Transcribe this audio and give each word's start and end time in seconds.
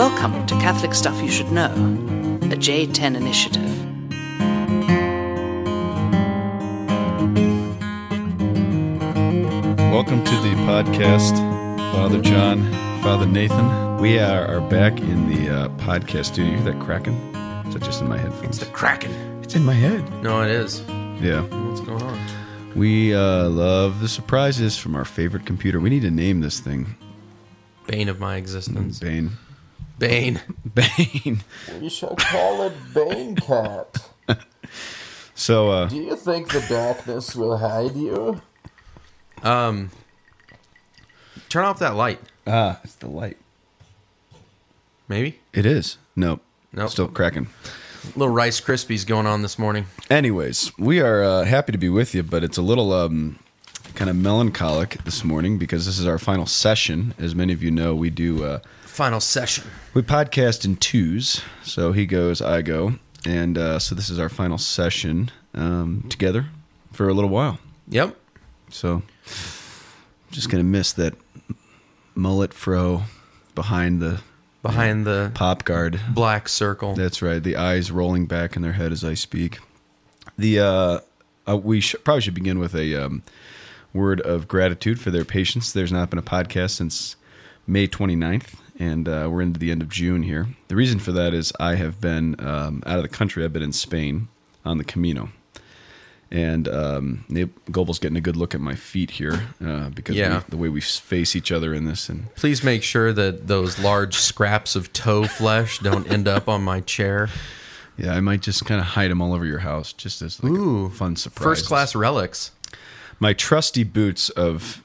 Welcome 0.00 0.46
to 0.46 0.54
Catholic 0.54 0.94
Stuff 0.94 1.20
You 1.20 1.28
Should 1.28 1.52
Know, 1.52 1.66
a 1.66 2.56
J10 2.56 3.14
initiative. 3.14 3.70
Welcome 9.92 10.24
to 10.24 10.30
the 10.36 10.54
podcast, 10.64 11.36
Father 11.92 12.18
John, 12.22 12.62
Father 13.02 13.26
Nathan. 13.26 13.98
We 13.98 14.18
are, 14.18 14.46
are 14.46 14.62
back 14.70 14.98
in 14.98 15.28
the 15.28 15.54
uh, 15.54 15.68
podcast 15.76 16.24
studio. 16.32 16.52
You 16.52 16.62
hear 16.62 16.72
that 16.72 16.82
cracking? 16.82 17.16
Is 17.66 17.74
that 17.74 17.82
just 17.82 18.00
in 18.00 18.08
my 18.08 18.16
headphones? 18.16 18.58
The 18.58 18.64
Kraken. 18.72 19.12
It's 19.42 19.54
in 19.54 19.66
my 19.66 19.74
head. 19.74 20.10
No, 20.22 20.40
it 20.40 20.50
is. 20.50 20.80
Yeah. 21.20 21.42
What's 21.42 21.82
going 21.82 22.02
on? 22.02 22.18
We 22.74 23.14
uh, 23.14 23.50
love 23.50 24.00
the 24.00 24.08
surprises 24.08 24.78
from 24.78 24.96
our 24.96 25.04
favorite 25.04 25.44
computer. 25.44 25.78
We 25.78 25.90
need 25.90 26.00
to 26.00 26.10
name 26.10 26.40
this 26.40 26.58
thing 26.58 26.96
Bane 27.86 28.08
of 28.08 28.18
my 28.18 28.36
existence. 28.36 28.98
Bane. 28.98 29.32
Bane. 30.00 30.40
Bane. 30.74 31.44
We 31.80 31.88
shall 31.88 32.16
call 32.16 32.62
it 32.62 32.72
Bane 32.92 33.36
Cat. 33.36 34.08
So, 35.34 35.70
uh, 35.70 35.88
Do 35.88 35.96
you 35.96 36.16
think 36.16 36.52
the 36.52 36.60
darkness 36.68 37.34
will 37.34 37.56
hide 37.56 37.96
you? 37.96 38.42
Um, 39.42 39.90
turn 41.48 41.64
off 41.64 41.78
that 41.78 41.96
light. 41.96 42.20
ah, 42.46 42.78
it's 42.84 42.96
the 42.96 43.08
light. 43.08 43.38
Maybe. 45.08 45.40
It 45.54 45.64
is. 45.64 45.96
Nope. 46.14 46.42
Nope. 46.74 46.90
Still 46.90 47.08
cracking. 47.08 47.48
Little 48.14 48.28
Rice 48.28 48.60
Krispies 48.60 49.06
going 49.06 49.26
on 49.26 49.40
this 49.40 49.58
morning. 49.58 49.86
Anyways, 50.10 50.72
we 50.78 51.00
are 51.00 51.24
uh, 51.24 51.44
happy 51.44 51.72
to 51.72 51.78
be 51.78 51.88
with 51.88 52.14
you, 52.14 52.22
but 52.22 52.44
it's 52.44 52.58
a 52.58 52.62
little 52.62 52.92
um, 52.92 53.38
kind 53.94 54.10
of 54.10 54.16
melancholic 54.16 55.02
this 55.04 55.24
morning 55.24 55.56
because 55.56 55.86
this 55.86 55.98
is 55.98 56.06
our 56.06 56.18
final 56.18 56.44
session. 56.44 57.14
As 57.18 57.34
many 57.34 57.54
of 57.54 57.62
you 57.62 57.70
know, 57.70 57.94
we 57.94 58.10
do 58.10 58.44
uh, 58.44 58.58
Final 58.90 59.20
session. 59.20 59.64
we 59.94 60.02
podcast 60.02 60.64
in 60.64 60.76
twos. 60.76 61.42
So 61.62 61.92
he 61.92 62.04
goes, 62.06 62.42
I 62.42 62.60
go, 62.60 62.94
and 63.24 63.56
uh, 63.56 63.78
so 63.78 63.94
this 63.94 64.10
is 64.10 64.18
our 64.18 64.28
final 64.28 64.58
session 64.58 65.30
um, 65.54 66.04
together 66.10 66.46
for 66.92 67.08
a 67.08 67.14
little 67.14 67.30
while. 67.30 67.58
Yep. 67.88 68.16
So 68.68 69.02
just 70.30 70.50
gonna 70.50 70.64
miss 70.64 70.92
that 70.94 71.14
mullet 72.14 72.52
fro 72.52 73.04
behind 73.54 74.02
the 74.02 74.20
Behind 74.62 75.06
the 75.06 75.30
pop 75.34 75.64
guard. 75.64 75.98
black 76.12 76.46
circle. 76.46 76.94
That's 76.94 77.22
right. 77.22 77.42
The 77.42 77.56
eyes 77.56 77.90
rolling 77.90 78.26
back 78.26 78.56
in 78.56 78.62
their 78.62 78.72
head 78.72 78.92
as 78.92 79.02
I 79.02 79.14
speak. 79.14 79.58
The 80.36 80.60
uh, 80.60 80.98
uh, 81.48 81.56
we 81.56 81.80
sh- 81.80 81.94
probably 82.04 82.20
should 82.20 82.34
begin 82.34 82.58
with 82.58 82.74
a 82.74 82.94
um, 82.94 83.22
word 83.94 84.20
of 84.20 84.46
gratitude 84.48 85.00
for 85.00 85.10
their 85.10 85.24
patience. 85.24 85.72
There's 85.72 85.92
not 85.92 86.10
been 86.10 86.18
a 86.18 86.22
podcast 86.22 86.72
since 86.72 87.16
May 87.66 87.88
29th, 87.88 88.54
and 88.80 89.08
uh, 89.08 89.28
we're 89.30 89.42
into 89.42 89.60
the 89.60 89.70
end 89.70 89.82
of 89.82 89.88
June 89.88 90.24
here. 90.24 90.48
The 90.68 90.74
reason 90.74 90.98
for 90.98 91.12
that 91.12 91.32
is 91.34 91.52
I 91.60 91.76
have 91.76 92.00
been 92.00 92.34
um, 92.44 92.82
out 92.86 92.96
of 92.96 93.02
the 93.02 93.08
country. 93.08 93.44
I've 93.44 93.52
been 93.52 93.62
in 93.62 93.72
Spain 93.72 94.26
on 94.64 94.78
the 94.78 94.84
Camino. 94.84 95.28
And 96.32 96.68
um, 96.68 97.24
Goebel's 97.72 97.98
getting 97.98 98.16
a 98.16 98.20
good 98.20 98.36
look 98.36 98.54
at 98.54 98.60
my 98.60 98.76
feet 98.76 99.10
here 99.12 99.48
uh, 99.64 99.88
because 99.90 100.14
Yeah. 100.14 100.38
we, 100.38 100.44
the 100.50 100.56
way 100.56 100.68
we 100.68 100.80
face 100.80 101.34
each 101.34 101.50
other 101.50 101.74
in 101.74 101.86
this, 101.86 102.08
and 102.08 102.32
Please 102.36 102.62
make 102.62 102.84
sure 102.84 103.12
that 103.12 103.48
those 103.48 103.80
large 103.80 104.14
scraps 104.16 104.76
of 104.76 104.92
toe 104.92 105.24
flesh 105.24 105.80
don't 105.80 106.08
end 106.08 106.28
up 106.28 106.48
on 106.48 106.62
my 106.62 106.80
chair. 106.82 107.28
yeah, 107.98 108.14
I 108.14 108.20
might 108.20 108.42
just 108.42 108.64
kind 108.64 108.80
of 108.80 108.86
hide 108.86 109.10
them 109.10 109.20
all 109.20 109.34
over 109.34 109.44
your 109.44 109.58
house, 109.58 109.92
just 109.92 110.22
as 110.22 110.40
like 110.42 110.52
Ooh, 110.52 110.86
a 110.86 110.90
fun 110.90 111.16
surprise. 111.16 111.42
First 111.42 111.66
class 111.66 111.96
relics. 111.96 112.52
my 113.18 113.32
trusty 113.32 113.82
boots 113.82 114.28
of 114.30 114.84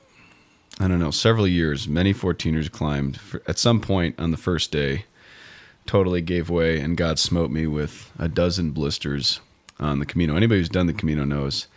I 0.79 0.87
don't 0.87 0.99
know 0.99 1.11
several 1.11 1.47
years, 1.47 1.87
many 1.87 2.13
14ers 2.13 2.69
climbed. 2.71 3.19
At 3.47 3.57
some 3.57 3.79
point 3.79 4.19
on 4.19 4.31
the 4.31 4.37
first 4.37 4.71
day, 4.71 5.05
totally 5.85 6.21
gave 6.21 6.49
way, 6.49 6.79
and 6.81 6.97
God 6.97 7.17
smote 7.17 7.49
me 7.51 7.65
with 7.65 8.11
a 8.19 8.27
dozen 8.27 8.71
blisters 8.71 9.39
on 9.79 9.99
the 9.99 10.05
Camino. 10.05 10.35
Anybody 10.35 10.59
who's 10.59 10.69
done 10.69 10.87
the 10.87 10.93
Camino 10.93 11.23
knows 11.23 11.67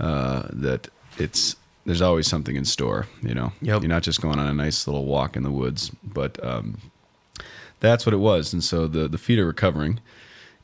uh, 0.00 0.48
that 0.50 0.88
it's 1.18 1.56
there's 1.86 2.02
always 2.02 2.26
something 2.26 2.56
in 2.56 2.64
store. 2.64 3.06
You 3.22 3.34
know, 3.34 3.52
Yep. 3.62 3.82
you're 3.82 3.88
not 3.88 4.02
just 4.02 4.20
going 4.20 4.38
on 4.38 4.46
a 4.48 4.52
nice 4.54 4.86
little 4.86 5.04
walk 5.06 5.36
in 5.36 5.42
the 5.44 5.50
woods, 5.50 5.90
but 6.02 6.42
um, 6.44 6.78
that's 7.80 8.04
what 8.04 8.12
it 8.14 8.18
was. 8.18 8.52
And 8.52 8.64
so 8.64 8.86
the 8.88 9.06
the 9.08 9.18
feet 9.18 9.38
are 9.38 9.46
recovering, 9.46 10.00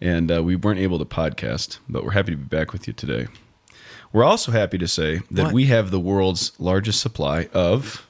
and 0.01 0.33
uh, 0.33 0.43
we 0.43 0.57
weren't 0.57 0.81
able 0.81 0.99
to 0.99 1.05
podcast, 1.05 1.79
but 1.89 2.03
we're 2.03 2.13
happy 2.13 2.33
to 2.33 2.37
be 2.37 2.45
back 2.45 2.73
with 2.73 2.87
you 2.89 2.93
today. 2.93 3.29
We're 4.17 4.25
also 4.25 4.51
happy 4.51 4.79
to 4.79 4.89
say 4.89 5.21
that 5.31 5.45
What? 5.45 5.53
we 5.53 5.67
have 5.67 5.91
the 5.91 6.01
world's 6.01 6.53
largest 6.59 7.03
supply 7.03 7.51
of 7.53 8.07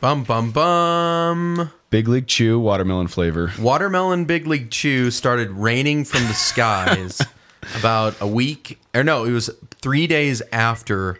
Bum 0.00 0.22
bum 0.22 0.52
bum. 0.52 1.72
Big 1.90 2.06
League 2.06 2.28
Chew 2.28 2.60
watermelon 2.60 3.08
flavor. 3.08 3.52
Watermelon 3.58 4.26
Big 4.26 4.46
League 4.46 4.70
Chew 4.70 5.10
started 5.10 5.50
raining 5.50 6.04
from 6.04 6.22
the 6.28 6.34
skies 6.34 7.20
about 7.80 8.14
a 8.20 8.28
week, 8.28 8.78
or 8.94 9.02
no, 9.02 9.24
it 9.24 9.32
was 9.32 9.50
three 9.82 10.06
days 10.06 10.40
after 10.52 11.18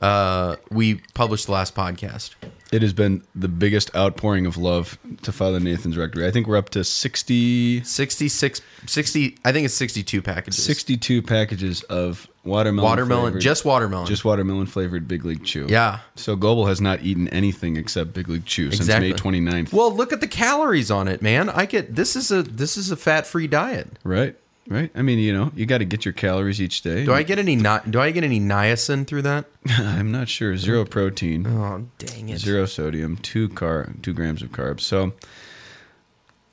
uh, 0.00 0.54
we 0.70 1.00
published 1.14 1.46
the 1.46 1.52
last 1.52 1.74
podcast. 1.74 2.36
It 2.70 2.82
has 2.82 2.92
been 2.92 3.24
the 3.34 3.48
biggest 3.48 3.92
outpouring 3.96 4.46
of 4.46 4.56
love 4.56 4.96
to 5.22 5.32
Father 5.32 5.58
Nathan's 5.58 5.96
rectory. 5.96 6.24
I 6.24 6.30
think 6.30 6.46
we're 6.46 6.56
up 6.56 6.70
to 6.70 6.84
60, 6.84 7.82
66, 7.82 8.60
60, 8.86 9.38
I 9.44 9.50
think 9.50 9.64
it's 9.64 9.74
62 9.74 10.22
packages. 10.22 10.64
62 10.64 11.20
packages 11.22 11.82
of 11.82 12.28
watermelon. 12.44 12.88
watermelon, 12.88 13.22
flavored- 13.24 13.42
just 13.42 13.64
watermelon. 13.64 14.06
just 14.06 14.24
watermelon 14.24 14.66
flavored 14.66 15.06
Big 15.08 15.24
League 15.24 15.44
Chew. 15.44 15.66
Yeah. 15.68 16.00
So 16.16 16.36
Goebel 16.36 16.66
has 16.66 16.80
not 16.80 17.02
eaten 17.02 17.28
anything 17.28 17.76
except 17.76 18.12
Big 18.12 18.28
League 18.28 18.44
Chew 18.46 18.66
Exactly. 18.66 19.10
since 19.10 19.24
May 19.24 19.30
29th. 19.40 19.72
Well, 19.72 19.94
look 19.94 20.12
at 20.12 20.20
the 20.20 20.26
calories 20.28 20.90
on 20.90 21.08
it, 21.08 21.22
man. 21.22 21.48
I 21.50 21.66
get 21.66 21.94
this 21.94 22.16
is 22.16 22.30
a 22.30 22.42
this 22.42 22.76
is 22.76 22.90
a 22.90 22.96
fat 22.96 23.26
free 23.26 23.46
diet. 23.46 23.88
right, 24.04 24.34
right. 24.68 24.90
I 24.94 25.02
mean, 25.02 25.18
you 25.18 25.32
know, 25.32 25.52
you 25.54 25.66
got 25.66 25.78
to 25.78 25.84
get 25.84 26.04
your 26.04 26.14
calories 26.14 26.60
each 26.60 26.82
day. 26.82 27.04
Do 27.04 27.12
I 27.12 27.22
get 27.22 27.38
any 27.38 27.56
ni- 27.56 27.78
do 27.90 28.00
I 28.00 28.10
get 28.10 28.24
any 28.24 28.40
niacin 28.40 29.06
through 29.06 29.22
that? 29.22 29.44
I'm 29.68 30.10
not 30.10 30.28
sure. 30.28 30.56
Zero 30.56 30.84
protein. 30.84 31.46
Oh, 31.46 31.86
dang 31.98 32.28
it. 32.28 32.38
zero 32.38 32.66
sodium, 32.66 33.16
two 33.18 33.48
car, 33.50 33.92
two 34.02 34.12
grams 34.12 34.42
of 34.42 34.50
carbs. 34.50 34.80
So, 34.80 35.12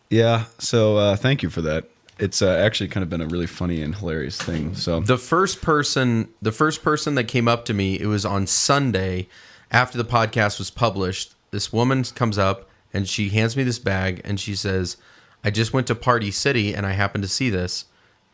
yeah. 0.10 0.46
So, 0.60 0.98
uh, 0.98 1.16
thank 1.16 1.44
you 1.44 1.50
for 1.50 1.62
that. 1.62 1.86
It's 2.20 2.42
uh, 2.42 2.50
actually 2.50 2.90
kind 2.90 3.04
of 3.04 3.10
been 3.10 3.22
a 3.22 3.28
really 3.28 3.48
funny 3.48 3.82
and 3.82 3.96
hilarious 3.96 4.38
thing. 4.40 4.76
So, 4.76 5.00
the 5.00 5.18
first 5.18 5.62
person 5.62 6.30
the 6.42 6.52
first 6.52 6.84
person 6.84 7.16
that 7.16 7.26
came 7.26 7.48
up 7.48 7.66
to 7.66 7.74
me 7.74 8.00
it 8.00 8.08
was 8.08 8.26
on 8.26 8.46
sunday 8.46 9.28
after 9.72 9.98
the 9.98 10.06
podcast 10.06 10.60
was 10.60 10.70
published. 10.70 11.34
This 11.52 11.72
woman 11.74 12.04
comes 12.04 12.38
up 12.38 12.70
and 12.94 13.08
she 13.08 13.30
hands 13.30 13.56
me 13.56 13.64
this 13.64 13.80
bag 13.80 14.22
and 14.24 14.40
she 14.40 14.56
says 14.56 14.98
i 15.44 15.50
just 15.50 15.74
went 15.74 15.88
to 15.88 15.96
party 15.96 16.32
city 16.32 16.74
and 16.74 16.86
i 16.86 16.92
happened 16.92 17.24
to 17.24 17.30
see 17.30 17.50
this. 17.50 17.86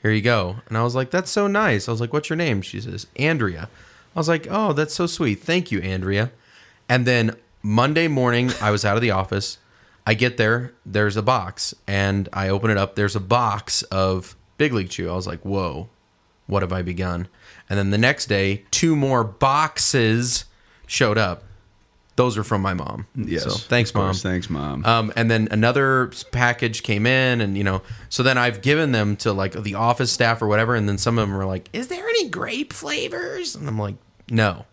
Here 0.02 0.12
you 0.12 0.22
go. 0.22 0.58
And 0.68 0.78
i 0.78 0.84
was 0.84 0.96
like 0.96 1.12
that's 1.12 1.32
so 1.32 1.48
nice. 1.48 1.88
I 1.88 1.92
was 1.92 2.02
like 2.02 2.12
what's 2.14 2.30
your 2.30 2.38
name? 2.38 2.62
She 2.62 2.82
says 2.82 3.08
andrea. 3.18 3.70
I 4.16 4.20
was 4.20 4.28
like 4.28 4.48
oh 4.50 4.74
that's 4.74 4.96
so 4.96 5.06
sweet. 5.06 5.42
Thank 5.42 5.72
you 5.72 5.80
andrea. 5.82 6.32
And 6.90 7.06
then 7.06 7.36
monday 7.62 8.08
morning 8.08 8.52
i 8.62 8.70
was 8.70 8.86
out 8.86 8.96
of 8.96 9.02
the 9.02 9.10
office 9.10 9.58
I 10.06 10.14
get 10.14 10.38
there, 10.38 10.74
there's 10.86 11.18
a 11.18 11.22
box, 11.24 11.74
and 11.88 12.30
I 12.32 12.50
open 12.50 12.70
it 12.70 12.78
up. 12.78 12.96
There's 12.96 13.16
a 13.16 13.20
box 13.20 13.82
of 13.84 14.36
Big 14.58 14.72
League 14.72 14.90
Chew. 14.90 15.10
I 15.10 15.16
was 15.16 15.26
like, 15.28 15.42
whoa, 15.42 15.90
what 16.48 16.62
have 16.62 16.72
I 16.72 16.82
begun? 16.82 17.28
And 17.70 17.80
then 17.80 17.90
the 17.90 17.98
next 17.98 18.28
day, 18.28 18.66
two 18.70 18.96
more 18.96 19.24
boxes 19.24 20.46
showed 20.86 21.18
up. 21.18 21.44
Those 22.18 22.38
are 22.38 22.44
from 22.46 22.62
my 22.62 22.74
mom. 22.74 23.08
yes. 23.16 23.44
So 23.44 23.50
thanks, 23.50 23.90
of 23.90 23.96
course. 23.96 24.24
mom. 24.24 24.32
Thanks, 24.32 24.50
mom. 24.50 24.86
Um, 24.86 25.12
and 25.18 25.30
then 25.30 25.50
another 25.52 26.12
package 26.32 26.82
came 26.82 27.06
in, 27.06 27.42
and 27.42 27.58
you 27.58 27.64
know, 27.64 27.82
so 28.08 28.24
then 28.24 28.38
I've 28.38 28.62
given 28.62 28.94
them 28.94 29.18
to 29.18 29.34
like 29.34 29.52
the 29.52 29.76
office 29.76 30.14
staff 30.14 30.42
or 30.42 30.48
whatever, 30.48 30.76
and 30.76 30.88
then 30.88 30.98
some 30.98 31.18
of 31.18 31.28
them 31.28 31.36
were 31.36 31.46
like, 31.46 31.68
"Is 31.74 31.90
there 31.90 32.08
any 32.08 32.30
grape 32.30 32.72
flavors?" 32.72 33.54
And 33.56 33.68
I'm 33.68 33.78
like, 33.78 33.96
"No." 34.30 34.66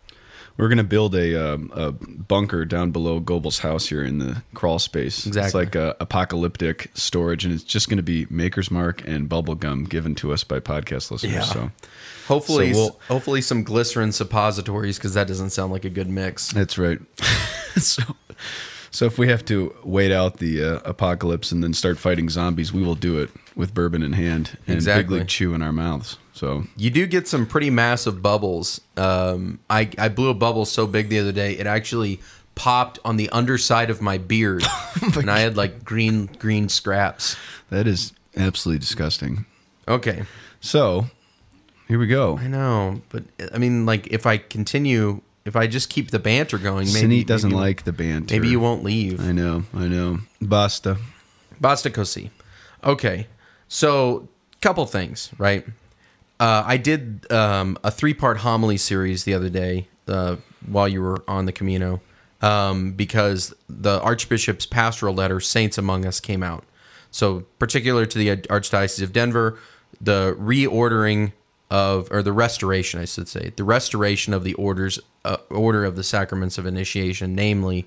We're 0.62 0.68
gonna 0.68 0.84
build 0.84 1.16
a, 1.16 1.54
um, 1.54 1.72
a 1.74 1.90
bunker 1.90 2.64
down 2.64 2.92
below 2.92 3.18
Goebel's 3.18 3.58
house 3.58 3.88
here 3.88 4.04
in 4.04 4.20
the 4.20 4.44
crawl 4.54 4.78
space. 4.78 5.26
Exactly. 5.26 5.46
It's 5.46 5.54
like 5.56 5.74
a 5.74 5.96
apocalyptic 5.98 6.92
storage, 6.94 7.44
and 7.44 7.52
it's 7.52 7.64
just 7.64 7.88
gonna 7.88 8.00
be 8.04 8.28
Maker's 8.30 8.70
Mark 8.70 9.02
and 9.04 9.28
bubble 9.28 9.56
gum 9.56 9.82
given 9.82 10.14
to 10.14 10.32
us 10.32 10.44
by 10.44 10.60
podcast 10.60 11.10
listeners. 11.10 11.32
Yeah. 11.34 11.40
So 11.40 11.72
Hopefully, 12.28 12.72
So 12.74 12.78
we'll- 12.78 13.00
hopefully 13.08 13.40
some 13.40 13.64
glycerin 13.64 14.12
suppositories 14.12 14.98
because 14.98 15.14
that 15.14 15.26
doesn't 15.26 15.50
sound 15.50 15.72
like 15.72 15.84
a 15.84 15.90
good 15.90 16.08
mix. 16.08 16.52
That's 16.52 16.78
right. 16.78 17.00
so, 17.76 18.04
so 18.92 19.06
if 19.06 19.18
we 19.18 19.26
have 19.30 19.44
to 19.46 19.74
wait 19.82 20.12
out 20.12 20.36
the 20.36 20.62
uh, 20.62 20.78
apocalypse 20.84 21.50
and 21.50 21.64
then 21.64 21.74
start 21.74 21.98
fighting 21.98 22.28
zombies, 22.28 22.72
we 22.72 22.84
will 22.84 22.94
do 22.94 23.18
it 23.18 23.30
with 23.54 23.74
bourbon 23.74 24.02
in 24.02 24.12
hand 24.14 24.56
and 24.66 24.76
Exactly. 24.76 25.02
Big 25.02 25.10
League 25.10 25.28
Chew 25.28 25.54
in 25.54 25.62
our 25.62 25.72
mouths. 25.72 26.18
So 26.32 26.64
You 26.76 26.90
do 26.90 27.06
get 27.06 27.28
some 27.28 27.46
pretty 27.46 27.70
massive 27.70 28.22
bubbles. 28.22 28.80
Um, 28.96 29.58
I, 29.68 29.90
I 29.98 30.08
blew 30.08 30.30
a 30.30 30.34
bubble 30.34 30.64
so 30.64 30.86
big 30.86 31.08
the 31.08 31.18
other 31.18 31.32
day, 31.32 31.52
it 31.52 31.66
actually 31.66 32.20
popped 32.54 32.98
on 33.04 33.16
the 33.16 33.28
underside 33.30 33.88
of 33.90 34.00
my 34.02 34.18
beard, 34.18 34.62
and 35.16 35.30
I 35.30 35.40
had 35.40 35.56
like 35.56 35.84
green 35.84 36.26
green 36.38 36.68
scraps. 36.68 37.36
that 37.70 37.86
is 37.86 38.12
absolutely 38.36 38.78
disgusting. 38.78 39.46
Okay, 39.88 40.24
So 40.60 41.06
here 41.88 41.98
we 41.98 42.06
go. 42.06 42.38
I 42.38 42.46
know, 42.48 43.00
but 43.08 43.24
I 43.54 43.58
mean, 43.58 43.84
like 43.86 44.06
if 44.08 44.26
I 44.26 44.38
continue, 44.38 45.20
if 45.44 45.56
I 45.56 45.66
just 45.66 45.88
keep 45.90 46.10
the 46.10 46.18
banter 46.18 46.58
going, 46.58 46.92
maybe 46.92 47.22
Cine 47.22 47.26
doesn't 47.26 47.50
maybe, 47.50 47.60
like 47.60 47.84
the 47.84 47.92
banter. 47.92 48.34
Maybe 48.34 48.48
you 48.48 48.60
won't 48.60 48.84
leave. 48.84 49.20
I 49.20 49.32
know. 49.32 49.64
I 49.74 49.88
know. 49.88 50.20
Basta. 50.40 50.96
Basta 51.60 51.90
così. 51.90 52.30
Okay, 52.84 53.26
so 53.72 54.28
couple 54.60 54.84
things, 54.84 55.30
right? 55.38 55.66
Uh, 56.38 56.62
I 56.66 56.76
did 56.76 57.30
um, 57.32 57.78
a 57.82 57.90
three-part 57.90 58.38
homily 58.38 58.76
series 58.76 59.24
the 59.24 59.32
other 59.32 59.48
day 59.48 59.88
uh, 60.06 60.36
while 60.66 60.86
you 60.86 61.00
were 61.00 61.24
on 61.26 61.46
the 61.46 61.52
Camino 61.52 62.00
um, 62.42 62.92
because 62.92 63.54
the 63.68 64.00
Archbishop's 64.02 64.66
pastoral 64.66 65.14
letter, 65.14 65.40
"Saints 65.40 65.78
Among 65.78 66.04
Us," 66.04 66.20
came 66.20 66.42
out. 66.42 66.64
So, 67.10 67.40
particular 67.58 68.04
to 68.04 68.18
the 68.18 68.36
Archdiocese 68.36 69.02
of 69.02 69.12
Denver, 69.12 69.58
the 70.00 70.36
reordering 70.38 71.32
of, 71.70 72.08
or 72.10 72.22
the 72.22 72.32
restoration, 72.32 73.00
I 73.00 73.06
should 73.06 73.28
say, 73.28 73.52
the 73.56 73.64
restoration 73.64 74.34
of 74.34 74.44
the 74.44 74.54
orders, 74.54 75.00
uh, 75.24 75.38
order 75.48 75.84
of 75.84 75.96
the 75.96 76.02
sacraments 76.02 76.58
of 76.58 76.66
initiation, 76.66 77.34
namely, 77.34 77.86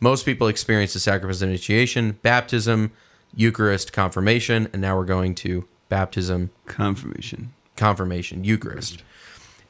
most 0.00 0.24
people 0.24 0.48
experience 0.48 0.94
the 0.94 1.00
sacraments 1.00 1.42
of 1.42 1.48
initiation, 1.50 2.12
baptism, 2.22 2.92
Eucharist, 3.34 3.92
confirmation, 3.92 4.68
and 4.72 4.82
now 4.82 4.96
we're 4.96 5.04
going 5.04 5.34
to 5.36 5.66
baptism, 5.88 6.50
Confirmation. 6.66 7.52
confirmation, 7.76 8.44
Eucharist. 8.44 9.02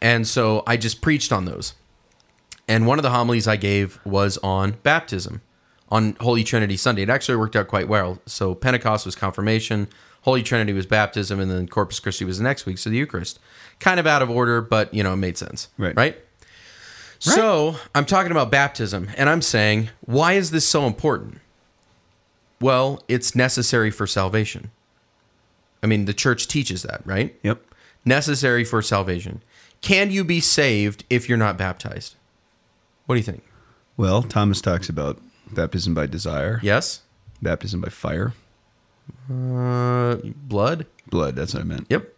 And 0.01 0.27
so 0.27 0.63
I 0.67 0.77
just 0.77 1.01
preached 1.01 1.33
on 1.33 1.45
those. 1.45 1.75
And 2.67 2.87
one 2.87 2.99
of 2.99 3.03
the 3.03 3.11
homilies 3.11 3.49
I 3.49 3.57
gave 3.57 3.99
was 4.05 4.39
on 4.39 4.77
baptism 4.83 5.41
on 5.91 6.17
Holy 6.21 6.45
Trinity 6.45 6.77
Sunday. 6.77 7.03
It 7.03 7.09
actually 7.11 7.37
worked 7.37 7.57
out 7.57 7.67
quite 7.69 7.89
well. 7.89 8.21
So 8.27 8.55
Pentecost 8.55 9.07
was 9.07 9.15
confirmation, 9.17 9.89
Holy 10.23 10.43
Trinity 10.43 10.73
was 10.73 10.85
baptism, 10.85 11.41
and 11.41 11.51
then 11.51 11.67
Corpus 11.69 11.99
Christi 12.01 12.25
was 12.25 12.39
the 12.39 12.45
next 12.45 12.67
week. 12.67 12.77
So 12.79 12.91
the 12.91 12.97
Eucharist. 12.97 13.39
Kind 13.81 13.99
of 14.01 14.07
out 14.07 14.21
of 14.21 14.29
order, 14.29 14.61
but 14.61 14.93
you 14.93 15.03
know, 15.03 15.13
it 15.15 15.17
made 15.17 15.39
sense. 15.39 15.69
Right. 15.79 15.97
Right? 15.97 16.19
So 17.21 17.77
I'm 17.95 18.05
talking 18.05 18.31
about 18.31 18.51
baptism, 18.51 19.09
and 19.17 19.29
I'm 19.29 19.43
saying, 19.43 19.89
why 20.03 20.35
is 20.35 20.51
this 20.51 20.67
so 20.67 20.87
important? 20.87 21.41
Well, 22.61 23.03
it's 23.09 23.35
necessary 23.35 23.91
for 23.91 24.07
salvation. 24.07 24.71
I 25.83 25.87
mean, 25.87 26.07
the 26.07 26.15
church 26.15 26.49
teaches 26.49 26.83
that, 26.83 27.03
right? 27.05 27.35
Yep. 27.43 27.63
necessary 28.05 28.65
for 28.65 28.81
salvation. 28.81 29.43
Can 29.83 30.11
you 30.11 30.25
be 30.25 30.41
saved 30.41 31.05
if 31.11 31.29
you're 31.29 31.37
not 31.39 31.59
baptized? 31.59 32.15
What 33.07 33.17
do 33.17 33.19
you 33.19 33.25
think? 33.25 33.43
Well, 33.99 34.23
Thomas 34.23 34.61
talks 34.63 34.89
about 34.89 35.19
baptism 35.53 35.93
by 35.95 36.07
desire, 36.07 36.59
Yes? 36.63 37.03
baptism 37.43 37.81
by 37.83 37.91
fire, 37.91 38.33
Uh, 39.31 40.17
blood? 40.37 40.87
blood. 41.09 41.37
That's 41.37 41.53
what 41.55 41.61
I 41.61 41.65
meant. 41.65 41.87
Yep. 41.91 42.15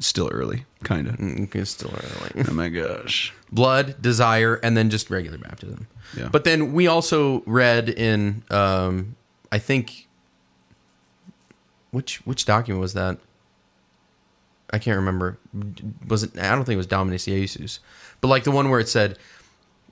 Still 0.00 0.28
early, 0.32 0.64
kind 0.82 1.06
of. 1.06 1.20
Okay, 1.44 1.64
still 1.64 1.92
early. 1.92 2.44
Oh 2.48 2.52
my 2.52 2.68
gosh. 2.70 3.32
blood, 3.52 4.00
desire, 4.02 4.54
and 4.62 4.76
then 4.76 4.90
just 4.90 5.10
regular 5.10 5.38
baptism. 5.38 5.86
Yeah. 6.16 6.28
But 6.32 6.44
then 6.44 6.72
we 6.72 6.86
also 6.86 7.42
read 7.46 7.88
in, 7.88 8.42
um, 8.50 9.14
I 9.52 9.58
think, 9.58 10.06
which 11.90 12.24
which 12.26 12.44
document 12.44 12.80
was 12.80 12.94
that? 12.94 13.18
I 14.72 14.78
can't 14.78 14.96
remember. 14.96 15.38
Was 16.06 16.22
it? 16.22 16.38
I 16.38 16.50
don't 16.54 16.64
think 16.64 16.74
it 16.74 16.76
was 16.78 16.86
Dominus 16.86 17.26
Iesus, 17.26 17.80
but 18.20 18.28
like 18.28 18.44
the 18.44 18.50
one 18.52 18.70
where 18.70 18.80
it 18.80 18.88
said, 18.88 19.18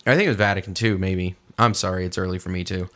I 0.06 0.14
think 0.14 0.26
it 0.26 0.28
was 0.28 0.36
Vatican 0.36 0.74
II. 0.80 0.96
Maybe. 0.98 1.34
I'm 1.58 1.74
sorry, 1.74 2.04
it's 2.06 2.16
early 2.18 2.38
for 2.38 2.50
me 2.50 2.62
too. 2.62 2.88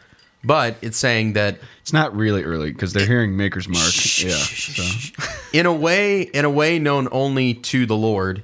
But 0.44 0.76
it's 0.82 0.96
saying 0.96 1.34
that 1.34 1.58
It's 1.82 1.92
not 1.92 2.16
really 2.16 2.42
early 2.42 2.72
because 2.72 2.92
they're 2.92 3.06
hearing 3.06 3.36
Maker's 3.36 3.68
Mark. 3.68 3.92
yeah. 4.22 4.30
So. 4.30 4.82
in 5.52 5.66
a 5.66 5.72
way 5.72 6.22
in 6.22 6.44
a 6.44 6.50
way 6.50 6.78
known 6.80 7.08
only 7.12 7.54
to 7.54 7.86
the 7.86 7.96
lord 7.96 8.42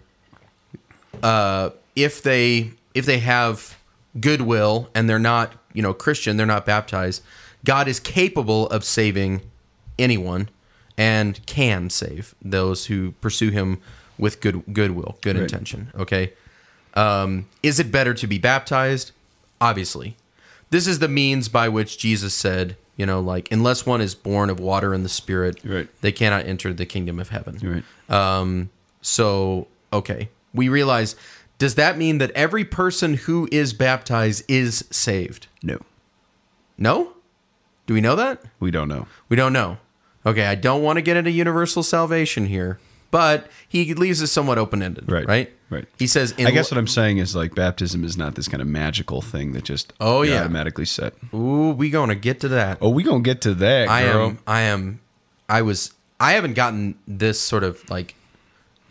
uh 1.24 1.70
if 1.96 2.22
they 2.22 2.70
if 2.94 3.04
they 3.04 3.18
have 3.18 3.76
goodwill 4.20 4.88
and 4.94 5.10
they're 5.10 5.18
not 5.18 5.54
you 5.72 5.82
know 5.82 5.92
christian 5.92 6.36
they're 6.36 6.46
not 6.46 6.64
baptized 6.64 7.22
god 7.64 7.88
is 7.88 7.98
capable 8.00 8.66
of 8.68 8.84
saving 8.84 9.40
anyone 9.98 10.48
and 10.96 11.44
can 11.46 11.90
save 11.90 12.34
those 12.42 12.86
who 12.86 13.12
pursue 13.20 13.50
him 13.50 13.78
with 14.18 14.40
good 14.40 14.62
goodwill 14.72 15.16
good 15.22 15.36
Right. 15.36 15.42
intention 15.42 15.90
okay 15.96 16.32
um 16.94 17.46
is 17.62 17.78
it 17.78 17.90
better 17.92 18.14
to 18.14 18.26
be 18.26 18.38
baptized 18.38 19.12
obviously 19.60 20.16
this 20.70 20.86
is 20.86 20.98
the 20.98 21.08
means 21.08 21.48
by 21.48 21.68
which 21.68 21.98
jesus 21.98 22.34
said 22.34 22.76
you 22.96 23.06
know 23.06 23.20
like 23.20 23.50
unless 23.52 23.86
one 23.86 24.00
is 24.00 24.14
born 24.14 24.50
of 24.50 24.58
water 24.60 24.92
and 24.94 25.04
the 25.04 25.08
spirit 25.08 25.60
Right. 25.64 25.88
they 26.00 26.12
cannot 26.12 26.46
enter 26.46 26.72
the 26.72 26.86
kingdom 26.86 27.18
of 27.18 27.28
heaven 27.28 27.58
Right. 27.62 27.84
um, 28.40 28.70
so 29.00 29.68
okay, 29.92 30.28
we 30.52 30.68
realize. 30.68 31.14
Does 31.58 31.76
that 31.76 31.96
mean 31.96 32.18
that 32.18 32.30
every 32.32 32.64
person 32.64 33.14
who 33.14 33.48
is 33.50 33.72
baptized 33.72 34.44
is 34.48 34.84
saved? 34.90 35.46
No, 35.62 35.78
No. 36.76 37.12
Do 37.88 37.94
we 37.94 38.00
know 38.00 38.14
that? 38.16 38.42
we 38.60 38.70
don't 38.70 38.86
know. 38.88 39.08
We 39.28 39.36
don't 39.36 39.52
know. 39.52 39.78
Okay, 40.26 40.44
I 40.44 40.54
don't 40.54 40.82
want 40.82 40.98
to 40.98 41.02
get 41.02 41.16
into 41.16 41.30
universal 41.30 41.82
salvation 41.82 42.46
here, 42.46 42.78
but 43.10 43.48
he 43.66 43.94
leaves 43.94 44.20
it 44.20 44.26
somewhat 44.26 44.58
open 44.58 44.82
ended. 44.82 45.10
Right. 45.10 45.26
Right. 45.26 45.52
Right. 45.70 45.86
He 45.98 46.06
says. 46.06 46.32
In 46.32 46.46
I 46.46 46.50
guess 46.50 46.70
what 46.70 46.76
I'm 46.78 46.86
saying 46.86 47.16
is 47.18 47.34
like 47.34 47.54
baptism 47.54 48.04
is 48.04 48.16
not 48.16 48.34
this 48.34 48.46
kind 48.46 48.60
of 48.60 48.68
magical 48.68 49.22
thing 49.22 49.52
that 49.52 49.64
just 49.64 49.92
Oh, 50.00 50.20
yeah. 50.22 50.40
automatically 50.40 50.84
set. 50.84 51.14
Ooh, 51.34 51.70
we 51.70 51.88
gonna 51.90 52.14
get 52.14 52.40
to 52.40 52.48
that. 52.48 52.78
Oh, 52.82 52.90
we 52.90 53.02
gonna 53.02 53.20
get 53.20 53.40
to 53.42 53.54
that, 53.54 53.86
girl. 53.86 53.90
I 53.90 54.02
am. 54.02 54.38
I 54.46 54.60
am. 54.62 55.00
I 55.48 55.62
was. 55.62 55.92
I 56.20 56.32
haven't 56.32 56.54
gotten 56.54 56.98
this 57.06 57.40
sort 57.40 57.64
of 57.64 57.88
like 57.88 58.14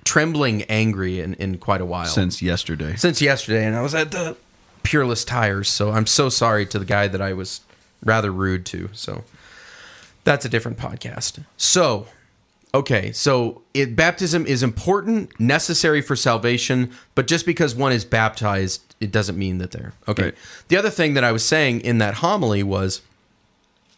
trembling 0.06 0.64
angry 0.64 1.20
in, 1.20 1.34
in 1.36 1.58
quite 1.60 1.82
a 1.82 1.86
while. 1.86 2.06
since 2.06 2.42
yesterday. 2.42 2.96
since 2.96 3.22
yesterday, 3.22 3.66
and 3.66 3.76
I 3.76 3.82
was 3.82 3.94
at 3.94 4.12
the 4.12 4.38
Peerless 4.84 5.24
Tires. 5.26 5.70
So 5.70 5.92
I'm 5.92 6.08
so 6.08 6.30
sorry 6.30 6.66
to 6.68 6.80
the 6.80 6.86
guy 6.86 7.08
that 7.08 7.22
I 7.22 7.34
was 7.34 7.62
rather 8.04 8.32
rude 8.32 8.66
to. 8.68 8.90
So 8.94 9.24
that's 10.24 10.46
a 10.46 10.50
different 10.50 10.78
podcast. 10.78 11.44
So, 11.56 12.08
okay, 12.74 13.12
so 13.12 13.62
it, 13.74 13.96
baptism 13.96 14.46
is 14.46 14.64
important, 14.64 15.40
necessary 15.40 16.02
for 16.02 16.16
salvation, 16.16 16.92
but 17.16 17.28
just 17.28 17.46
because 17.46 17.76
one 17.76 17.92
is 17.92 18.06
baptized, 18.06 18.96
it 19.00 19.12
doesn't 19.12 19.38
mean 19.38 19.60
that 19.60 19.72
they're 19.72 19.94
okay. 20.08 20.24
Right. 20.24 20.36
The 20.68 20.78
other 20.78 20.90
thing 20.90 21.14
that 21.14 21.24
I 21.24 21.32
was 21.32 21.46
saying 21.46 21.82
in 21.82 22.00
that 22.00 22.16
homily 22.16 22.64
was 22.64 23.02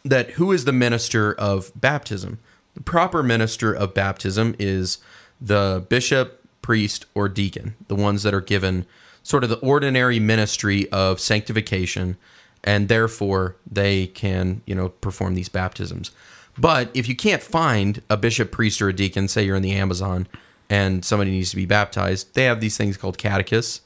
that 0.04 0.32
who 0.32 0.52
is 0.52 0.64
the 0.64 0.72
minister 0.72 1.32
of 1.34 1.72
baptism? 1.74 2.38
The 2.74 2.82
proper 2.82 3.22
minister 3.22 3.72
of 3.72 3.94
baptism 3.94 4.54
is 4.58 4.98
the 5.40 5.84
bishop, 5.88 6.46
priest, 6.62 7.06
or 7.14 7.28
deacon, 7.28 7.74
the 7.88 7.94
ones 7.94 8.22
that 8.22 8.34
are 8.34 8.40
given 8.40 8.86
sort 9.22 9.44
of 9.44 9.50
the 9.50 9.58
ordinary 9.58 10.18
ministry 10.18 10.90
of 10.90 11.20
sanctification, 11.20 12.16
and 12.64 12.88
therefore 12.88 13.56
they 13.70 14.06
can, 14.08 14.62
you 14.66 14.74
know, 14.74 14.90
perform 14.90 15.34
these 15.34 15.48
baptisms. 15.48 16.10
But 16.58 16.90
if 16.94 17.08
you 17.08 17.16
can't 17.16 17.42
find 17.42 18.02
a 18.10 18.16
bishop, 18.16 18.50
priest, 18.52 18.82
or 18.82 18.88
a 18.88 18.92
deacon, 18.92 19.28
say 19.28 19.44
you're 19.44 19.56
in 19.56 19.62
the 19.62 19.72
Amazon 19.72 20.26
and 20.68 21.04
somebody 21.04 21.30
needs 21.30 21.50
to 21.50 21.56
be 21.56 21.66
baptized, 21.66 22.34
they 22.34 22.44
have 22.44 22.60
these 22.60 22.76
things 22.76 22.96
called 22.96 23.18
catechists, 23.18 23.80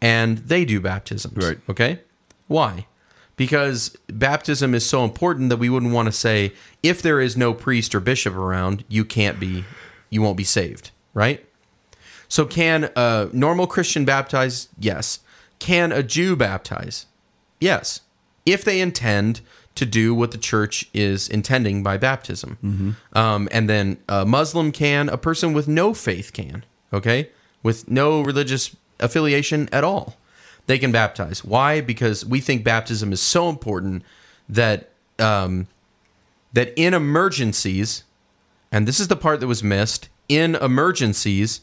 and 0.00 0.38
they 0.38 0.64
do 0.64 0.80
baptisms. 0.80 1.44
Right. 1.44 1.58
Okay? 1.68 2.00
Why? 2.46 2.86
Because 3.36 3.96
baptism 4.08 4.74
is 4.74 4.84
so 4.84 5.02
important 5.04 5.48
that 5.48 5.56
we 5.56 5.68
wouldn't 5.68 5.92
want 5.92 6.06
to 6.06 6.12
say 6.12 6.52
if 6.82 7.02
there 7.02 7.20
is 7.20 7.36
no 7.36 7.52
priest 7.54 7.94
or 7.94 8.00
bishop 8.00 8.34
around, 8.34 8.84
you 8.88 9.04
can't 9.04 9.40
be, 9.40 9.64
you 10.08 10.22
won't 10.22 10.36
be 10.36 10.44
saved, 10.44 10.90
right? 11.14 11.44
So 12.28 12.44
can 12.44 12.90
a 12.94 13.28
normal 13.32 13.66
Christian 13.66 14.04
baptize? 14.04 14.68
Yes. 14.78 15.20
Can 15.58 15.90
a 15.90 16.02
Jew 16.02 16.36
baptize? 16.36 17.06
Yes. 17.60 18.02
If 18.52 18.64
they 18.64 18.80
intend 18.80 19.40
to 19.74 19.86
do 19.86 20.14
what 20.14 20.30
the 20.30 20.38
church 20.38 20.90
is 20.92 21.28
intending 21.28 21.82
by 21.82 21.96
baptism. 21.96 22.96
Um, 23.12 23.48
and 23.52 23.68
then 23.68 23.98
a 24.08 24.24
Muslim 24.26 24.72
can, 24.72 25.08
a 25.08 25.16
person 25.16 25.52
with 25.52 25.68
no 25.68 25.94
faith 25.94 26.32
can, 26.32 26.64
okay? 26.92 27.30
With 27.62 27.88
no 27.88 28.20
religious 28.20 28.76
affiliation 28.98 29.68
at 29.72 29.84
all. 29.84 30.16
They 30.66 30.78
can 30.78 30.92
baptize. 30.92 31.44
Why? 31.44 31.80
Because 31.80 32.24
we 32.24 32.40
think 32.40 32.64
baptism 32.64 33.12
is 33.12 33.20
so 33.20 33.48
important 33.48 34.02
that 34.48 34.90
um, 35.18 35.66
that 36.52 36.72
in 36.76 36.94
emergencies, 36.94 38.04
and 38.72 38.86
this 38.86 39.00
is 39.00 39.08
the 39.08 39.16
part 39.16 39.40
that 39.40 39.46
was 39.46 39.62
missed, 39.62 40.08
in 40.28 40.54
emergencies 40.56 41.60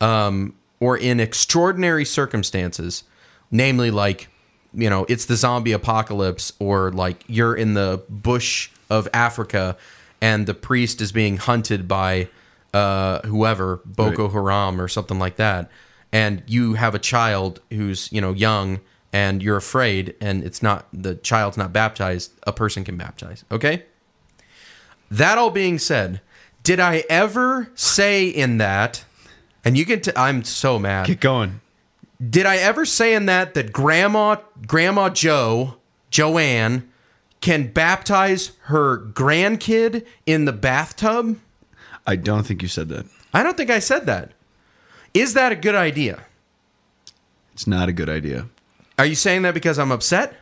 um, 0.00 0.54
or 0.80 0.96
in 0.96 1.20
extraordinary 1.20 2.04
circumstances, 2.04 3.04
namely 3.50 3.90
like, 3.90 4.28
you 4.76 4.90
know, 4.90 5.06
it's 5.08 5.24
the 5.24 5.36
zombie 5.36 5.72
apocalypse 5.72 6.52
or 6.58 6.92
like 6.92 7.24
you're 7.26 7.54
in 7.54 7.74
the 7.74 8.02
bush 8.08 8.70
of 8.90 9.08
Africa 9.12 9.76
and 10.20 10.46
the 10.46 10.54
priest 10.54 11.00
is 11.00 11.12
being 11.12 11.38
hunted 11.38 11.88
by 11.88 12.28
uh, 12.74 13.20
whoever, 13.26 13.80
Boko 13.86 14.28
Haram 14.28 14.80
or 14.80 14.86
something 14.86 15.18
like 15.18 15.36
that, 15.36 15.70
and 16.12 16.42
you 16.46 16.74
have 16.74 16.94
a 16.94 16.98
child 16.98 17.60
who's, 17.70 18.12
you 18.12 18.20
know, 18.20 18.32
young 18.32 18.80
and 19.12 19.42
you're 19.42 19.56
afraid 19.56 20.14
and 20.20 20.44
it's 20.44 20.62
not, 20.62 20.86
the 20.92 21.14
child's 21.14 21.56
not 21.56 21.72
baptized, 21.72 22.32
a 22.46 22.52
person 22.52 22.84
can 22.84 22.96
baptize. 22.96 23.44
Okay? 23.50 23.84
That 25.10 25.38
all 25.38 25.50
being 25.50 25.78
said, 25.78 26.20
did 26.62 26.80
I 26.80 27.04
ever 27.08 27.70
say 27.74 28.28
in 28.28 28.58
that, 28.58 29.04
and 29.64 29.78
you 29.78 29.86
can, 29.86 30.00
t- 30.00 30.12
I'm 30.16 30.44
so 30.44 30.78
mad. 30.78 31.06
Get 31.06 31.20
going. 31.20 31.60
Did 32.18 32.46
I 32.46 32.56
ever 32.56 32.84
say 32.84 33.14
in 33.14 33.26
that 33.26 33.54
that 33.54 33.72
Grandma, 33.72 34.36
Grandma 34.66 35.10
Joe, 35.10 35.76
Joanne, 36.10 36.88
can 37.40 37.72
baptize 37.72 38.52
her 38.62 38.98
grandkid 38.98 40.06
in 40.24 40.46
the 40.46 40.52
bathtub? 40.52 41.38
I 42.06 42.16
don't 42.16 42.46
think 42.46 42.62
you 42.62 42.68
said 42.68 42.88
that. 42.88 43.06
I 43.34 43.42
don't 43.42 43.56
think 43.56 43.70
I 43.70 43.80
said 43.80 44.06
that. 44.06 44.32
Is 45.12 45.34
that 45.34 45.52
a 45.52 45.56
good 45.56 45.74
idea? 45.74 46.24
It's 47.52 47.66
not 47.66 47.88
a 47.88 47.92
good 47.92 48.08
idea. 48.08 48.46
Are 48.98 49.06
you 49.06 49.14
saying 49.14 49.42
that 49.42 49.54
because 49.54 49.78
I'm 49.78 49.92
upset? 49.92 50.34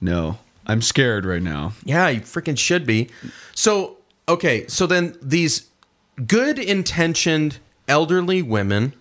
No, 0.00 0.38
I'm 0.66 0.82
scared 0.82 1.24
right 1.24 1.42
now. 1.42 1.72
Yeah, 1.84 2.08
you 2.08 2.20
freaking 2.20 2.58
should 2.58 2.86
be. 2.86 3.08
So, 3.54 3.98
okay, 4.28 4.66
so 4.66 4.86
then 4.86 5.16
these 5.22 5.70
good 6.26 6.58
intentioned 6.58 7.58
elderly 7.88 8.42
women 8.42 8.94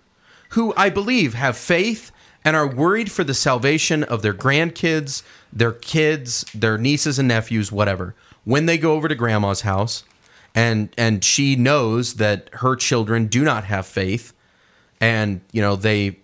who 0.50 0.74
I 0.78 0.90
believe 0.90 1.34
have 1.34 1.58
faith 1.58 2.12
and 2.44 2.56
are 2.56 2.68
worried 2.68 3.12
for 3.12 3.24
the 3.24 3.34
salvation 3.34 4.04
of 4.04 4.22
their 4.22 4.34
grandkids, 4.34 5.24
their 5.52 5.72
kids, 5.72 6.46
their 6.54 6.78
nieces 6.78 7.18
and 7.20 7.28
nephews, 7.28 7.72
whatever. 7.72 8.14
When 8.44 8.66
they 8.68 8.78
go 8.78 8.94
over 8.94 9.08
to 9.08 9.16
grandma's 9.16 9.62
house 9.62 10.04
and 10.54 10.90
and 10.98 11.24
she 11.24 11.56
knows 11.56 12.16
that 12.16 12.50
her 12.54 12.76
children 12.76 13.26
do 13.28 13.44
not 13.44 13.64
have 13.66 13.86
faith 13.88 14.34
and, 15.02 15.42
you 15.52 15.62
know, 15.62 15.76
they 15.76 16.20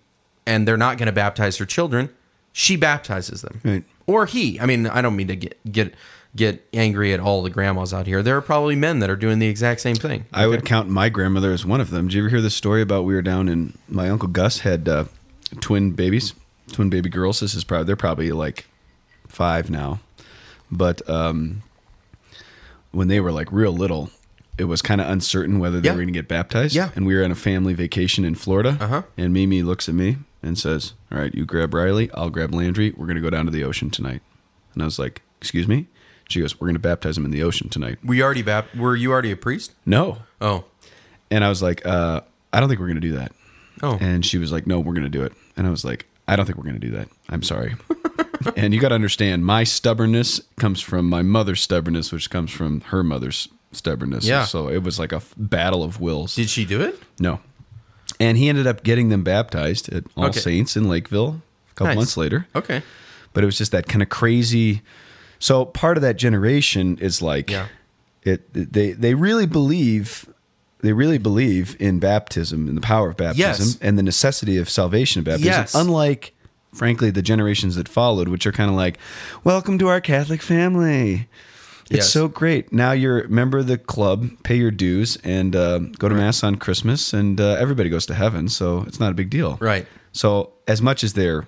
and 0.46 0.68
they're 0.68 0.78
not 0.78 0.98
going 0.98 1.08
to 1.08 1.12
baptize 1.12 1.58
her 1.58 1.66
children, 1.66 2.10
she 2.54 2.76
baptizes 2.76 3.42
them 3.42 3.60
Right. 3.64 3.84
or 4.06 4.26
he. 4.28 4.60
I 4.60 4.66
mean, 4.66 4.86
I 4.88 5.02
don't 5.02 5.16
mean 5.16 5.28
to 5.28 5.36
get 5.36 5.58
get 5.72 5.96
get 6.36 6.66
angry 6.74 7.14
at 7.14 7.20
all 7.20 7.42
the 7.44 7.50
grandmas 7.50 7.94
out 7.94 8.08
here. 8.08 8.24
There 8.24 8.38
are 8.38 8.42
probably 8.42 8.76
men 8.76 9.00
that 9.00 9.10
are 9.10 9.16
doing 9.18 9.40
the 9.40 9.48
exact 9.48 9.82
same 9.82 9.96
thing. 9.98 10.26
I 10.32 10.48
would 10.48 10.66
count 10.66 10.88
my 10.90 11.10
grandmother 11.10 11.52
as 11.52 11.66
one 11.66 11.82
of 11.82 11.90
them. 11.90 12.08
Did 12.08 12.14
you 12.16 12.22
ever 12.24 12.30
hear 12.30 12.42
the 12.42 12.50
story 12.50 12.82
about 12.82 13.04
we 13.04 13.14
were 13.14 13.22
down 13.22 13.50
in 13.50 13.78
my 13.90 14.10
uncle 14.10 14.30
Gus 14.30 14.60
had 14.60 14.88
uh, 14.88 15.06
twin 15.60 15.92
babies, 15.92 16.34
twin 16.72 16.90
baby 16.90 17.10
girls. 17.10 17.42
This 17.42 17.54
is 17.54 17.64
probably 17.66 17.86
they're 17.86 17.96
probably 17.98 18.32
like 18.32 18.66
five 19.28 19.70
now, 19.70 20.00
but 20.72 21.08
um, 21.10 21.64
when 22.92 23.08
they 23.08 23.20
were 23.20 23.32
like 23.32 23.52
real 23.52 23.72
little, 23.74 24.10
it 24.58 24.66
was 24.66 24.82
kind 24.82 25.02
of 25.02 25.10
uncertain 25.10 25.60
whether 25.60 25.80
they 25.82 25.88
Yeah. 25.90 25.94
were 25.94 25.98
going 26.00 26.08
to 26.08 26.14
get 26.14 26.28
baptized. 26.28 26.76
Yeah. 26.76 26.92
and 26.96 27.06
we 27.06 27.16
were 27.16 27.24
on 27.24 27.32
a 27.32 27.36
family 27.36 27.74
vacation 27.74 28.24
in 28.26 28.36
Florida. 28.36 28.78
Uh-huh. 28.80 29.02
And 29.18 29.34
Mimi 29.34 29.64
looks 29.64 29.90
at 29.90 29.96
me 29.96 30.18
and 30.44 30.58
says, 30.58 30.94
"All 31.12 31.18
right, 31.18 31.34
you 31.36 31.46
grab 31.46 31.74
Riley, 31.74 32.10
I'll 32.14 32.30
grab 32.30 32.54
Landry. 32.54 32.92
We're 32.96 33.06
going 33.06 33.16
to 33.16 33.22
go 33.22 33.30
down 33.30 33.46
to 33.46 33.52
the 33.52 33.64
ocean 33.64 33.90
tonight." 33.90 34.22
And 34.74 34.82
I 34.82 34.86
was 34.86 34.98
like, 35.00 35.22
"Excuse 35.42 35.68
me." 35.68 35.88
She 36.32 36.42
goes, 36.42 36.60
"We're 36.60 36.68
going 36.68 36.76
to 36.76 36.80
baptize 36.80 37.18
him 37.18 37.26
in 37.26 37.32
the 37.32 37.44
ocean 37.44 37.70
tonight." 37.70 38.00
we 38.04 38.22
already 38.24 38.42
bap- 38.42 38.76
were 38.76 38.96
you 38.96 39.12
already 39.12 39.32
a 39.32 39.38
priest? 39.38 39.74
No, 39.86 40.18
Oh. 40.40 40.64
and 41.30 41.44
I 41.44 41.50
was 41.50 41.62
like, 41.62 41.86
uh, 41.86 42.22
I 42.54 42.60
don't 42.60 42.70
think 42.70 42.80
we're 42.80 42.88
going 42.88 43.02
to 43.02 43.08
do 43.08 43.14
that. 43.14 43.32
Oh. 43.84 43.98
And 44.02 44.26
she 44.26 44.38
was 44.38 44.52
like, 44.52 44.68
No, 44.68 44.80
we're 44.80 44.94
going 44.94 45.04
to 45.04 45.10
do 45.10 45.24
it. 45.24 45.34
And 45.58 45.66
I 45.66 45.70
was 45.70 45.84
like, 45.84 46.06
I 46.28 46.36
don't 46.36 46.46
think 46.46 46.58
we're 46.58 46.64
going 46.66 46.80
to 46.80 46.88
do 46.88 46.92
that. 46.92 47.08
I'm 47.30 47.42
sorry. 47.44 47.76
and 48.56 48.74
you 48.74 48.80
got 48.80 48.90
to 48.90 48.96
understand, 48.96 49.46
my 49.46 49.64
stubbornness 49.64 50.40
comes 50.58 50.82
from 50.82 51.10
my 51.10 51.22
mother's 51.22 51.62
stubbornness, 51.62 52.12
which 52.12 52.30
comes 52.30 52.52
from 52.52 52.82
her 52.82 53.04
mother's 53.04 53.48
stubbornness. 53.72 54.26
Yeah. 54.26 54.46
So 54.46 54.68
it 54.68 54.84
was 54.84 55.00
like 55.00 55.12
a 55.14 55.18
f- 55.18 55.34
battle 55.38 55.84
of 55.84 56.00
wills. 56.02 56.36
Did 56.36 56.50
she 56.50 56.66
do 56.66 56.82
it? 56.82 57.00
no. 57.20 57.40
And 58.20 58.38
he 58.38 58.50
ended 58.50 58.68
up 58.68 58.84
getting 58.84 59.10
them 59.10 59.24
baptized 59.24 59.92
at 59.92 60.04
All 60.16 60.26
Okay. 60.26 60.40
Saints 60.40 60.78
in 60.78 60.88
Lakeville 60.88 61.42
a 61.72 61.74
couple 61.74 61.88
Nice. 61.88 61.96
months 61.96 62.18
later. 62.18 62.46
Okay. 62.56 62.84
But 63.34 63.44
it 63.44 63.48
was 63.48 63.58
just 63.58 63.72
that 63.72 63.88
kind 63.88 64.04
of 64.04 64.10
crazy. 64.10 64.82
So 65.42 65.66
part 65.66 65.98
of 65.98 66.04
that 66.04 66.16
generation 66.18 66.98
is 67.02 67.22
like, 67.22 67.50
Yeah. 67.50 67.66
it 68.24 68.42
they 68.54 68.92
they 68.94 69.14
really 69.16 69.46
believe 69.48 70.30
they 70.82 70.94
really 70.94 71.18
believe 71.18 71.76
in 71.80 72.00
baptism 72.00 72.68
and 72.68 72.78
the 72.78 72.82
power 72.82 73.10
of 73.10 73.18
baptism 73.18 73.66
Yes. 73.68 73.78
and 73.82 73.98
the 73.98 74.04
necessity 74.04 74.58
of 74.58 74.70
salvation 74.70 75.20
of 75.20 75.26
baptism. 75.26 75.48
Yes. 75.52 75.76
Unlike, 75.76 76.34
frankly, 76.74 77.12
the 77.12 77.22
generations 77.22 77.76
that 77.76 77.88
followed, 77.90 78.28
which 78.30 78.46
are 78.48 78.52
kind 78.52 78.70
of 78.70 78.76
like, 78.76 78.98
"Welcome 79.44 79.78
to 79.80 79.88
our 79.90 80.00
Catholic 80.02 80.42
family." 80.42 81.28
It's 81.90 81.98
Yes. 82.06 82.10
so 82.14 82.28
great. 82.30 82.72
Now 82.72 82.94
you're 82.94 83.22
a 83.22 83.28
member 83.30 83.58
of 83.58 83.68
the 83.68 83.78
club, 83.78 84.30
pay 84.44 84.56
your 84.56 84.72
dues, 84.72 85.18
and 85.24 85.56
uh, 85.56 85.80
go 86.00 86.08
to 86.08 86.16
mass 86.16 86.42
on 86.44 86.56
Christmas, 86.56 87.14
and 87.14 87.42
uh, 87.42 87.58
everybody 87.60 87.90
goes 87.90 88.06
to 88.06 88.14
heaven. 88.14 88.48
So 88.48 88.86
it's 88.88 89.00
not 89.00 89.12
a 89.12 89.14
big 89.16 89.30
deal, 89.30 89.58
Right. 89.60 89.86
So 90.14 90.52
as 90.68 90.82
much 90.82 91.04
as 91.04 91.14
they're 91.14 91.48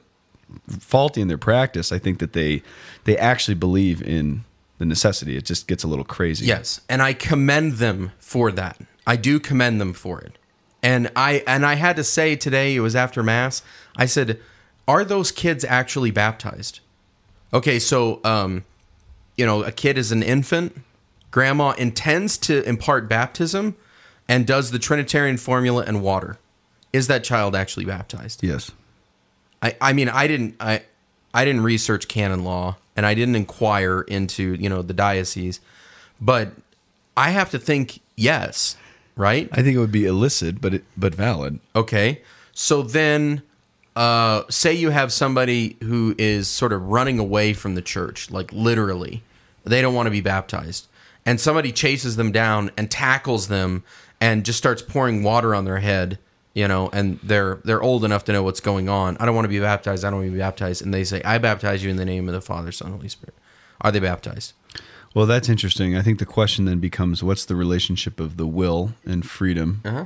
faulty 0.67 1.21
in 1.21 1.27
their 1.27 1.37
practice, 1.37 1.91
I 1.91 1.99
think 1.99 2.19
that 2.19 2.33
they 2.33 2.61
they 3.03 3.17
actually 3.17 3.55
believe 3.55 4.01
in 4.01 4.43
the 4.77 4.85
necessity. 4.85 5.37
It 5.37 5.45
just 5.45 5.67
gets 5.67 5.83
a 5.83 5.87
little 5.87 6.05
crazy. 6.05 6.45
Yes, 6.45 6.81
and 6.89 7.01
I 7.01 7.13
commend 7.13 7.73
them 7.73 8.11
for 8.19 8.51
that. 8.51 8.79
I 9.05 9.15
do 9.15 9.39
commend 9.39 9.81
them 9.81 9.93
for 9.93 10.21
it. 10.21 10.37
And 10.81 11.11
I 11.15 11.43
and 11.47 11.65
I 11.65 11.75
had 11.75 11.95
to 11.95 12.03
say 12.03 12.35
today 12.35 12.75
it 12.75 12.81
was 12.81 12.95
after 12.95 13.23
mass. 13.23 13.61
I 13.95 14.05
said, 14.05 14.39
"Are 14.87 15.03
those 15.03 15.31
kids 15.31 15.63
actually 15.63 16.11
baptized?" 16.11 16.79
Okay, 17.53 17.79
so 17.79 18.19
um 18.23 18.65
you 19.35 19.45
know, 19.45 19.63
a 19.63 19.71
kid 19.71 19.97
is 19.97 20.11
an 20.11 20.21
infant, 20.21 20.81
grandma 21.31 21.71
intends 21.71 22.37
to 22.37 22.61
impart 22.63 23.09
baptism 23.09 23.75
and 24.27 24.45
does 24.45 24.71
the 24.71 24.79
trinitarian 24.79 25.37
formula 25.37 25.83
and 25.85 26.01
water. 26.01 26.37
Is 26.91 27.07
that 27.07 27.23
child 27.23 27.55
actually 27.55 27.85
baptized? 27.85 28.43
Yes. 28.43 28.71
I, 29.63 29.75
I 29.81 29.93
mean 29.93 30.09
I 30.09 30.27
didn't 30.27 30.55
I 30.59 30.83
I 31.33 31.45
didn't 31.45 31.63
research 31.63 32.07
canon 32.07 32.43
law 32.43 32.77
and 32.95 33.05
I 33.05 33.15
didn't 33.15 33.35
inquire 33.35 34.01
into, 34.01 34.53
you 34.53 34.69
know, 34.69 34.83
the 34.83 34.93
diocese, 34.93 35.59
but 36.21 36.51
I 37.17 37.31
have 37.31 37.49
to 37.51 37.59
think 37.59 38.01
yes, 38.15 38.77
right? 39.15 39.49
I 39.51 39.63
think 39.63 39.75
it 39.75 39.79
would 39.79 39.91
be 39.91 40.05
illicit, 40.05 40.61
but 40.61 40.75
it, 40.75 40.83
but 40.95 41.15
valid. 41.15 41.59
Okay. 41.75 42.21
So 42.51 42.83
then 42.83 43.41
uh 43.95 44.43
say 44.49 44.73
you 44.73 44.89
have 44.89 45.13
somebody 45.13 45.77
who 45.81 46.13
is 46.17 46.47
sort 46.47 46.73
of 46.73 46.81
running 46.89 47.17
away 47.17 47.53
from 47.53 47.75
the 47.75 47.81
church, 47.81 48.29
like 48.29 48.51
literally. 48.51 49.23
They 49.63 49.81
don't 49.81 49.95
want 49.95 50.07
to 50.07 50.11
be 50.11 50.21
baptized. 50.21 50.87
And 51.25 51.39
somebody 51.39 51.71
chases 51.71 52.17
them 52.17 52.33
down 52.33 52.69
and 52.75 52.91
tackles 52.91 53.47
them 53.47 53.85
and 54.19 54.43
just 54.43 54.57
starts 54.57 54.81
pouring 54.81 55.23
water 55.23 55.55
on 55.55 55.63
their 55.63 55.79
head, 55.79 56.19
you 56.53 56.67
know, 56.67 56.89
and 56.93 57.19
they're 57.23 57.59
they're 57.63 57.81
old 57.81 58.03
enough 58.05 58.23
to 58.25 58.31
know 58.33 58.43
what's 58.43 58.59
going 58.59 58.89
on. 58.89 59.17
I 59.19 59.25
don't 59.25 59.35
want 59.35 59.45
to 59.45 59.49
be 59.49 59.59
baptized. 59.59 60.03
I 60.05 60.09
don't 60.09 60.19
want 60.19 60.27
to 60.29 60.33
be 60.33 60.39
baptized. 60.39 60.81
And 60.83 60.93
they 60.93 61.03
say, 61.03 61.21
"I 61.23 61.37
baptize 61.37 61.83
you 61.83 61.89
in 61.89 61.97
the 61.97 62.05
name 62.05 62.27
of 62.29 62.33
the 62.33 62.41
Father, 62.41 62.71
Son, 62.71 62.91
Holy 62.91 63.09
Spirit." 63.09 63.35
Are 63.81 63.91
they 63.91 63.99
baptized? 63.99 64.53
Well, 65.15 65.25
that's 65.25 65.49
interesting. 65.49 65.95
I 65.95 66.01
think 66.01 66.19
the 66.19 66.25
question 66.25 66.65
then 66.65 66.79
becomes 66.79 67.21
what's 67.23 67.45
the 67.45 67.55
relationship 67.55 68.19
of 68.19 68.37
the 68.37 68.47
will 68.47 68.93
and 69.05 69.23
freedom 69.25 69.81
Uh-huh. 69.85 70.05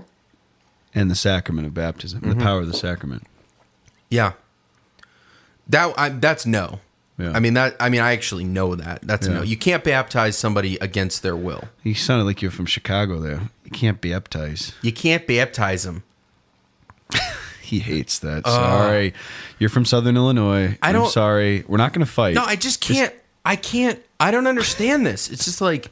and 0.93 1.09
the 1.11 1.15
sacrament 1.15 1.65
of 1.67 1.73
baptism, 1.73 2.21
Mm-hmm. 2.21 2.37
the 2.39 2.43
power 2.43 2.59
of 2.61 2.67
the 2.67 2.73
sacrament. 2.73 3.23
Yeah. 4.09 4.33
That 5.69 5.93
I, 5.97 6.09
that's 6.09 6.45
no. 6.45 6.79
Yeah. 7.17 7.31
I 7.33 7.39
mean 7.39 7.53
that 7.55 7.75
I 7.79 7.89
mean 7.89 8.01
I 8.01 8.13
actually 8.13 8.43
know 8.43 8.75
that. 8.75 9.01
That's 9.03 9.27
Yeah. 9.27 9.33
no. 9.35 9.41
You 9.43 9.57
can't 9.57 9.83
baptize 9.83 10.37
somebody 10.37 10.77
against 10.79 11.23
their 11.23 11.35
will. 11.35 11.63
You 11.83 11.93
sounded 11.93 12.25
like 12.25 12.41
you're 12.41 12.51
from 12.51 12.65
Chicago 12.65 13.19
there. 13.19 13.49
You 13.65 13.71
can't 13.71 13.99
baptize. 13.99 14.73
You 14.81 14.91
can't 14.93 15.25
baptize 15.27 15.83
them. 15.83 16.03
He 17.67 17.79
hates 17.79 18.19
that. 18.19 18.45
sorry. 18.47 19.13
You're 19.59 19.69
from 19.69 19.83
Southern 19.85 20.15
Illinois. 20.15 20.67
Uh. 20.69 20.75
I 20.81 20.89
I'm 20.89 20.93
don't- 20.93 21.09
sorry. 21.11 21.63
We're 21.67 21.77
not 21.77 21.91
going 21.93 22.05
to 22.05 22.11
fight. 22.11 22.35
No, 22.35 22.43
I 22.45 22.55
just 22.55 22.79
can't. 22.81 23.13
I 23.45 23.55
can't. 23.55 24.01
I 24.19 24.31
don't 24.31 24.47
understand 24.47 25.05
this. 25.05 25.29
It's 25.29 25.45
just 25.45 25.61
like, 25.61 25.91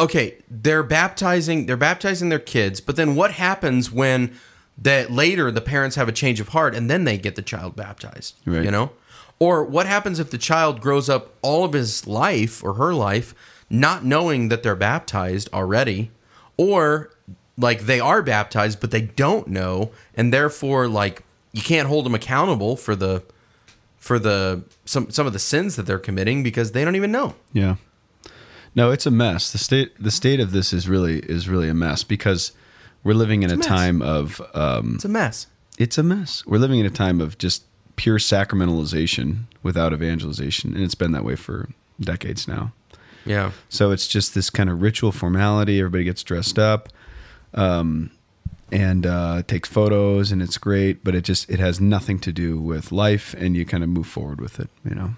okay, 0.00 0.36
they're 0.50 0.82
baptizing. 0.82 1.66
They're 1.66 1.76
baptizing 1.76 2.28
their 2.28 2.38
kids, 2.38 2.80
but 2.80 2.96
then 2.96 3.14
what 3.14 3.32
happens 3.32 3.90
when 3.90 4.34
that 4.78 5.10
later 5.12 5.50
the 5.50 5.60
parents 5.60 5.96
have 5.96 6.08
a 6.08 6.12
change 6.12 6.40
of 6.40 6.48
heart 6.48 6.74
and 6.74 6.90
then 6.90 7.04
they 7.04 7.18
get 7.18 7.36
the 7.36 7.42
child 7.42 7.76
baptized? 7.76 8.36
Right. 8.46 8.64
You 8.64 8.70
know, 8.70 8.92
or 9.38 9.64
what 9.64 9.86
happens 9.86 10.18
if 10.18 10.30
the 10.30 10.38
child 10.38 10.80
grows 10.80 11.08
up 11.08 11.34
all 11.42 11.64
of 11.64 11.72
his 11.72 12.06
life 12.06 12.62
or 12.64 12.74
her 12.74 12.94
life 12.94 13.34
not 13.68 14.04
knowing 14.04 14.48
that 14.48 14.62
they're 14.62 14.76
baptized 14.76 15.48
already, 15.52 16.10
or 16.56 17.10
like 17.58 17.82
they 17.82 18.00
are 18.00 18.22
baptized 18.22 18.80
but 18.80 18.90
they 18.90 19.02
don't 19.02 19.48
know, 19.48 19.90
and 20.14 20.32
therefore 20.32 20.88
like 20.88 21.22
you 21.52 21.62
can't 21.62 21.88
hold 21.88 22.06
them 22.06 22.14
accountable 22.14 22.76
for 22.76 22.96
the 22.96 23.22
for 23.98 24.18
the 24.18 24.62
some 24.84 25.10
some 25.10 25.26
of 25.26 25.32
the 25.32 25.38
sins 25.38 25.76
that 25.76 25.84
they're 25.86 25.98
committing 25.98 26.42
because 26.42 26.72
they 26.72 26.84
don't 26.84 26.96
even 26.96 27.12
know. 27.12 27.34
Yeah. 27.52 27.76
No, 28.74 28.90
it's 28.90 29.04
a 29.04 29.10
mess. 29.10 29.52
The 29.52 29.58
state 29.58 29.92
the 30.02 30.10
state 30.10 30.40
of 30.40 30.52
this 30.52 30.72
is 30.72 30.88
really 30.88 31.18
is 31.20 31.48
really 31.48 31.68
a 31.68 31.74
mess 31.74 32.04
because 32.04 32.52
we're 33.04 33.14
living 33.14 33.42
in 33.42 33.50
a, 33.50 33.54
a 33.54 33.58
time 33.58 34.00
of 34.00 34.40
um, 34.54 34.92
It's 34.94 35.04
a 35.04 35.08
mess. 35.08 35.46
it's 35.78 35.98
a 35.98 36.02
mess. 36.02 36.44
We're 36.46 36.58
living 36.58 36.80
in 36.80 36.86
a 36.86 36.90
time 36.90 37.20
of 37.20 37.36
just 37.36 37.64
pure 37.96 38.18
sacramentalization 38.18 39.44
without 39.62 39.92
evangelization, 39.92 40.74
and 40.74 40.82
it's 40.82 40.94
been 40.94 41.12
that 41.12 41.24
way 41.24 41.36
for 41.36 41.68
decades 42.00 42.48
now. 42.48 42.72
Yeah. 43.26 43.52
So 43.68 43.90
it's 43.90 44.08
just 44.08 44.34
this 44.34 44.50
kind 44.50 44.70
of 44.70 44.80
ritual 44.82 45.12
formality. 45.12 45.78
Everybody 45.78 46.04
gets 46.04 46.22
dressed 46.22 46.58
up, 46.58 46.88
um, 47.54 48.10
and 48.70 49.06
uh, 49.06 49.42
takes 49.46 49.68
photos, 49.68 50.32
and 50.32 50.42
it's 50.42 50.58
great. 50.58 51.04
But 51.04 51.14
it 51.14 51.24
just 51.24 51.48
it 51.50 51.60
has 51.60 51.80
nothing 51.80 52.18
to 52.20 52.32
do 52.32 52.58
with 52.58 52.92
life, 52.92 53.34
and 53.34 53.56
you 53.56 53.64
kind 53.64 53.82
of 53.82 53.90
move 53.90 54.06
forward 54.06 54.40
with 54.40 54.60
it. 54.60 54.70
You 54.84 54.94
know. 54.94 55.10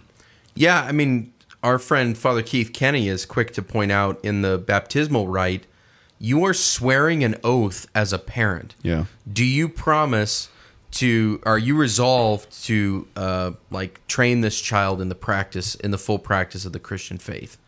Yeah, 0.55 0.83
I 0.83 0.93
mean, 0.93 1.33
our 1.63 1.79
friend 1.79 2.17
Father 2.17 2.43
Keith 2.43 2.73
Kenny 2.73 3.09
is 3.09 3.25
quick 3.27 3.53
to 3.55 3.63
point 3.63 3.91
out 3.91 4.23
in 4.25 4.43
the 4.43 4.59
baptismal 4.59 5.29
rite, 5.29 5.67
you 6.19 6.45
are 6.45 6.55
swearing 6.55 7.25
an 7.25 7.37
oath 7.43 7.87
as 7.95 8.13
a 8.13 8.19
parent. 8.19 8.75
Yeah. 8.83 9.07
Do 9.31 9.45
you 9.45 9.69
promise 9.69 10.49
to 10.93 11.41
are 11.45 11.59
you 11.59 11.77
resolved 11.77 12.65
to 12.65 13.09
uh, 13.17 13.53
like 13.71 14.07
train 14.07 14.43
this 14.43 14.61
child 14.61 15.01
in 15.01 15.09
the 15.09 15.15
practice 15.15 15.75
in 15.75 15.91
the 15.91 15.99
full 15.99 16.19
practice 16.19 16.65
of 16.65 16.73
the 16.73 16.79
Christian 16.79 17.19
faith? 17.19 17.59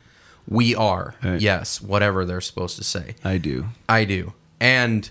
We 0.49 0.75
are. 0.77 1.15
Right. 1.25 1.41
Yes, 1.41 1.81
whatever 1.81 2.25
they're 2.25 2.41
supposed 2.41 2.77
to 2.77 2.85
say. 2.85 3.17
I 3.25 3.39
do. 3.39 3.67
I 3.89 4.05
do. 4.05 4.33
And 4.61 5.11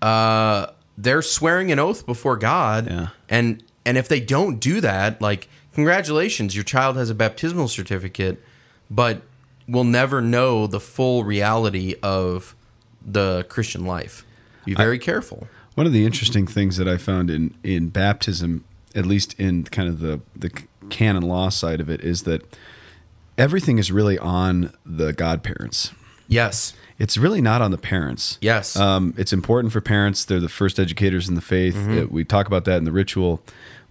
uh 0.00 0.68
they're 0.98 1.22
swearing 1.22 1.70
an 1.70 1.78
oath 1.78 2.04
before 2.04 2.36
God. 2.36 2.88
Yeah. 2.88 3.08
And 3.28 3.62
and 3.86 3.96
if 3.96 4.08
they 4.08 4.20
don't 4.20 4.58
do 4.58 4.80
that, 4.80 5.22
like 5.22 5.48
congratulations, 5.72 6.54
your 6.54 6.64
child 6.64 6.96
has 6.96 7.08
a 7.08 7.14
baptismal 7.14 7.68
certificate, 7.68 8.42
but 8.90 9.22
will 9.68 9.84
never 9.84 10.20
know 10.20 10.66
the 10.66 10.80
full 10.80 11.24
reality 11.24 11.94
of 12.02 12.56
the 13.04 13.46
Christian 13.48 13.84
life. 13.86 14.24
Be 14.64 14.74
very 14.74 14.98
careful. 14.98 15.46
One 15.76 15.86
of 15.86 15.92
the 15.92 16.04
interesting 16.04 16.46
things 16.46 16.76
that 16.76 16.88
I 16.88 16.96
found 16.96 17.30
in 17.30 17.54
in 17.62 17.88
baptism, 17.88 18.64
at 18.94 19.06
least 19.06 19.34
in 19.38 19.64
kind 19.64 19.88
of 19.88 20.00
the 20.00 20.20
the 20.34 20.50
canon 20.90 21.22
law 21.22 21.48
side 21.48 21.80
of 21.80 21.88
it, 21.88 22.00
is 22.00 22.24
that 22.24 22.42
everything 23.38 23.78
is 23.78 23.92
really 23.92 24.18
on 24.18 24.72
the 24.84 25.12
godparents. 25.12 25.92
Yes. 26.28 26.74
It's 26.98 27.16
really 27.16 27.40
not 27.40 27.62
on 27.62 27.70
the 27.70 27.78
parents. 27.78 28.38
Yes. 28.40 28.76
Um, 28.76 29.14
it's 29.16 29.32
important 29.32 29.72
for 29.72 29.80
parents. 29.80 30.24
They're 30.24 30.40
the 30.40 30.48
first 30.48 30.78
educators 30.78 31.28
in 31.28 31.34
the 31.34 31.40
faith. 31.40 31.74
Mm-hmm. 31.74 31.98
Uh, 31.98 32.06
We 32.06 32.24
talk 32.24 32.46
about 32.46 32.64
that 32.66 32.76
in 32.76 32.84
the 32.84 32.92
ritual. 32.92 33.42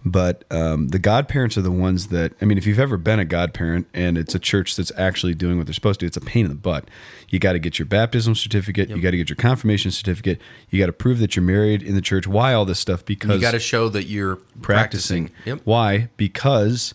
But 0.04 0.44
um, 0.52 0.88
the 0.88 1.00
godparents 1.00 1.58
are 1.58 1.62
the 1.62 1.72
ones 1.72 2.06
that, 2.08 2.32
I 2.40 2.44
mean, 2.44 2.56
if 2.56 2.66
you've 2.66 2.78
ever 2.78 2.96
been 2.96 3.18
a 3.18 3.24
godparent 3.24 3.88
and 3.92 4.16
it's 4.16 4.32
a 4.32 4.38
church 4.38 4.76
that's 4.76 4.92
actually 4.96 5.34
doing 5.34 5.58
what 5.58 5.66
they're 5.66 5.74
supposed 5.74 5.98
to, 6.00 6.06
it's 6.06 6.16
a 6.16 6.20
pain 6.20 6.44
in 6.44 6.50
the 6.50 6.54
butt. 6.56 6.88
You 7.30 7.40
got 7.40 7.54
to 7.54 7.58
get 7.58 7.80
your 7.80 7.86
baptism 7.86 8.36
certificate. 8.36 8.90
You 8.90 9.00
got 9.02 9.10
to 9.10 9.16
get 9.16 9.28
your 9.28 9.36
confirmation 9.36 9.90
certificate. 9.90 10.40
You 10.70 10.78
got 10.78 10.86
to 10.86 10.92
prove 10.92 11.18
that 11.18 11.34
you're 11.34 11.44
married 11.44 11.82
in 11.82 11.96
the 11.96 12.00
church. 12.00 12.28
Why 12.28 12.54
all 12.54 12.64
this 12.64 12.78
stuff? 12.78 13.04
Because 13.04 13.32
you 13.32 13.40
got 13.40 13.50
to 13.50 13.58
show 13.58 13.88
that 13.88 14.04
you're 14.04 14.36
practicing. 14.62 15.24
practicing. 15.28 15.30
Yep. 15.56 15.60
Why? 15.64 16.08
Because 16.16 16.94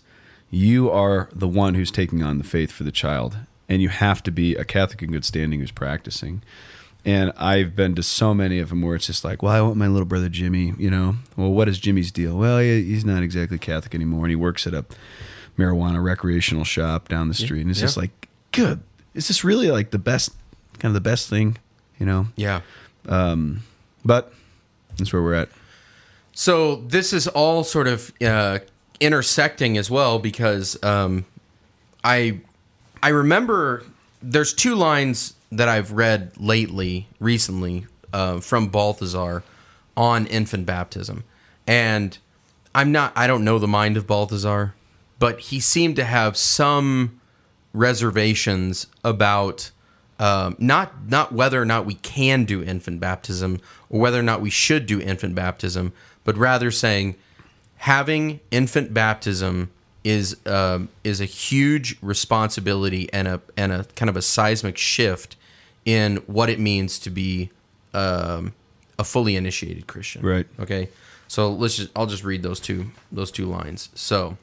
you 0.50 0.90
are 0.90 1.28
the 1.32 1.48
one 1.48 1.74
who's 1.74 1.90
taking 1.90 2.22
on 2.22 2.38
the 2.38 2.44
faith 2.44 2.72
for 2.72 2.84
the 2.84 2.92
child, 2.92 3.36
and 3.68 3.80
you 3.82 3.88
have 3.88 4.22
to 4.24 4.30
be 4.30 4.54
a 4.56 4.64
Catholic 4.64 5.02
in 5.02 5.12
good 5.12 5.24
standing 5.24 5.60
who's 5.60 5.70
practicing. 5.70 6.42
And 7.06 7.32
I've 7.36 7.76
been 7.76 7.94
to 7.96 8.02
so 8.02 8.32
many 8.32 8.58
of 8.60 8.70
them 8.70 8.80
where 8.80 8.96
it's 8.96 9.06
just 9.06 9.24
like, 9.24 9.42
well, 9.42 9.52
I 9.52 9.60
want 9.60 9.76
my 9.76 9.88
little 9.88 10.06
brother 10.06 10.30
Jimmy, 10.30 10.72
you 10.78 10.90
know. 10.90 11.16
Well, 11.36 11.50
what 11.52 11.68
is 11.68 11.78
Jimmy's 11.78 12.10
deal? 12.10 12.36
Well, 12.38 12.58
he, 12.58 12.82
he's 12.82 13.04
not 13.04 13.22
exactly 13.22 13.58
Catholic 13.58 13.94
anymore, 13.94 14.24
and 14.24 14.30
he 14.30 14.36
works 14.36 14.66
at 14.66 14.72
a 14.72 14.86
marijuana 15.58 16.02
recreational 16.02 16.64
shop 16.64 17.08
down 17.08 17.28
the 17.28 17.34
street. 17.34 17.60
And 17.60 17.70
it's 17.70 17.78
Yeah. 17.80 17.84
just 17.86 17.96
like, 17.98 18.28
good. 18.52 18.80
Is 19.12 19.28
this 19.28 19.44
really 19.44 19.70
like 19.70 19.90
the 19.90 19.98
best, 19.98 20.30
kind 20.78 20.90
of 20.90 20.94
the 20.94 21.00
best 21.08 21.28
thing, 21.28 21.58
you 22.00 22.06
know? 22.06 22.28
Yeah. 22.36 22.62
Um, 23.06 23.62
But 24.04 24.32
that's 24.96 25.12
where 25.12 25.22
we're 25.22 25.34
at. 25.34 25.50
So 26.32 26.76
this 26.88 27.12
is 27.12 27.28
all 27.28 27.64
sort 27.64 27.86
of 27.86 28.12
uh, 28.22 28.60
intersecting 28.98 29.76
as 29.78 29.90
well 29.90 30.18
because 30.18 30.82
um, 30.82 31.26
I 32.02 32.40
I 33.04 33.08
remember 33.08 33.84
there's 34.22 34.54
two 34.54 34.74
lines 34.74 35.34
that 35.52 35.68
I've 35.68 35.92
read 35.92 36.32
lately, 36.38 37.06
recently, 37.20 37.84
uh, 38.14 38.40
from 38.40 38.68
Balthasar 38.68 39.42
on 39.94 40.26
infant 40.26 40.64
baptism, 40.64 41.22
and 41.66 42.16
I'm 42.74 42.92
not 42.92 43.12
I 43.14 43.26
don't 43.26 43.44
know 43.44 43.58
the 43.58 43.68
mind 43.68 43.98
of 43.98 44.06
Balthasar, 44.06 44.74
but 45.18 45.38
he 45.38 45.60
seemed 45.60 45.96
to 45.96 46.04
have 46.04 46.38
some 46.38 47.20
reservations 47.74 48.86
about 49.04 49.70
um, 50.18 50.56
not 50.58 51.06
not 51.06 51.30
whether 51.30 51.60
or 51.60 51.66
not 51.66 51.84
we 51.84 51.96
can 51.96 52.46
do 52.46 52.62
infant 52.62 53.00
baptism 53.00 53.60
or 53.90 54.00
whether 54.00 54.18
or 54.18 54.22
not 54.22 54.40
we 54.40 54.48
should 54.48 54.86
do 54.86 54.98
infant 54.98 55.34
baptism, 55.34 55.92
but 56.24 56.38
rather 56.38 56.70
saying 56.70 57.16
having 57.76 58.40
infant 58.50 58.94
baptism 58.94 59.68
is 60.04 60.36
um, 60.46 60.90
is 61.02 61.20
a 61.20 61.24
huge 61.24 61.96
responsibility 62.02 63.10
and 63.12 63.26
a 63.26 63.40
and 63.56 63.72
a 63.72 63.84
kind 63.96 64.08
of 64.08 64.16
a 64.16 64.22
seismic 64.22 64.76
shift 64.76 65.36
in 65.84 66.16
what 66.26 66.48
it 66.50 66.60
means 66.60 66.98
to 67.00 67.10
be 67.10 67.50
um, 67.94 68.52
a 68.98 69.04
fully 69.04 69.34
initiated 69.34 69.86
Christian. 69.86 70.22
Right. 70.22 70.46
Okay. 70.60 70.90
So 71.26 71.50
let's 71.50 71.76
just 71.76 71.90
I'll 71.96 72.06
just 72.06 72.22
read 72.22 72.42
those 72.42 72.60
two 72.60 72.90
those 73.10 73.30
two 73.30 73.46
lines. 73.46 73.88
So, 73.94 74.36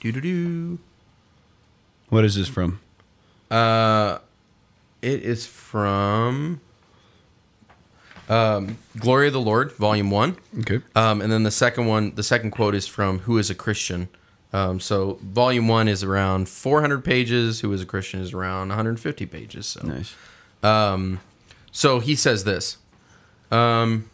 do 0.00 0.12
do 0.12 0.20
do. 0.20 0.78
What 2.08 2.24
is 2.24 2.36
this 2.36 2.48
from? 2.48 2.80
Uh, 3.50 4.18
it 5.02 5.22
is 5.22 5.46
from 5.46 6.60
um, 8.28 8.78
Glory 8.98 9.26
of 9.26 9.32
the 9.32 9.40
Lord, 9.40 9.72
Volume 9.72 10.10
One. 10.10 10.36
Okay. 10.60 10.80
Um, 10.94 11.20
and 11.20 11.32
then 11.32 11.42
the 11.42 11.50
second 11.50 11.86
one, 11.86 12.14
the 12.14 12.22
second 12.22 12.52
quote 12.52 12.74
is 12.74 12.86
from 12.86 13.20
Who 13.20 13.38
is 13.38 13.50
a 13.50 13.54
Christian. 13.54 14.08
Um, 14.52 14.80
so 14.80 15.18
Volume 15.22 15.66
One 15.68 15.88
is 15.88 16.02
around 16.02 16.48
400 16.48 17.04
pages. 17.04 17.60
Who 17.60 17.72
is 17.72 17.80
a 17.80 17.86
Christian 17.86 18.20
is 18.20 18.34
around 18.34 18.68
150 18.68 19.26
pages. 19.26 19.66
So 19.66 19.86
Nice. 19.86 20.14
so 21.70 22.00
he 22.00 22.14
says 22.14 22.44
this. 22.44 22.76
Um, 23.50 24.08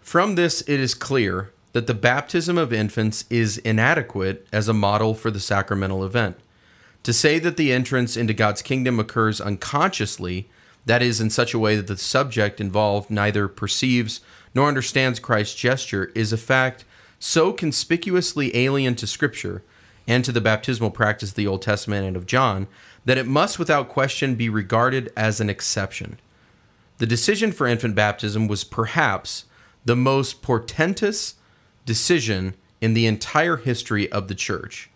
From 0.00 0.34
this, 0.36 0.62
it 0.62 0.80
is 0.80 0.94
clear 0.94 1.50
that 1.72 1.86
the 1.86 1.94
baptism 1.94 2.56
of 2.58 2.72
infants 2.72 3.24
is 3.30 3.58
inadequate 3.58 4.46
as 4.52 4.68
a 4.68 4.72
model 4.72 5.14
for 5.14 5.30
the 5.30 5.40
sacramental 5.40 6.04
event. 6.04 6.36
To 7.04 7.12
say 7.12 7.38
that 7.38 7.56
the 7.56 7.72
entrance 7.72 8.16
into 8.16 8.34
God's 8.34 8.62
kingdom 8.62 8.98
occurs 8.98 9.40
unconsciously, 9.40 10.48
that 10.86 11.02
is, 11.02 11.20
in 11.20 11.30
such 11.30 11.54
a 11.54 11.58
way 11.58 11.76
that 11.76 11.86
the 11.86 11.96
subject 11.96 12.60
involved 12.60 13.10
neither 13.10 13.48
perceives 13.48 14.20
nor 14.54 14.66
understands 14.68 15.20
Christ's 15.20 15.54
gesture, 15.54 16.10
is 16.14 16.32
a 16.32 16.36
fact 16.38 16.84
so 17.18 17.52
conspicuously 17.52 18.56
alien 18.56 18.94
to 18.96 19.06
Scripture 19.06 19.62
and 20.06 20.24
to 20.24 20.32
the 20.32 20.40
baptismal 20.40 20.90
practice 20.90 21.30
of 21.30 21.36
the 21.36 21.46
Old 21.46 21.62
Testament 21.62 22.06
and 22.06 22.16
of 22.16 22.26
John 22.26 22.66
that 23.04 23.18
it 23.18 23.26
must 23.26 23.58
without 23.58 23.88
question 23.88 24.34
be 24.34 24.48
regarded 24.48 25.12
as 25.16 25.40
an 25.40 25.50
exception. 25.50 26.18
The 26.98 27.06
decision 27.06 27.52
for 27.52 27.66
infant 27.66 27.94
baptism 27.94 28.48
was 28.48 28.64
perhaps 28.64 29.44
the 29.84 29.96
most 29.96 30.42
portentous 30.42 31.34
decision 31.86 32.54
in 32.80 32.94
the 32.94 33.06
entire 33.06 33.56
history 33.56 34.10
of 34.12 34.28
the 34.28 34.34
church, 34.34 34.90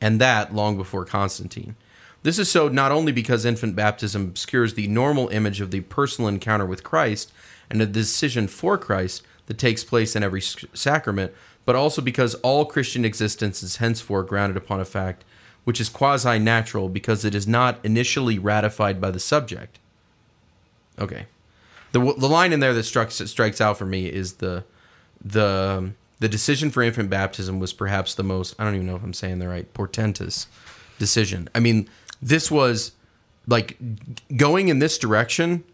and 0.00 0.20
that 0.20 0.54
long 0.54 0.76
before 0.76 1.04
Constantine. 1.04 1.76
This 2.22 2.38
is 2.38 2.50
so 2.50 2.68
not 2.68 2.92
only 2.92 3.12
because 3.12 3.44
infant 3.44 3.76
baptism 3.76 4.22
obscures 4.22 4.74
the 4.74 4.88
normal 4.88 5.28
image 5.28 5.60
of 5.60 5.70
the 5.70 5.80
personal 5.82 6.28
encounter 6.28 6.66
with 6.66 6.82
Christ 6.82 7.32
and 7.70 7.80
the 7.80 7.86
decision 7.86 8.48
for 8.48 8.76
Christ 8.76 9.22
that 9.46 9.58
takes 9.58 9.84
place 9.84 10.16
in 10.16 10.22
every 10.22 10.40
sacrament, 10.40 11.32
but 11.66 11.76
also 11.76 12.00
because 12.00 12.34
all 12.36 12.64
Christian 12.64 13.04
existence 13.04 13.62
is 13.62 13.76
henceforth 13.76 14.28
grounded 14.28 14.56
upon 14.56 14.80
a 14.80 14.86
fact 14.86 15.24
which 15.66 15.80
is 15.80 15.88
quasi 15.88 16.38
natural 16.38 16.88
because 16.88 17.24
it 17.24 17.34
is 17.34 17.48
not 17.48 17.84
initially 17.84 18.38
ratified 18.38 19.00
by 19.00 19.10
the 19.10 19.18
subject. 19.18 19.80
Okay. 20.96 21.26
The, 21.90 21.98
the 21.98 22.28
line 22.28 22.52
in 22.52 22.60
there 22.60 22.72
that 22.72 22.84
strikes 22.84 23.16
strikes 23.16 23.60
out 23.60 23.76
for 23.76 23.84
me 23.84 24.06
is 24.06 24.34
the 24.34 24.64
the 25.20 25.90
the 26.20 26.28
decision 26.28 26.70
for 26.70 26.82
infant 26.82 27.10
baptism 27.10 27.58
was 27.58 27.72
perhaps 27.72 28.14
the 28.14 28.22
most 28.22 28.54
I 28.60 28.64
don't 28.64 28.76
even 28.76 28.86
know 28.86 28.94
if 28.94 29.02
I'm 29.02 29.12
saying 29.12 29.40
the 29.40 29.48
right 29.48 29.72
portentous 29.74 30.46
decision. 31.00 31.48
I 31.52 31.58
mean, 31.58 31.88
this 32.22 32.48
was 32.48 32.92
like 33.48 33.76
going 34.36 34.68
in 34.68 34.78
this 34.78 34.98
direction 34.98 35.64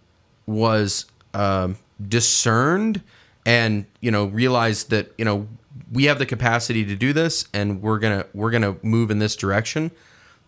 was 0.47 1.05
um, 1.35 1.77
discerned 2.09 3.03
and 3.45 3.85
you 4.01 4.11
know 4.11 4.25
realized 4.25 4.89
that 4.89 5.13
you 5.19 5.25
know 5.27 5.49
we 5.93 6.05
have 6.05 6.19
the 6.19 6.27
capacity 6.27 6.85
to 6.87 6.97
do 6.97 7.13
this 7.13 7.47
and 7.53 7.83
we're 7.83 7.99
gonna 7.99 8.27
we're 8.33 8.51
gonna 8.51 8.77
move 8.83 9.11
in 9.11 9.19
this 9.19 9.37
direction. 9.37 9.91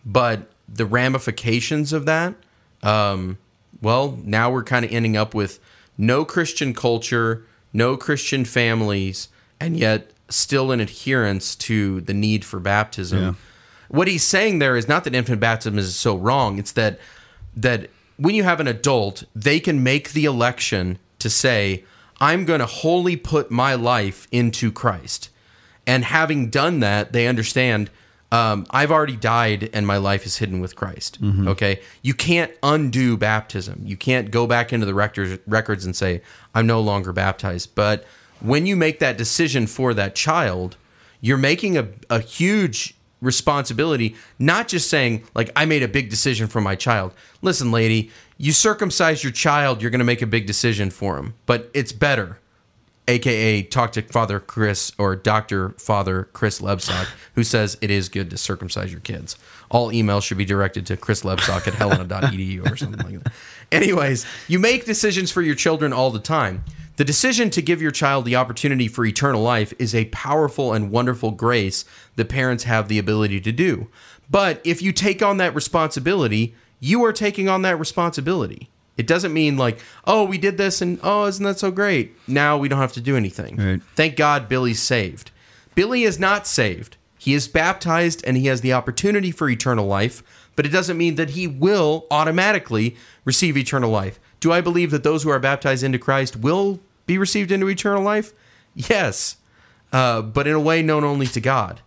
But 0.05 0.49
the 0.67 0.85
ramifications 0.85 1.93
of 1.93 2.05
that 2.05 2.35
um, 2.83 3.37
well 3.81 4.17
now 4.23 4.49
we're 4.49 4.63
kind 4.63 4.85
of 4.85 4.91
ending 4.91 5.17
up 5.17 5.33
with 5.33 5.59
no 5.97 6.25
christian 6.25 6.73
culture 6.73 7.45
no 7.73 7.97
christian 7.97 8.45
families 8.45 9.29
and 9.59 9.77
yet 9.77 10.11
still 10.29 10.71
an 10.71 10.79
adherence 10.79 11.55
to 11.55 12.01
the 12.01 12.13
need 12.13 12.43
for 12.43 12.59
baptism. 12.59 13.19
Yeah. 13.19 13.33
what 13.89 14.07
he's 14.07 14.23
saying 14.23 14.59
there 14.59 14.75
is 14.75 14.87
not 14.87 15.03
that 15.03 15.15
infant 15.15 15.39
baptism 15.39 15.77
is 15.77 15.95
so 15.95 16.15
wrong 16.15 16.57
it's 16.57 16.71
that 16.71 16.99
that 17.55 17.89
when 18.17 18.35
you 18.35 18.43
have 18.43 18.59
an 18.59 18.67
adult 18.67 19.23
they 19.35 19.59
can 19.59 19.83
make 19.83 20.11
the 20.11 20.25
election 20.25 20.97
to 21.19 21.29
say 21.29 21.83
i'm 22.19 22.45
going 22.45 22.59
to 22.59 22.65
wholly 22.65 23.15
put 23.15 23.51
my 23.51 23.75
life 23.75 24.27
into 24.31 24.71
christ 24.71 25.29
and 25.87 26.03
having 26.05 26.49
done 26.49 26.79
that 26.79 27.13
they 27.13 27.27
understand 27.27 27.89
um, 28.31 28.65
i've 28.71 28.91
already 28.91 29.15
died 29.15 29.69
and 29.73 29.85
my 29.85 29.97
life 29.97 30.25
is 30.25 30.37
hidden 30.37 30.59
with 30.59 30.75
christ 30.75 31.17
okay 31.47 31.79
you 32.01 32.13
can't 32.13 32.51
undo 32.63 33.17
baptism 33.17 33.81
you 33.85 33.97
can't 33.97 34.31
go 34.31 34.47
back 34.47 34.73
into 34.73 34.85
the 34.85 34.93
records, 34.93 35.39
records 35.47 35.85
and 35.85 35.95
say 35.95 36.21
i'm 36.53 36.67
no 36.67 36.81
longer 36.81 37.13
baptized 37.13 37.73
but 37.75 38.05
when 38.41 38.65
you 38.65 38.75
make 38.75 38.99
that 38.99 39.17
decision 39.17 39.67
for 39.67 39.93
that 39.93 40.15
child 40.15 40.77
you're 41.21 41.37
making 41.37 41.77
a, 41.77 41.87
a 42.09 42.19
huge 42.19 42.95
responsibility, 43.21 44.15
not 44.39 44.67
just 44.67 44.89
saying, 44.89 45.23
like, 45.33 45.49
I 45.55 45.65
made 45.65 45.83
a 45.83 45.87
big 45.87 46.09
decision 46.09 46.47
for 46.47 46.61
my 46.61 46.75
child. 46.75 47.13
Listen, 47.41 47.71
lady, 47.71 48.11
you 48.37 48.51
circumcise 48.51 49.23
your 49.23 49.33
child, 49.33 49.81
you're 49.81 49.91
going 49.91 49.99
to 49.99 50.05
make 50.05 50.21
a 50.21 50.27
big 50.27 50.45
decision 50.45 50.89
for 50.89 51.17
him, 51.17 51.33
but 51.45 51.69
it's 51.73 51.91
better. 51.91 52.39
Aka 53.07 53.63
talk 53.63 53.91
to 53.93 54.01
Father 54.01 54.39
Chris 54.39 54.91
or 54.97 55.15
Doctor 55.15 55.69
Father 55.71 56.29
Chris 56.33 56.61
Lebsock, 56.61 57.07
who 57.35 57.43
says 57.43 57.77
it 57.81 57.91
is 57.91 58.09
good 58.09 58.29
to 58.29 58.37
circumcise 58.37 58.91
your 58.91 59.01
kids. 59.01 59.37
All 59.69 59.91
emails 59.91 60.23
should 60.23 60.37
be 60.37 60.45
directed 60.45 60.85
to 60.87 60.97
Chris 60.97 61.23
Lebsock 61.23 61.67
at 61.67 61.73
helena.edu 61.75 62.71
or 62.71 62.75
something 62.75 63.05
like 63.05 63.23
that. 63.23 63.33
Anyways, 63.71 64.25
you 64.47 64.59
make 64.59 64.85
decisions 64.85 65.31
for 65.31 65.41
your 65.41 65.55
children 65.55 65.93
all 65.93 66.11
the 66.11 66.19
time. 66.19 66.63
The 66.97 67.03
decision 67.03 67.49
to 67.49 67.61
give 67.61 67.81
your 67.81 67.91
child 67.91 68.23
the 68.23 68.37
opportunity 68.37 68.87
for 68.87 69.05
eternal 69.05 69.41
life 69.41 69.73
is 69.77 69.93
a 69.93 70.05
powerful 70.05 70.71
and 70.71 70.91
wonderful 70.91 71.31
grace 71.31 71.83
that 72.15 72.29
parents 72.29 72.63
have 72.63 72.87
the 72.87 72.99
ability 72.99 73.41
to 73.41 73.51
do. 73.51 73.89
But 74.29 74.61
if 74.63 74.81
you 74.81 74.93
take 74.93 75.21
on 75.21 75.37
that 75.37 75.53
responsibility, 75.53 76.55
you 76.79 77.03
are 77.03 77.11
taking 77.11 77.49
on 77.49 77.63
that 77.63 77.77
responsibility. 77.77 78.69
It 78.97 79.07
doesn't 79.07 79.33
mean 79.33 79.57
like, 79.57 79.79
oh, 80.05 80.23
we 80.23 80.37
did 80.37 80.57
this 80.57 80.81
and 80.81 80.99
oh, 81.03 81.25
isn't 81.25 81.43
that 81.43 81.59
so 81.59 81.71
great? 81.71 82.15
Now 82.27 82.57
we 82.57 82.69
don't 82.69 82.79
have 82.79 82.93
to 82.93 83.01
do 83.01 83.17
anything. 83.17 83.57
Right. 83.57 83.81
Thank 83.95 84.15
God 84.15 84.47
Billy's 84.47 84.81
saved. 84.81 85.31
Billy 85.75 86.03
is 86.03 86.17
not 86.17 86.47
saved. 86.47 86.95
He 87.17 87.33
is 87.33 87.47
baptized 87.47 88.23
and 88.25 88.37
he 88.37 88.47
has 88.47 88.61
the 88.61 88.73
opportunity 88.73 89.31
for 89.31 89.49
eternal 89.49 89.85
life, 89.85 90.23
but 90.55 90.65
it 90.65 90.69
doesn't 90.69 90.97
mean 90.97 91.15
that 91.15 91.31
he 91.31 91.47
will 91.47 92.05
automatically 92.09 92.95
receive 93.25 93.57
eternal 93.57 93.89
life. 93.89 94.19
Do 94.39 94.51
I 94.51 94.61
believe 94.61 94.91
that 94.91 95.03
those 95.03 95.23
who 95.23 95.29
are 95.29 95.39
baptized 95.39 95.83
into 95.83 95.99
Christ 95.99 96.37
will 96.37 96.79
be 97.07 97.17
received 97.17 97.51
into 97.51 97.67
eternal 97.67 98.03
life? 98.03 98.31
Yes, 98.75 99.37
uh, 99.91 100.21
but 100.21 100.47
in 100.47 100.53
a 100.53 100.59
way 100.59 100.81
known 100.81 101.03
only 101.03 101.27
to 101.27 101.41
God. 101.41 101.81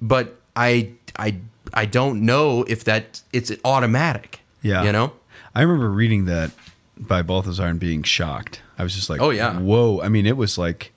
But 0.00 0.40
I, 0.56 0.92
I, 1.16 1.36
I 1.72 1.84
don't 1.86 2.22
know 2.22 2.64
if 2.64 2.84
that 2.84 3.22
it's 3.32 3.52
automatic. 3.64 4.40
Yeah. 4.62 4.82
you 4.82 4.92
know. 4.92 5.12
I 5.54 5.62
remember 5.62 5.90
reading 5.90 6.24
that 6.26 6.50
by 6.98 7.22
Balthasar 7.22 7.66
and 7.66 7.80
being 7.80 8.02
shocked. 8.02 8.60
I 8.78 8.82
was 8.82 8.94
just 8.94 9.10
like, 9.10 9.20
Oh, 9.20 9.30
yeah. 9.30 9.58
whoa!" 9.58 10.00
I 10.00 10.08
mean, 10.08 10.26
it 10.26 10.36
was 10.36 10.56
like 10.58 10.92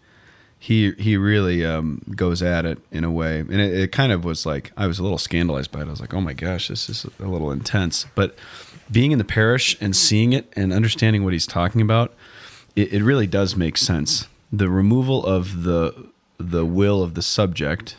he 0.60 0.92
he 0.94 1.18
really 1.18 1.66
um, 1.66 2.02
goes 2.16 2.42
at 2.42 2.66
it 2.66 2.80
in 2.92 3.04
a 3.04 3.12
way, 3.12 3.40
and 3.40 3.60
it, 3.60 3.74
it 3.74 3.92
kind 3.92 4.12
of 4.12 4.24
was 4.24 4.46
like 4.46 4.72
I 4.78 4.88
was 4.88 5.00
a 5.00 5.04
little 5.04 5.18
scandalized 5.18 5.72
by 5.72 5.80
it. 5.82 5.88
I 5.88 5.92
was 5.92 6.00
like, 6.02 6.14
"Oh 6.14 6.22
my 6.22 6.34
gosh, 6.34 6.68
this 6.68 6.90
is 6.90 7.06
a 7.20 7.26
little 7.28 7.52
intense." 7.52 8.06
But 8.16 8.38
being 8.92 9.12
in 9.12 9.18
the 9.18 9.24
parish 9.26 9.76
and 9.82 9.96
seeing 9.96 10.34
it 10.34 10.52
and 10.56 10.72
understanding 10.72 11.24
what 11.24 11.34
he's 11.34 11.48
talking 11.48 11.82
about, 11.82 12.14
it, 12.76 12.94
it 12.94 13.04
really 13.04 13.28
does 13.28 13.56
make 13.56 13.78
sense. 13.78 14.28
The 14.52 14.70
removal 14.70 15.26
of 15.26 15.64
the 15.64 16.10
the 16.38 16.66
will 16.66 17.02
of 17.04 17.14
the 17.14 17.22
subject 17.22 17.98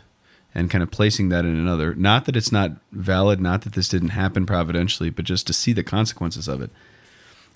and 0.55 0.69
kind 0.69 0.81
of 0.81 0.89
placing 0.89 1.29
that 1.29 1.43
in 1.43 1.55
another. 1.55 1.93
Not 1.93 2.25
that 2.25 2.35
it's 2.37 2.51
not 2.51 2.71
valid, 2.93 3.41
not 3.41 3.63
that 3.63 3.73
this 3.73 3.89
didn't 3.89 4.09
happen 4.09 4.45
providentially, 4.45 5.09
but 5.09 5.25
just 5.25 5.45
to 5.47 5.53
see 5.53 5.73
the 5.73 5.83
consequences 5.83 6.47
of 6.47 6.61
it 6.61 6.71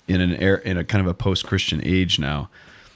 in 0.06 0.20
an 0.20 0.36
air 0.36 0.56
in 0.56 0.76
a 0.76 0.84
kind 0.84 1.04
of 1.04 1.10
a 1.10 1.14
post 1.14 1.46
Christian 1.46 1.80
age 1.82 2.18
now. 2.18 2.50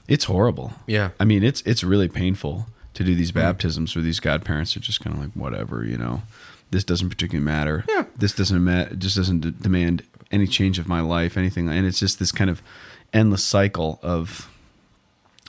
It's 0.06 0.24
horrible. 0.24 0.74
Yeah. 0.86 1.10
I 1.18 1.24
mean, 1.24 1.42
it's 1.42 1.62
it's 1.62 1.82
really 1.82 2.08
painful 2.08 2.66
to 2.92 3.02
do 3.02 3.14
these 3.14 3.32
mm. 3.32 3.36
baptisms 3.36 3.96
where 3.96 4.02
these 4.02 4.20
godparents 4.20 4.76
are 4.76 4.80
just 4.80 5.00
kind 5.00 5.16
of 5.16 5.22
like 5.22 5.32
whatever, 5.32 5.84
you 5.84 5.96
know. 5.96 6.22
This 6.70 6.84
doesn't 6.84 7.08
particularly 7.08 7.44
matter. 7.44 7.84
Yeah. 7.88 8.04
This 8.16 8.34
doesn't 8.34 8.62
ma- 8.62 8.86
just 8.98 9.16
doesn't 9.16 9.40
d- 9.40 9.54
demand 9.58 10.02
any 10.30 10.46
change 10.46 10.78
of 10.78 10.88
my 10.88 11.00
life, 11.00 11.36
anything, 11.36 11.68
and 11.68 11.86
it's 11.86 12.00
just 12.00 12.18
this 12.18 12.32
kind 12.32 12.50
of 12.50 12.62
endless 13.12 13.44
cycle 13.44 14.00
of 14.02 14.50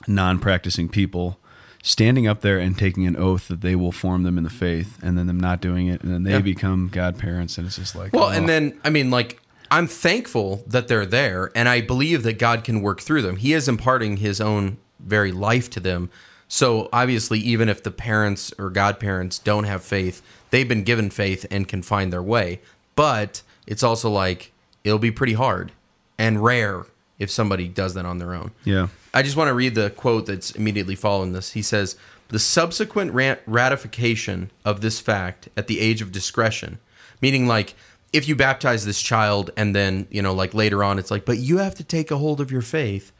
non-practicing 0.06 0.88
people 0.88 1.38
standing 1.86 2.26
up 2.26 2.40
there 2.40 2.58
and 2.58 2.76
taking 2.76 3.06
an 3.06 3.16
oath 3.16 3.46
that 3.46 3.60
they 3.60 3.76
will 3.76 3.92
form 3.92 4.24
them 4.24 4.36
in 4.36 4.42
the 4.44 4.50
faith, 4.50 4.98
and 5.02 5.16
then 5.16 5.26
them 5.28 5.38
not 5.38 5.60
doing 5.60 5.86
it, 5.86 6.02
and 6.02 6.12
then 6.12 6.24
they 6.24 6.32
Yeah. 6.32 6.40
become 6.40 6.88
godparents, 6.88 7.56
and 7.58 7.66
it's 7.66 7.76
just 7.76 7.94
like, 7.94 8.12
Well, 8.12 8.24
oh. 8.24 8.28
and 8.30 8.48
then 8.48 8.74
I 8.84 8.90
mean, 8.90 9.10
like, 9.10 9.40
I'm 9.70 9.86
thankful 9.86 10.64
that 10.66 10.88
they're 10.88 11.06
there, 11.06 11.50
and 11.54 11.68
I 11.68 11.80
believe 11.80 12.22
that 12.24 12.38
God 12.38 12.64
can 12.64 12.80
work 12.82 13.00
through 13.00 13.22
them. 13.22 13.36
He 13.36 13.52
is 13.52 13.68
imparting 13.68 14.16
His 14.18 14.40
own 14.40 14.78
very 14.98 15.30
life 15.32 15.70
to 15.70 15.80
them. 15.80 16.10
So 16.48 16.88
obviously, 16.92 17.38
even 17.40 17.68
if 17.68 17.82
the 17.82 17.90
parents 17.90 18.52
or 18.58 18.70
godparents 18.70 19.38
don't 19.38 19.64
have 19.64 19.82
faith, 19.84 20.22
they've 20.50 20.68
been 20.68 20.82
given 20.84 21.10
faith 21.10 21.44
and 21.50 21.66
can 21.68 21.82
find 21.82 22.12
their 22.12 22.22
way. 22.22 22.60
But 22.94 23.42
it's 23.66 23.82
also 23.82 24.08
like 24.10 24.52
it'll 24.84 24.98
be 25.00 25.10
pretty 25.10 25.32
hard 25.34 25.72
and 26.18 26.42
rare 26.42 26.86
if 27.18 27.30
somebody 27.30 27.66
does 27.68 27.94
that 27.94 28.06
on 28.06 28.18
their 28.18 28.32
own. 28.34 28.52
yeah, 28.64 28.88
I 29.16 29.22
just 29.22 29.34
want 29.34 29.48
to 29.48 29.54
read 29.54 29.74
the 29.74 29.88
quote 29.88 30.26
that's 30.26 30.50
immediately 30.50 30.94
following 30.94 31.32
this. 31.32 31.52
He 31.52 31.62
says, 31.62 31.96
The 32.28 32.38
subsequent 32.38 33.14
ra- 33.14 33.36
ratification 33.46 34.50
of 34.62 34.82
this 34.82 35.00
fact 35.00 35.48
at 35.56 35.68
the 35.68 35.80
age 35.80 36.02
of 36.02 36.12
discretion, 36.12 36.80
meaning 37.22 37.46
like 37.46 37.74
if 38.12 38.28
you 38.28 38.36
baptize 38.36 38.84
this 38.84 39.00
child 39.00 39.52
and 39.56 39.74
then, 39.74 40.06
you 40.10 40.20
know, 40.20 40.34
like 40.34 40.52
later 40.52 40.84
on, 40.84 40.98
it's 40.98 41.10
like, 41.10 41.24
but 41.24 41.38
you 41.38 41.56
have 41.56 41.74
to 41.76 41.82
take 41.82 42.10
a 42.10 42.18
hold 42.18 42.42
of 42.42 42.50
your 42.50 42.60
faith. 42.60 43.10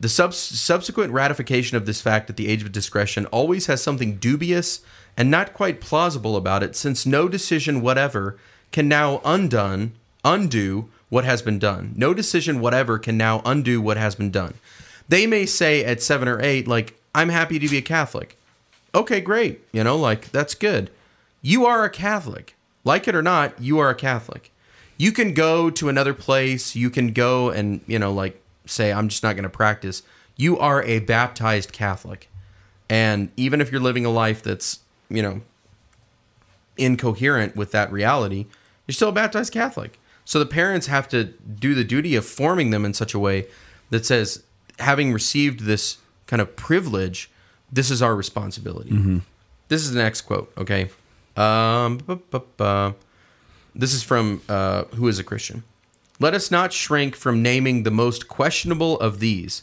The 0.00 0.08
sub- 0.08 0.34
subsequent 0.34 1.12
ratification 1.12 1.76
of 1.76 1.86
this 1.86 2.00
fact 2.00 2.28
at 2.28 2.36
the 2.36 2.48
age 2.48 2.64
of 2.64 2.72
discretion 2.72 3.26
always 3.26 3.66
has 3.66 3.80
something 3.80 4.16
dubious 4.16 4.80
and 5.16 5.30
not 5.30 5.52
quite 5.52 5.80
plausible 5.80 6.34
about 6.34 6.64
it, 6.64 6.74
since 6.74 7.06
no 7.06 7.28
decision 7.28 7.80
whatever 7.80 8.36
can 8.72 8.88
now 8.88 9.20
undone 9.24 9.92
undo 10.24 10.90
what 11.10 11.24
has 11.24 11.42
been 11.42 11.60
done. 11.60 11.94
No 11.94 12.12
decision 12.12 12.58
whatever 12.58 12.98
can 12.98 13.16
now 13.16 13.40
undo 13.44 13.80
what 13.80 13.98
has 13.98 14.16
been 14.16 14.32
done. 14.32 14.54
They 15.08 15.26
may 15.26 15.46
say 15.46 15.84
at 15.84 16.02
seven 16.02 16.28
or 16.28 16.40
eight, 16.42 16.66
like, 16.66 17.00
I'm 17.14 17.28
happy 17.28 17.58
to 17.58 17.68
be 17.68 17.78
a 17.78 17.82
Catholic. 17.82 18.38
Okay, 18.94 19.20
great. 19.20 19.60
You 19.72 19.84
know, 19.84 19.96
like, 19.96 20.30
that's 20.30 20.54
good. 20.54 20.90
You 21.42 21.64
are 21.66 21.84
a 21.84 21.90
Catholic. 21.90 22.56
Like 22.84 23.06
it 23.08 23.14
or 23.14 23.22
not, 23.22 23.60
you 23.60 23.78
are 23.78 23.90
a 23.90 23.94
Catholic. 23.94 24.52
You 24.96 25.12
can 25.12 25.34
go 25.34 25.70
to 25.70 25.88
another 25.88 26.14
place. 26.14 26.74
You 26.74 26.90
can 26.90 27.12
go 27.12 27.50
and, 27.50 27.80
you 27.86 27.98
know, 27.98 28.12
like, 28.12 28.42
say, 28.64 28.92
I'm 28.92 29.08
just 29.08 29.22
not 29.22 29.34
going 29.34 29.44
to 29.44 29.48
practice. 29.48 30.02
You 30.36 30.58
are 30.58 30.82
a 30.82 31.00
baptized 31.00 31.72
Catholic. 31.72 32.28
And 32.88 33.30
even 33.36 33.60
if 33.60 33.70
you're 33.70 33.80
living 33.80 34.06
a 34.06 34.10
life 34.10 34.42
that's, 34.42 34.80
you 35.08 35.22
know, 35.22 35.42
incoherent 36.76 37.56
with 37.56 37.72
that 37.72 37.90
reality, 37.90 38.46
you're 38.86 38.94
still 38.94 39.08
a 39.08 39.12
baptized 39.12 39.52
Catholic. 39.52 39.98
So 40.24 40.38
the 40.38 40.46
parents 40.46 40.86
have 40.88 41.08
to 41.08 41.24
do 41.24 41.74
the 41.74 41.84
duty 41.84 42.14
of 42.16 42.24
forming 42.24 42.70
them 42.70 42.84
in 42.84 42.94
such 42.94 43.14
a 43.14 43.18
way 43.18 43.46
that 43.90 44.04
says, 44.06 44.42
having 44.78 45.12
received 45.12 45.60
this 45.60 45.98
kind 46.26 46.40
of 46.40 46.56
privilege, 46.56 47.30
this 47.72 47.90
is 47.90 48.02
our 48.02 48.14
responsibility. 48.14 48.90
This 49.68 49.82
is 49.82 49.92
the 49.92 50.02
next 50.02 50.22
quote, 50.22 50.52
okay? 50.56 50.90
Um, 51.36 51.98
bu- 51.98 52.16
bu- 52.30 52.40
bu- 52.56 52.94
this 53.74 53.92
is 53.92 54.02
from 54.02 54.40
uh, 54.48 54.84
Who 54.94 55.08
is 55.08 55.18
a 55.18 55.24
Christian? 55.24 55.64
Let 56.18 56.32
us 56.34 56.50
not 56.50 56.72
shrink 56.72 57.14
from 57.14 57.42
naming 57.42 57.82
the 57.82 57.90
most 57.90 58.26
questionable 58.28 58.98
of 59.00 59.18
these, 59.20 59.62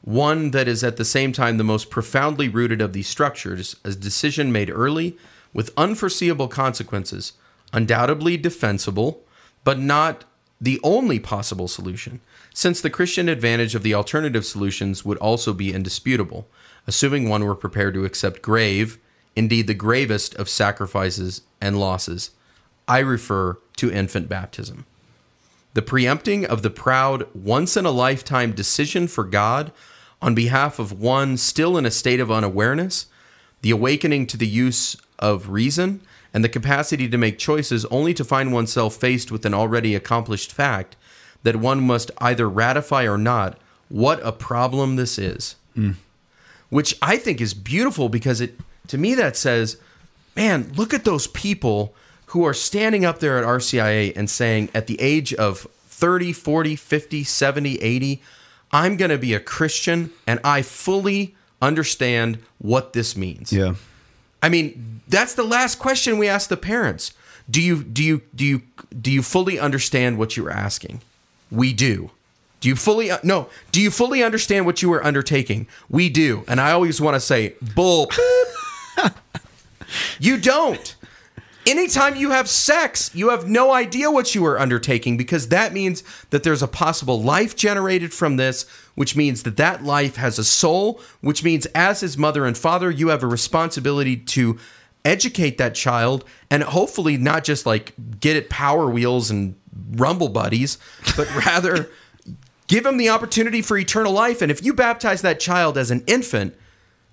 one 0.00 0.50
that 0.52 0.66
is 0.68 0.82
at 0.82 0.96
the 0.96 1.04
same 1.04 1.32
time 1.32 1.58
the 1.58 1.64
most 1.64 1.90
profoundly 1.90 2.48
rooted 2.48 2.80
of 2.80 2.92
these 2.94 3.06
structures, 3.08 3.76
a 3.84 3.90
decision 3.92 4.50
made 4.52 4.70
early 4.70 5.16
with 5.52 5.70
unforeseeable 5.76 6.48
consequences, 6.48 7.34
undoubtedly 7.74 8.36
defensible, 8.38 9.20
but 9.64 9.78
not 9.78 10.24
the 10.60 10.80
only 10.82 11.18
possible 11.18 11.68
solution, 11.68 12.20
since 12.54 12.80
the 12.80 12.90
Christian 12.90 13.28
advantage 13.28 13.74
of 13.74 13.82
the 13.82 13.94
alternative 13.94 14.44
solutions 14.44 15.04
would 15.04 15.18
also 15.18 15.52
be 15.52 15.72
indisputable, 15.72 16.48
assuming 16.86 17.28
one 17.28 17.44
were 17.44 17.54
prepared 17.54 17.94
to 17.94 18.04
accept 18.04 18.42
grave, 18.42 18.98
indeed 19.34 19.66
the 19.66 19.74
gravest 19.74 20.34
of 20.34 20.48
sacrifices 20.48 21.42
and 21.60 21.78
losses. 21.78 22.30
I 22.86 22.98
refer 22.98 23.58
to 23.76 23.90
infant 23.90 24.28
baptism. 24.28 24.84
The 25.74 25.82
preempting 25.82 26.44
of 26.44 26.62
the 26.62 26.70
proud, 26.70 27.26
once 27.34 27.76
in 27.76 27.86
a 27.86 27.90
lifetime 27.90 28.52
decision 28.52 29.08
for 29.08 29.24
God 29.24 29.72
on 30.20 30.34
behalf 30.34 30.78
of 30.78 30.92
one 30.92 31.36
still 31.38 31.78
in 31.78 31.86
a 31.86 31.90
state 31.90 32.20
of 32.20 32.30
unawareness, 32.30 33.06
the 33.62 33.70
awakening 33.70 34.26
to 34.26 34.36
the 34.36 34.46
use 34.46 34.96
of 35.18 35.48
reason, 35.48 36.02
and 36.34 36.44
the 36.44 36.48
capacity 36.48 37.08
to 37.08 37.18
make 37.18 37.38
choices 37.38 37.84
only 37.86 38.12
to 38.14 38.24
find 38.24 38.52
oneself 38.52 38.96
faced 38.96 39.30
with 39.30 39.46
an 39.46 39.54
already 39.54 39.94
accomplished 39.94 40.52
fact 40.52 40.96
that 41.42 41.56
one 41.56 41.80
must 41.80 42.10
either 42.18 42.48
ratify 42.48 43.06
or 43.06 43.18
not. 43.18 43.58
What 43.88 44.24
a 44.24 44.32
problem 44.32 44.96
this 44.96 45.18
is. 45.18 45.56
Hmm. 45.74 45.92
Which 46.70 46.96
I 47.02 47.16
think 47.16 47.40
is 47.40 47.52
beautiful 47.52 48.08
because 48.08 48.40
it, 48.40 48.58
to 48.88 48.96
me, 48.96 49.14
that 49.14 49.36
says, 49.36 49.76
man, 50.34 50.72
look 50.74 50.94
at 50.94 51.04
those 51.04 51.26
people 51.26 51.94
who 52.26 52.46
are 52.46 52.54
standing 52.54 53.04
up 53.04 53.18
there 53.18 53.36
at 53.38 53.44
RCIA 53.44 54.16
and 54.16 54.30
saying, 54.30 54.70
at 54.74 54.86
the 54.86 54.98
age 55.00 55.34
of 55.34 55.66
30, 55.86 56.32
40, 56.32 56.76
50, 56.76 57.24
70, 57.24 57.76
80, 57.76 58.22
I'm 58.72 58.96
going 58.96 59.10
to 59.10 59.18
be 59.18 59.34
a 59.34 59.40
Christian 59.40 60.10
and 60.26 60.40
I 60.42 60.62
fully 60.62 61.34
understand 61.60 62.38
what 62.58 62.94
this 62.94 63.16
means. 63.16 63.52
yeah, 63.52 63.74
I 64.42 64.48
mean, 64.48 65.02
that's 65.06 65.34
the 65.34 65.44
last 65.44 65.78
question 65.78 66.18
we 66.18 66.26
ask 66.26 66.48
the 66.48 66.56
parents. 66.56 67.12
Do 67.48 67.60
you 67.60 67.84
do 67.84 68.02
you 68.02 68.22
do 68.34 68.44
you 68.44 68.62
do 69.00 69.12
you 69.12 69.22
fully 69.22 69.58
understand 69.58 70.18
what 70.18 70.36
you're 70.36 70.50
asking? 70.50 71.02
We 71.52 71.74
do. 71.74 72.10
Do 72.60 72.68
you 72.68 72.76
fully 72.76 73.10
uh, 73.10 73.18
no? 73.22 73.48
Do 73.72 73.80
you 73.82 73.90
fully 73.90 74.22
understand 74.22 74.64
what 74.64 74.82
you 74.82 74.92
are 74.92 75.04
undertaking? 75.04 75.66
We 75.90 76.08
do. 76.08 76.44
And 76.48 76.60
I 76.60 76.72
always 76.72 77.00
want 77.00 77.14
to 77.14 77.20
say 77.20 77.54
bull. 77.74 78.10
you 80.18 80.38
don't. 80.38 80.96
Anytime 81.66 82.16
you 82.16 82.30
have 82.30 82.48
sex, 82.48 83.14
you 83.14 83.28
have 83.28 83.48
no 83.48 83.72
idea 83.72 84.10
what 84.10 84.34
you 84.34 84.44
are 84.46 84.58
undertaking 84.58 85.16
because 85.16 85.48
that 85.48 85.72
means 85.72 86.02
that 86.30 86.42
there's 86.42 86.62
a 86.62 86.68
possible 86.68 87.22
life 87.22 87.54
generated 87.54 88.12
from 88.12 88.36
this, 88.36 88.68
which 88.94 89.14
means 89.14 89.44
that 89.44 89.58
that 89.58 89.84
life 89.84 90.16
has 90.16 90.38
a 90.38 90.44
soul, 90.44 91.00
which 91.20 91.44
means 91.44 91.66
as 91.66 92.00
his 92.00 92.18
mother 92.18 92.46
and 92.46 92.58
father, 92.58 92.90
you 92.90 93.08
have 93.08 93.22
a 93.22 93.28
responsibility 93.28 94.16
to 94.16 94.58
educate 95.04 95.58
that 95.58 95.74
child 95.74 96.24
and 96.50 96.62
hopefully 96.62 97.16
not 97.16 97.44
just 97.44 97.66
like 97.66 97.92
get 98.20 98.36
it 98.36 98.48
power 98.50 98.88
wheels 98.88 99.30
and 99.30 99.56
rumble 99.92 100.28
buddies, 100.28 100.78
but 101.16 101.32
rather 101.46 101.90
give 102.68 102.86
him 102.86 102.96
the 102.96 103.08
opportunity 103.08 103.62
for 103.62 103.76
eternal 103.76 104.12
life. 104.12 104.42
And 104.42 104.50
if 104.50 104.64
you 104.64 104.72
baptize 104.72 105.22
that 105.22 105.40
child 105.40 105.76
as 105.76 105.90
an 105.90 106.02
infant, 106.06 106.54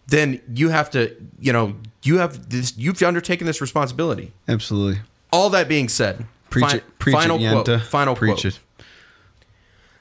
then 0.07 0.41
you 0.53 0.69
have 0.69 0.89
to, 0.91 1.15
you 1.39 1.53
know, 1.53 1.75
you 2.03 2.17
have 2.17 2.49
this, 2.49 2.77
you've 2.77 3.01
undertaken 3.03 3.45
this 3.45 3.61
responsibility. 3.61 4.31
Absolutely. 4.47 5.01
All 5.31 5.49
that 5.51 5.67
being 5.67 5.89
said, 5.89 6.25
Preach 6.49 6.65
fi- 6.65 6.77
it. 6.77 6.99
Preach 6.99 7.15
final 7.15 7.37
it, 7.39 7.51
quote. 7.51 7.67
Yenta. 7.67 7.81
Final 7.81 8.15
Preach 8.15 8.41
quote. 8.41 8.45
it. 8.45 8.59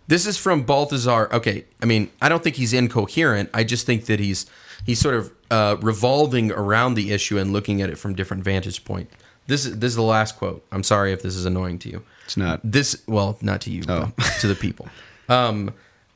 This 0.06 0.26
is 0.26 0.38
from 0.38 0.62
Balthasar. 0.62 1.28
Okay, 1.32 1.66
I 1.82 1.86
mean, 1.86 2.10
I 2.22 2.30
don't 2.30 2.42
think 2.42 2.56
he's 2.56 2.72
incoherent. 2.72 3.50
I 3.52 3.62
just 3.62 3.84
think 3.84 4.06
that 4.06 4.18
he's 4.18 4.46
he's 4.86 4.98
sort 4.98 5.14
of 5.14 5.32
uh, 5.50 5.76
revolving 5.80 6.52
around 6.52 6.94
the 6.94 7.12
issue 7.12 7.38
and 7.38 7.52
looking 7.52 7.80
at 7.82 7.88
it 7.90 7.96
from 7.96 8.14
different 8.14 8.44
vantage 8.44 8.84
point. 8.84 9.10
This 9.46 9.64
is 9.64 9.78
this 9.78 9.90
is 9.90 9.96
the 9.96 10.02
last 10.02 10.36
quote. 10.36 10.64
I'm 10.70 10.82
sorry 10.82 11.12
if 11.12 11.22
this 11.22 11.34
is 11.34 11.46
annoying 11.46 11.78
to 11.80 11.88
you. 11.88 12.02
It's 12.24 12.36
not. 12.36 12.60
This 12.62 13.02
well, 13.06 13.38
not 13.40 13.60
to 13.62 13.70
you, 13.70 13.82
Oh. 13.88 14.12
but 14.16 14.26
to 14.40 14.46
the 14.46 14.54
people. 14.54 14.88
Um, 15.30 15.74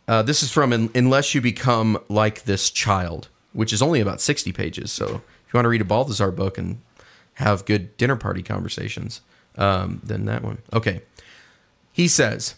uh, 0.09 0.23
this 0.23 0.43
is 0.43 0.51
from 0.51 0.73
Un- 0.73 0.89
"Unless 0.95 1.35
You 1.35 1.43
Become 1.43 1.99
Like 2.09 2.45
This 2.45 2.71
Child," 2.71 3.29
which 3.53 3.71
is 3.71 3.83
only 3.83 4.01
about 4.01 4.23
60 4.23 4.53
pages. 4.53 4.91
So 4.91 5.05
if 5.05 5.13
you 5.53 5.59
want 5.59 5.67
to 5.67 5.69
read 5.69 5.83
a 5.83 5.85
Balthasar 5.85 6.31
book 6.31 6.57
and 6.57 6.81
have 7.35 7.67
good 7.67 7.95
dinner 7.99 8.17
party 8.17 8.43
conversations, 8.43 9.21
um, 9.59 10.01
then 10.03 10.25
that 10.25 10.43
one. 10.43 10.63
Okay. 10.73 11.03
He 11.93 12.09
says, 12.09 12.55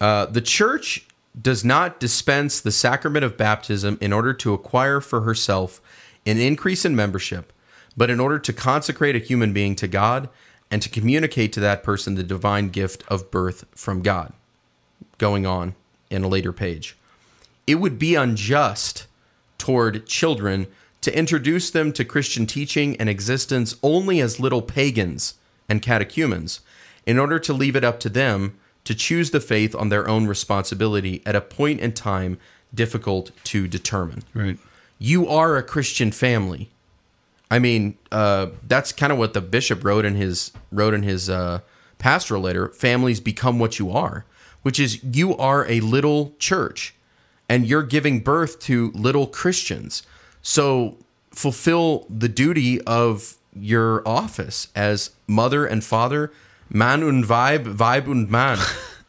uh, 0.00 0.26
"The 0.26 0.40
church 0.40 1.06
does 1.40 1.64
not 1.64 1.98
dispense 1.98 2.60
the 2.60 2.72
sacrament 2.72 3.24
of 3.24 3.36
baptism 3.36 3.98
in 4.00 4.12
order 4.12 4.32
to 4.34 4.52
acquire 4.52 5.00
for 5.00 5.22
herself 5.22 5.80
an 6.26 6.38
increase 6.38 6.84
in 6.84 6.94
membership, 6.94 7.52
but 7.96 8.10
in 8.10 8.20
order 8.20 8.38
to 8.38 8.52
consecrate 8.52 9.16
a 9.16 9.18
human 9.18 9.52
being 9.52 9.74
to 9.76 9.88
God." 9.88 10.28
And 10.70 10.80
to 10.80 10.88
communicate 10.88 11.52
to 11.52 11.60
that 11.60 11.82
person 11.82 12.14
the 12.14 12.22
divine 12.22 12.70
gift 12.70 13.04
of 13.08 13.30
birth 13.30 13.66
from 13.74 14.00
God 14.00 14.32
going 15.18 15.44
on 15.44 15.74
in 16.08 16.24
a 16.24 16.28
later 16.28 16.50
page. 16.50 16.96
It 17.66 17.74
would 17.74 17.98
be 17.98 18.14
unjust 18.14 19.06
toward 19.58 20.06
children 20.06 20.66
to 21.02 21.14
introduce 21.14 21.70
them 21.70 21.92
to 21.92 22.06
Christian 22.06 22.46
teaching 22.46 22.96
and 22.96 23.10
existence 23.10 23.76
only 23.82 24.18
as 24.18 24.40
little 24.40 24.62
pagans 24.62 25.34
and 25.68 25.82
catechumens, 25.82 26.60
in 27.04 27.18
order 27.18 27.38
to 27.38 27.52
leave 27.52 27.76
it 27.76 27.84
up 27.84 28.00
to 28.00 28.08
them 28.08 28.54
to 28.84 28.94
choose 28.94 29.30
the 29.30 29.40
faith 29.40 29.74
on 29.74 29.88
their 29.88 30.08
own 30.08 30.26
responsibility 30.26 31.22
at 31.24 31.36
a 31.36 31.40
point 31.40 31.80
in 31.80 31.92
time 31.92 32.38
difficult 32.74 33.30
to 33.44 33.68
determine. 33.68 34.22
Right. 34.34 34.58
You 34.98 35.28
are 35.28 35.56
a 35.56 35.62
Christian 35.62 36.10
family. 36.12 36.70
I 37.50 37.58
mean, 37.58 37.98
uh, 38.10 38.48
that's 38.66 38.92
kind 38.92 39.12
of 39.12 39.18
what 39.18 39.34
the 39.34 39.40
bishop 39.40 39.84
wrote 39.84 40.04
in 40.04 40.14
his 40.14 40.52
wrote 40.70 40.94
in 40.94 41.02
his 41.02 41.28
uh, 41.28 41.60
pastoral 41.98 42.42
letter. 42.42 42.68
Families 42.68 43.20
become 43.20 43.58
what 43.58 43.78
you 43.78 43.90
are, 43.90 44.24
which 44.62 44.80
is 44.80 45.02
you 45.04 45.36
are 45.36 45.66
a 45.68 45.80
little 45.80 46.34
church, 46.38 46.94
and 47.48 47.66
you're 47.66 47.82
giving 47.82 48.20
birth 48.20 48.58
to 48.60 48.90
little 48.92 49.26
Christians. 49.26 50.02
So 50.40 50.96
fulfill 51.30 52.06
the 52.08 52.28
duty 52.28 52.80
of 52.82 53.36
your 53.54 54.06
office 54.08 54.68
as 54.74 55.10
mother 55.26 55.66
and 55.66 55.84
father, 55.84 56.32
man 56.72 57.02
und 57.02 57.28
Weib, 57.28 57.66
Weib 57.78 58.08
und 58.08 58.30
man. 58.30 58.58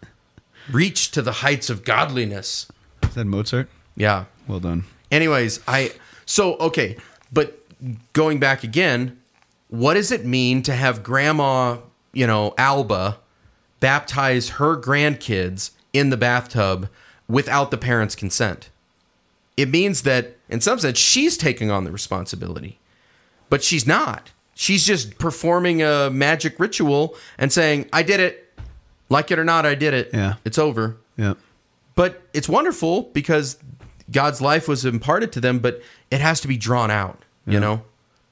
Reach 0.71 1.11
to 1.11 1.21
the 1.21 1.43
heights 1.43 1.69
of 1.69 1.83
godliness. 1.83 2.67
Is 3.03 3.15
that 3.15 3.25
Mozart? 3.25 3.67
Yeah. 3.95 4.25
Well 4.47 4.59
done. 4.59 4.85
Anyways, 5.11 5.59
I 5.67 5.91
so 6.25 6.55
okay, 6.57 6.97
but 7.31 7.59
going 8.13 8.39
back 8.39 8.63
again, 8.63 9.17
what 9.69 9.95
does 9.95 10.11
it 10.11 10.25
mean 10.25 10.61
to 10.63 10.73
have 10.73 11.03
grandma, 11.03 11.77
you 12.13 12.27
know, 12.27 12.53
Alba 12.57 13.19
baptize 13.79 14.49
her 14.51 14.77
grandkids 14.77 15.71
in 15.91 16.09
the 16.09 16.17
bathtub 16.17 16.89
without 17.27 17.71
the 17.71 17.77
parents' 17.77 18.15
consent? 18.15 18.69
It 19.57 19.69
means 19.69 20.03
that 20.03 20.37
in 20.49 20.61
some 20.61 20.79
sense 20.79 20.97
she's 20.97 21.37
taking 21.37 21.69
on 21.69 21.83
the 21.83 21.91
responsibility. 21.91 22.79
But 23.49 23.63
she's 23.63 23.85
not. 23.85 24.31
She's 24.55 24.85
just 24.85 25.17
performing 25.17 25.81
a 25.81 26.09
magic 26.09 26.59
ritual 26.59 27.15
and 27.37 27.51
saying, 27.51 27.87
"I 27.91 28.03
did 28.03 28.19
it. 28.19 28.53
Like 29.09 29.31
it 29.31 29.39
or 29.39 29.43
not, 29.43 29.65
I 29.65 29.75
did 29.75 29.93
it. 29.93 30.09
Yeah. 30.13 30.35
It's 30.45 30.57
over." 30.57 30.97
Yeah. 31.17 31.35
but 31.95 32.23
it's 32.33 32.49
wonderful 32.49 33.03
because 33.13 33.57
God's 34.11 34.41
life 34.41 34.67
was 34.67 34.83
imparted 34.83 35.31
to 35.33 35.39
them, 35.39 35.59
but 35.59 35.79
it 36.09 36.21
has 36.21 36.41
to 36.41 36.47
be 36.47 36.57
drawn 36.57 36.89
out. 36.89 37.23
You 37.45 37.59
know, 37.59 37.83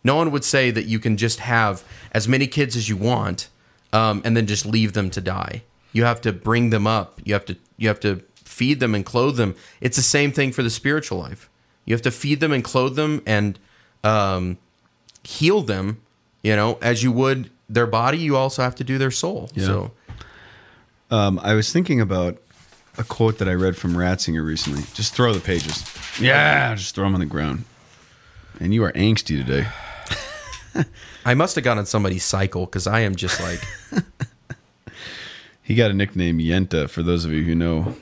no 0.03 0.15
one 0.15 0.31
would 0.31 0.43
say 0.43 0.71
that 0.71 0.85
you 0.85 0.97
can 0.97 1.17
just 1.17 1.39
have 1.41 1.83
as 2.11 2.27
many 2.27 2.47
kids 2.47 2.75
as 2.75 2.87
you 2.89 2.97
want 2.97 3.49
um, 3.93 4.21
and 4.25 4.35
then 4.37 4.47
just 4.47 4.65
leave 4.65 4.93
them 4.93 5.09
to 5.11 5.21
die. 5.21 5.61
You 5.91 6.05
have 6.05 6.21
to 6.21 6.31
bring 6.33 6.69
them 6.71 6.87
up. 6.87 7.19
You 7.23 7.33
have 7.33 7.45
to 7.45 7.57
you 7.77 7.87
have 7.89 7.99
to 8.01 8.23
feed 8.35 8.79
them 8.79 8.95
and 8.95 9.05
clothe 9.05 9.37
them. 9.37 9.53
It's 9.81 9.97
the 9.97 10.03
same 10.03 10.31
thing 10.31 10.51
for 10.53 10.63
the 10.63 10.69
spiritual 10.69 11.19
life. 11.19 11.49
You 11.85 11.93
have 11.93 12.01
to 12.03 12.11
feed 12.11 12.39
them 12.39 12.51
and 12.51 12.63
clothe 12.63 12.95
them 12.95 13.21
and 13.25 13.59
um, 14.03 14.57
heal 15.23 15.61
them. 15.61 16.01
You 16.43 16.55
know, 16.55 16.77
as 16.81 17.03
you 17.03 17.11
would 17.11 17.49
their 17.69 17.87
body, 17.87 18.17
you 18.17 18.35
also 18.35 18.61
have 18.61 18.75
to 18.75 18.83
do 18.83 18.97
their 18.97 19.11
soul. 19.11 19.49
Yeah. 19.53 19.65
So 19.65 19.91
Um, 21.09 21.39
I 21.43 21.53
was 21.53 21.71
thinking 21.71 22.01
about 22.01 22.37
a 22.97 23.03
quote 23.03 23.37
that 23.39 23.47
I 23.47 23.53
read 23.53 23.77
from 23.77 23.93
Ratzinger 23.93 24.45
recently. 24.45 24.83
Just 24.93 25.13
throw 25.13 25.33
the 25.33 25.39
pages. 25.39 25.83
Yeah, 26.19 26.73
just 26.75 26.95
throw 26.95 27.05
them 27.05 27.13
on 27.13 27.19
the 27.19 27.25
ground. 27.25 27.63
And 28.59 28.73
you 28.73 28.83
are 28.83 28.91
angsty 28.93 29.37
today. 29.45 29.67
I 31.25 31.33
must 31.33 31.55
have 31.55 31.63
gotten 31.63 31.85
somebody's 31.85 32.23
cycle 32.23 32.65
because 32.65 32.87
I 32.87 33.01
am 33.01 33.15
just 33.15 33.39
like. 33.41 33.61
He 35.63 35.75
got 35.75 35.89
a 35.91 35.93
nickname 35.93 36.39
Yenta. 36.39 36.89
For 36.89 37.01
those 37.01 37.23
of 37.23 37.31
you 37.31 37.43
who 37.43 37.55
know, 37.55 37.95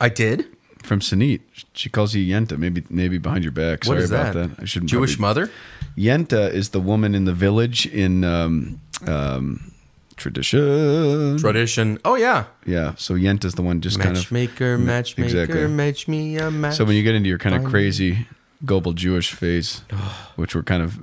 I 0.00 0.08
did. 0.08 0.46
From 0.88 1.00
Sanit, 1.00 1.40
she 1.74 1.88
calls 1.88 2.14
you 2.14 2.24
Yenta. 2.34 2.58
Maybe 2.58 2.82
maybe 2.90 3.18
behind 3.18 3.44
your 3.44 3.52
back. 3.52 3.80
What 3.84 3.94
Sorry 3.94 4.02
is 4.02 4.10
about 4.10 4.34
that? 4.34 4.56
that. 4.56 4.62
I 4.62 4.64
shouldn't. 4.66 4.90
Jewish 4.90 5.16
probably- 5.18 5.42
mother. 5.42 5.52
Yenta 5.96 6.52
is 6.52 6.70
the 6.70 6.80
woman 6.80 7.14
in 7.14 7.24
the 7.24 7.32
village 7.32 7.86
in 7.86 8.24
um, 8.24 8.80
um, 9.06 9.72
tradition. 10.16 11.38
Tradition. 11.38 11.98
Oh 12.04 12.14
yeah. 12.16 12.44
Yeah. 12.66 12.94
So 12.96 13.14
Yenta's 13.14 13.54
the 13.54 13.62
one 13.62 13.80
just 13.80 13.98
kind 13.98 14.10
of 14.16 14.22
Matchmaker, 14.22 14.78
matchmaker, 14.78 15.40
Exactly. 15.40 15.66
match 15.68 16.08
me 16.08 16.36
a 16.38 16.50
match. 16.50 16.76
So 16.76 16.84
when 16.84 16.96
you 16.96 17.02
get 17.02 17.14
into 17.14 17.28
your 17.28 17.38
kind 17.38 17.54
of 17.54 17.64
crazy 17.64 18.26
global 18.64 18.92
Jewish 18.92 19.32
phase, 19.32 19.82
which 20.36 20.54
we're 20.54 20.62
kind 20.62 20.82
of 20.82 20.98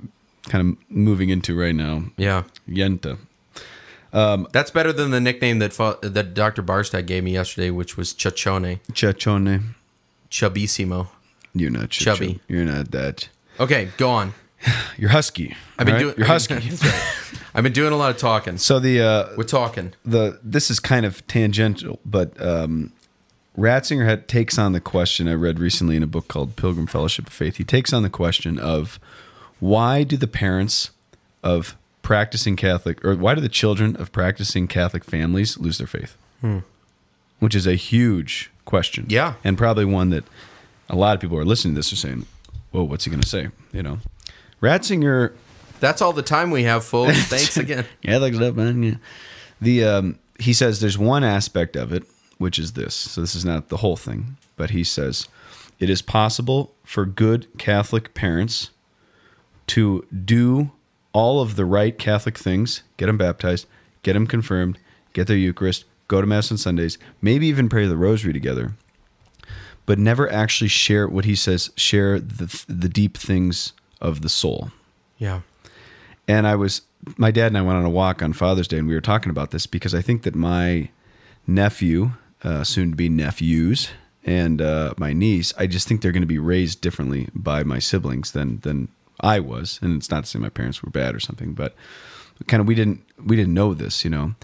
kind 0.48 0.70
of 0.72 0.76
moving 0.90 1.28
into 1.28 1.58
right 1.58 1.74
now, 1.74 2.04
yeah, 2.16 2.44
Yenta. 2.68 3.18
that's 4.12 4.70
better 4.70 4.92
than 4.92 5.10
the 5.10 5.20
nickname 5.20 5.58
that 5.58 5.72
that 6.02 6.34
Dr. 6.34 6.62
Barstad 6.62 7.06
gave 7.06 7.24
me 7.24 7.32
yesterday, 7.32 7.70
which 7.70 7.96
was 7.96 8.14
Chachone, 8.14 8.80
Chachone. 8.92 9.74
Chubissimo. 10.40 11.08
You're 11.54 11.70
not 11.70 11.88
ch- 11.90 12.00
Chubby. 12.00 12.34
ch- 12.34 12.40
You're 12.48 12.64
not 12.66 12.90
that. 12.90 13.28
Okay, 13.58 13.88
go 13.96 14.10
on. 14.10 14.34
You're 14.98 15.08
husky. 15.10 15.56
I've 15.78 15.86
been 15.86 15.94
right? 15.94 16.00
doing. 16.00 16.14
You're 16.18 16.26
husky. 16.26 16.54
Right. 16.82 17.02
I've 17.54 17.62
been 17.64 17.72
doing 17.72 17.94
a 17.94 17.96
lot 17.96 18.10
of 18.10 18.18
talking. 18.18 18.58
so 18.58 18.78
the 18.78 19.00
uh, 19.00 19.28
We're 19.34 19.44
talking. 19.44 19.94
the 20.04 20.38
this 20.42 20.70
is 20.70 20.78
kind 20.78 21.06
of 21.06 21.26
tangential, 21.26 21.98
but 22.04 22.38
um, 22.38 22.92
Ratzinger 23.56 24.04
had, 24.04 24.28
takes 24.28 24.58
on 24.58 24.72
the 24.72 24.80
question 24.80 25.26
I 25.26 25.32
read 25.32 25.58
recently 25.58 25.96
in 25.96 26.02
a 26.02 26.06
book 26.06 26.28
called 26.28 26.56
Pilgrim 26.56 26.86
Fellowship 26.86 27.28
of 27.28 27.32
Faith. 27.32 27.56
He 27.56 27.64
takes 27.64 27.94
on 27.94 28.02
the 28.02 28.10
question 28.10 28.58
of 28.58 29.00
why 29.58 30.02
do 30.04 30.18
the 30.18 30.26
parents 30.26 30.90
of 31.42 31.76
practicing 32.02 32.56
Catholic, 32.56 33.02
or 33.02 33.14
why 33.16 33.34
do 33.34 33.40
the 33.40 33.48
children 33.48 33.96
of 33.96 34.12
practicing 34.12 34.68
Catholic 34.68 35.02
families 35.02 35.56
lose 35.56 35.78
their 35.78 35.86
faith? 35.86 36.14
Which 37.38 37.54
is 37.54 37.66
a 37.66 37.74
huge 37.74 38.50
question. 38.64 39.06
Yeah. 39.08 39.34
and 39.44 39.56
probably 39.58 39.84
one 39.84 40.10
that 40.10 40.24
a 40.88 40.96
lot 40.96 41.14
of 41.14 41.20
people 41.20 41.38
are 41.38 41.44
listening 41.44 41.74
to 41.74 41.78
this 41.78 41.92
are 41.92 41.96
saying, 41.96 42.26
"Whoa, 42.70 42.84
what's 42.84 43.04
he 43.04 43.10
going 43.10 43.22
to 43.22 43.28
say?" 43.28 43.48
You 43.72 43.82
know, 43.82 43.98
Ratzinger 44.62 45.32
That's 45.80 46.00
all 46.00 46.12
the 46.12 46.22
time 46.22 46.50
we 46.50 46.62
have, 46.64 46.84
folks. 46.84 47.24
Thanks 47.26 47.56
again. 47.56 47.84
yeah, 48.02 48.18
like 48.18 48.34
stuff, 48.34 48.54
man. 48.54 48.82
Yeah. 48.82 48.94
The 49.60 49.84
um, 49.84 50.18
he 50.38 50.52
says 50.52 50.80
there's 50.80 50.98
one 50.98 51.24
aspect 51.24 51.76
of 51.76 51.92
it, 51.92 52.04
which 52.38 52.58
is 52.58 52.72
this. 52.72 52.94
So 52.94 53.20
this 53.20 53.34
is 53.34 53.44
not 53.44 53.68
the 53.68 53.78
whole 53.78 53.96
thing, 53.96 54.36
but 54.56 54.70
he 54.70 54.84
says 54.84 55.28
it 55.78 55.90
is 55.90 56.02
possible 56.02 56.74
for 56.84 57.04
good 57.04 57.46
Catholic 57.58 58.14
parents 58.14 58.70
to 59.68 60.06
do 60.24 60.70
all 61.12 61.40
of 61.40 61.56
the 61.56 61.64
right 61.64 61.98
Catholic 61.98 62.38
things, 62.38 62.82
get 62.96 63.06
them 63.06 63.18
baptized, 63.18 63.66
get 64.02 64.12
them 64.12 64.26
confirmed, 64.26 64.78
get 65.12 65.26
their 65.26 65.36
Eucharist, 65.36 65.84
go 66.08 66.20
to 66.20 66.26
Mass 66.26 66.50
on 66.50 66.58
Sundays, 66.58 66.98
maybe 67.20 67.46
even 67.46 67.68
pray 67.68 67.86
the 67.86 67.96
Rosary 67.96 68.32
together, 68.32 68.74
but 69.84 69.98
never 69.98 70.30
actually 70.30 70.68
share 70.68 71.08
what 71.08 71.24
he 71.24 71.34
says, 71.34 71.70
share 71.76 72.18
the 72.18 72.64
the 72.68 72.88
deep 72.88 73.16
things 73.16 73.72
of 74.00 74.22
the 74.22 74.28
soul. 74.28 74.70
Yeah. 75.18 75.40
And 76.28 76.46
I 76.46 76.56
was, 76.56 76.82
my 77.16 77.30
dad 77.30 77.48
and 77.48 77.58
I 77.58 77.62
went 77.62 77.78
on 77.78 77.84
a 77.84 77.90
walk 77.90 78.20
on 78.22 78.32
Father's 78.32 78.68
Day, 78.68 78.78
and 78.78 78.88
we 78.88 78.94
were 78.94 79.00
talking 79.00 79.30
about 79.30 79.52
this 79.52 79.66
because 79.66 79.94
I 79.94 80.02
think 80.02 80.22
that 80.22 80.34
my 80.34 80.90
nephew, 81.46 82.12
uh, 82.42 82.64
soon 82.64 82.90
to 82.90 82.96
be 82.96 83.08
nephews, 83.08 83.90
and 84.24 84.60
uh, 84.60 84.92
my 84.98 85.12
niece, 85.12 85.54
I 85.56 85.68
just 85.68 85.86
think 85.86 86.02
they're 86.02 86.12
going 86.12 86.22
to 86.22 86.26
be 86.26 86.38
raised 86.38 86.80
differently 86.80 87.28
by 87.32 87.62
my 87.62 87.78
siblings 87.78 88.32
than 88.32 88.58
than 88.60 88.88
I 89.20 89.38
was. 89.38 89.78
And 89.80 89.96
it's 89.96 90.10
not 90.10 90.24
to 90.24 90.30
say 90.30 90.38
my 90.40 90.48
parents 90.48 90.82
were 90.82 90.90
bad 90.90 91.14
or 91.14 91.20
something, 91.20 91.52
but 91.52 91.74
kind 92.48 92.60
of 92.60 92.66
we 92.66 92.74
didn't 92.74 93.04
we 93.24 93.36
didn't 93.36 93.54
know 93.54 93.72
this, 93.72 94.04
you 94.04 94.10
know. 94.10 94.34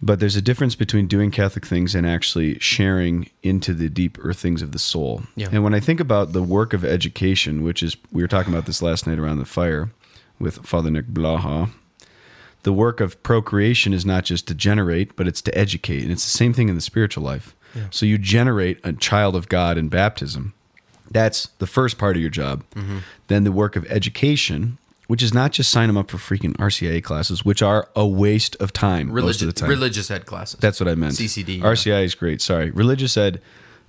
But 0.00 0.20
there's 0.20 0.36
a 0.36 0.42
difference 0.42 0.76
between 0.76 1.08
doing 1.08 1.30
Catholic 1.32 1.66
things 1.66 1.94
and 1.94 2.06
actually 2.06 2.58
sharing 2.60 3.30
into 3.42 3.74
the 3.74 3.88
deeper 3.88 4.32
things 4.32 4.62
of 4.62 4.70
the 4.72 4.78
soul. 4.78 5.24
Yeah. 5.34 5.48
And 5.50 5.64
when 5.64 5.74
I 5.74 5.80
think 5.80 5.98
about 5.98 6.32
the 6.32 6.42
work 6.42 6.72
of 6.72 6.84
education, 6.84 7.64
which 7.64 7.82
is 7.82 7.96
we 8.12 8.22
were 8.22 8.28
talking 8.28 8.52
about 8.52 8.66
this 8.66 8.80
last 8.80 9.06
night 9.06 9.18
around 9.18 9.38
the 9.38 9.44
fire 9.44 9.90
with 10.38 10.64
Father 10.64 10.90
Nick 10.90 11.06
Blaha, 11.06 11.70
the 12.62 12.72
work 12.72 13.00
of 13.00 13.20
procreation 13.22 13.92
is 13.92 14.06
not 14.06 14.24
just 14.24 14.46
to 14.48 14.54
generate, 14.54 15.16
but 15.16 15.26
it's 15.26 15.42
to 15.42 15.58
educate. 15.58 16.02
And 16.02 16.12
it's 16.12 16.24
the 16.24 16.30
same 16.30 16.52
thing 16.52 16.68
in 16.68 16.74
the 16.76 16.80
spiritual 16.80 17.24
life. 17.24 17.54
So 17.90 18.06
you 18.06 18.18
generate 18.18 18.80
a 18.82 18.92
child 18.92 19.36
of 19.36 19.48
God 19.48 19.78
in 19.78 19.88
baptism. 19.88 20.52
That's 21.10 21.46
the 21.58 21.66
first 21.66 21.96
part 21.96 22.16
of 22.16 22.20
your 22.20 22.30
job. 22.30 22.64
Mm-hmm. 22.74 22.98
Then 23.28 23.44
the 23.44 23.52
work 23.52 23.76
of 23.76 23.86
education, 23.86 24.78
which 25.08 25.22
is 25.22 25.34
not 25.34 25.50
just 25.52 25.70
sign 25.70 25.88
them 25.88 25.96
up 25.96 26.10
for 26.10 26.18
freaking 26.18 26.54
RCIA 26.58 27.02
classes, 27.02 27.44
which 27.44 27.60
are 27.62 27.88
a 27.96 28.06
waste 28.06 28.54
of 28.60 28.72
time 28.72 29.08
most 29.08 29.14
Religious, 29.14 29.42
of 29.42 29.46
the 29.48 29.52
time. 29.60 29.68
religious 29.70 30.10
ed 30.10 30.24
classes. 30.26 30.60
That's 30.60 30.78
what 30.80 30.88
I 30.88 30.94
meant. 30.94 31.14
CCD, 31.14 31.60
yeah. 31.86 31.98
Is 31.98 32.14
great. 32.14 32.40
Sorry. 32.40 32.70
Religious 32.70 33.16
ed, 33.16 33.40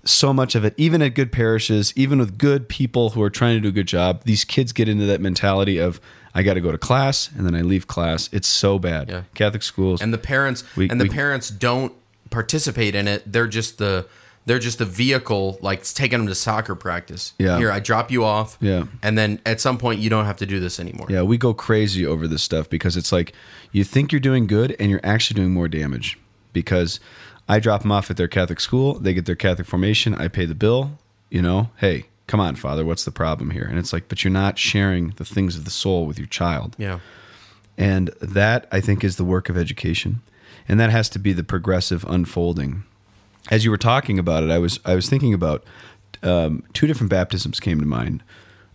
so 0.05 0.31
much 0.33 0.55
of 0.55 0.63
it, 0.65 0.73
even 0.77 1.01
at 1.01 1.09
good 1.15 1.31
parishes, 1.31 1.93
even 1.95 2.19
with 2.19 2.37
good 2.37 2.67
people 2.69 3.11
who 3.11 3.21
are 3.21 3.29
trying 3.29 3.55
to 3.57 3.59
do 3.61 3.67
a 3.67 3.71
good 3.71 3.87
job, 3.87 4.23
these 4.23 4.43
kids 4.45 4.71
get 4.71 4.87
into 4.89 5.05
that 5.05 5.19
mentality 5.21 5.77
of, 5.77 5.99
I 6.33 6.41
got 6.41 6.53
to 6.53 6.61
go 6.61 6.71
to 6.71 6.77
class 6.77 7.29
and 7.35 7.45
then 7.45 7.53
I 7.53 7.61
leave 7.61 7.85
class. 7.87 8.29
It's 8.31 8.47
so 8.47 8.79
bad. 8.79 9.09
Yeah. 9.09 9.23
Catholic 9.35 9.61
schools. 9.63 10.01
and 10.01 10.13
the 10.13 10.17
parents 10.17 10.63
We- 10.77 10.89
and 10.89 10.99
the 11.01 11.05
we- 11.05 11.09
parents 11.09 11.49
don't 11.49 11.91
participate 12.29 12.95
in 12.95 13.07
it. 13.09 13.23
They're 13.29 13.47
just 13.47 13.77
the 13.77 14.05
they're 14.45 14.59
just 14.59 14.81
a 14.81 14.85
vehicle, 14.85 15.59
like 15.61 15.79
it's 15.79 15.93
taking 15.93 16.19
them 16.19 16.27
to 16.27 16.35
soccer 16.35 16.75
practice. 16.75 17.33
Yeah. 17.37 17.57
Here, 17.57 17.71
I 17.71 17.79
drop 17.79 18.09
you 18.11 18.23
off. 18.23 18.57
Yeah. 18.59 18.85
And 19.03 19.17
then 19.17 19.39
at 19.45 19.61
some 19.61 19.77
point, 19.77 19.99
you 19.99 20.09
don't 20.09 20.25
have 20.25 20.37
to 20.37 20.45
do 20.45 20.59
this 20.59 20.79
anymore. 20.79 21.07
Yeah, 21.09 21.21
we 21.21 21.37
go 21.37 21.53
crazy 21.53 22.05
over 22.05 22.27
this 22.27 22.43
stuff 22.43 22.69
because 22.69 22.97
it's 22.97 23.11
like 23.11 23.33
you 23.71 23.83
think 23.83 24.11
you're 24.11 24.19
doing 24.19 24.47
good 24.47 24.75
and 24.79 24.89
you're 24.89 25.01
actually 25.03 25.35
doing 25.35 25.53
more 25.53 25.67
damage. 25.67 26.17
Because 26.51 26.99
I 27.47 27.59
drop 27.59 27.83
them 27.83 27.91
off 27.91 28.09
at 28.09 28.17
their 28.17 28.27
Catholic 28.27 28.59
school, 28.59 28.95
they 28.95 29.13
get 29.13 29.27
their 29.27 29.35
Catholic 29.35 29.67
formation, 29.67 30.15
I 30.15 30.29
pay 30.29 30.45
the 30.45 30.55
bill, 30.55 30.97
you 31.29 31.43
know, 31.43 31.69
hey, 31.77 32.07
come 32.25 32.39
on, 32.39 32.55
Father, 32.55 32.83
what's 32.83 33.05
the 33.05 33.11
problem 33.11 33.51
here? 33.51 33.65
And 33.69 33.77
it's 33.77 33.93
like, 33.93 34.07
but 34.07 34.23
you're 34.23 34.31
not 34.31 34.57
sharing 34.57 35.09
the 35.17 35.25
things 35.25 35.55
of 35.55 35.63
the 35.63 35.71
soul 35.71 36.07
with 36.07 36.17
your 36.17 36.27
child. 36.27 36.75
Yeah. 36.79 36.99
And 37.77 38.09
that, 38.19 38.67
I 38.71 38.81
think, 38.81 39.03
is 39.03 39.17
the 39.17 39.23
work 39.23 39.47
of 39.47 39.57
education. 39.57 40.21
And 40.67 40.79
that 40.79 40.89
has 40.89 41.07
to 41.09 41.19
be 41.19 41.33
the 41.33 41.43
progressive 41.43 42.03
unfolding. 42.05 42.83
As 43.49 43.65
you 43.65 43.71
were 43.71 43.77
talking 43.77 44.19
about 44.19 44.43
it, 44.43 44.51
I 44.51 44.57
was 44.59 44.79
I 44.85 44.95
was 44.95 45.09
thinking 45.09 45.33
about 45.33 45.63
um, 46.23 46.63
two 46.73 46.87
different 46.87 47.09
baptisms 47.09 47.59
came 47.59 47.79
to 47.79 47.85
mind. 47.85 48.23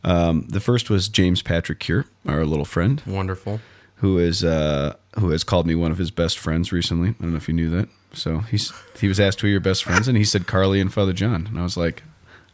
Um, 0.03 0.47
the 0.49 0.61
first 0.61 0.91
was 0.91 1.09
James 1.09 1.41
Patrick 1.43 1.81
Cure, 1.81 2.07
our 2.27 2.45
little 2.45 2.65
friend, 2.67 3.01
Wonderful. 3.07 3.61
who 3.97 4.19
is 4.19 4.45
uh, 4.45 4.95
who 5.19 5.31
has 5.31 5.45
called 5.45 5.67
me 5.67 5.75
one 5.75 5.91
of 5.91 5.99
his 5.99 6.11
best 6.11 6.39
friends 6.39 6.73
recently. 6.73 7.11
I 7.11 7.15
don't 7.23 7.31
know 7.31 7.37
if 7.37 7.49
you 7.49 7.55
knew 7.55 7.71
that. 7.71 7.89
So 8.13 8.41
he's 8.41 8.73
he 9.01 9.09
was 9.09 9.19
asked 9.19 9.41
who 9.41 9.47
are 9.47 9.51
your 9.51 9.61
best 9.61 9.85
friends, 9.85 10.09
and 10.09 10.17
he 10.17 10.25
said 10.25 10.47
Carly 10.47 10.81
and 10.81 10.93
Father 10.93 11.13
John, 11.13 11.47
and 11.47 11.59
I 11.59 11.63
was 11.63 11.77
like, 11.77 12.03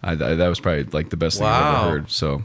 I, 0.02 0.12
I, 0.12 0.16
that 0.16 0.48
was 0.48 0.60
probably 0.60 0.84
like 0.84 1.10
the 1.10 1.16
best 1.16 1.38
thing 1.38 1.46
I've 1.46 1.74
ever 1.82 1.90
heard. 1.90 2.10
So, 2.10 2.44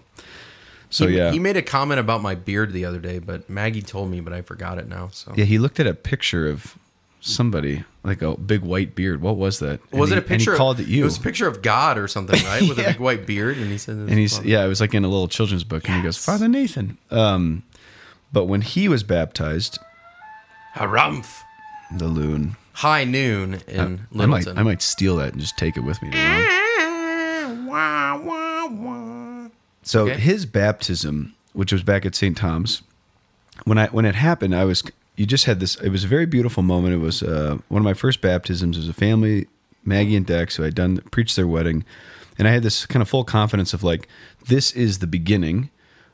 so 0.90 1.08
he, 1.08 1.18
yeah, 1.18 1.32
He 1.32 1.40
made 1.40 1.56
a 1.58 1.62
comment 1.62 2.00
about 2.00 2.22
my 2.22 2.36
beard 2.36 2.74
the 2.74 2.86
other 2.86 3.00
day, 3.00 3.20
but 3.20 3.50
Maggie 3.50 3.82
told 3.82 4.10
me, 4.10 4.20
but 4.22 4.34
I 4.34 4.42
forgot 4.42 4.78
it 4.80 4.88
now. 4.88 5.10
So 5.10 5.34
yeah, 5.36 5.46
he 5.46 5.60
looked 5.60 5.80
at 5.80 5.88
a 5.88 5.94
picture 5.94 6.48
of 6.50 6.78
somebody 7.22 7.84
like 8.06 8.22
a 8.22 8.38
big 8.38 8.62
white 8.62 8.96
beard. 8.96 9.22
What 9.22 9.38
was 9.38 9.60
that? 9.60 9.80
And 9.92 10.00
was 10.00 10.10
he- 10.12 10.16
it 10.16 10.20
a 10.20 10.22
picture? 10.22 10.52
And 10.52 10.56
he 10.56 10.58
called 10.58 10.80
it 10.80 10.88
you. 10.88 11.02
It 11.02 11.06
was 11.06 11.18
a 11.18 11.22
picture 11.22 11.48
of 11.48 11.62
God 11.62 11.98
or 11.98 12.08
something, 12.08 12.42
right? 12.46 12.62
With 12.62 12.80
a 12.80 12.84
big 12.92 13.00
white 13.00 13.26
beard, 13.26 13.58
and 13.58 13.72
he 13.72 13.78
said, 13.78 13.96
and 13.96 14.10
he's 14.12 14.40
yeah, 14.44 14.64
it 14.64 14.68
was 14.68 14.80
like 14.82 14.94
in 14.94 15.04
a 15.04 15.08
little 15.08 15.28
children's 15.28 15.64
book, 15.64 15.88
and 15.88 15.98
he 15.98 16.04
goes, 16.04 16.18
Father 16.18 16.48
Nathan. 16.48 16.98
Um, 17.12 17.64
but 18.32 18.46
when 18.46 18.62
he 18.62 18.88
was 18.88 19.04
baptized, 19.04 19.80
Harumph. 20.76 21.42
the 21.96 22.08
loon. 22.08 22.56
High 22.74 23.06
noon 23.06 23.62
in 23.68 24.02
I 24.20 24.26
might 24.26 24.48
I 24.48 24.62
might 24.64 24.82
steal 24.82 25.16
that 25.18 25.32
and 25.32 25.42
just 25.42 25.58
take 25.58 25.78
it 25.78 25.82
with 25.82 26.02
me. 26.02 26.12
So 29.84 30.06
Okay. 30.08 30.20
his 30.20 30.46
baptism, 30.48 31.36
which 31.54 31.72
was 31.72 31.84
back 31.84 32.06
at 32.06 32.16
St. 32.16 32.36
Tom's, 32.36 32.82
when 33.66 33.78
I 33.78 33.88
when 33.88 34.06
it 34.06 34.16
happened, 34.16 34.56
I 34.56 34.66
was 34.66 34.84
you 35.16 35.26
just 35.26 35.46
had 35.46 35.60
this. 35.60 35.76
It 35.78 35.90
was 35.90 36.04
a 36.04 36.08
very 36.08 36.26
beautiful 36.26 36.64
moment. 36.64 36.94
It 36.94 37.00
was 37.00 37.24
uh, 37.24 37.58
one 37.70 37.82
of 37.82 37.86
my 37.86 37.94
first 37.94 38.22
baptisms. 38.22 38.78
It 38.78 38.82
was 38.82 38.90
a 38.90 38.94
family, 38.94 39.48
Maggie 39.84 40.16
and 40.16 40.26
Dex, 40.26 40.56
who 40.56 40.66
I'd 40.66 40.76
done 40.76 40.98
preached 41.12 41.36
their 41.36 41.48
wedding, 41.48 41.86
and 42.38 42.48
I 42.48 42.52
had 42.52 42.64
this 42.64 42.86
kind 42.86 43.02
of 43.02 43.10
full 43.10 43.24
confidence 43.24 43.74
of 43.74 43.84
like, 43.84 44.08
this 44.48 44.72
is 44.72 45.00
the 45.00 45.08
beginning 45.08 45.70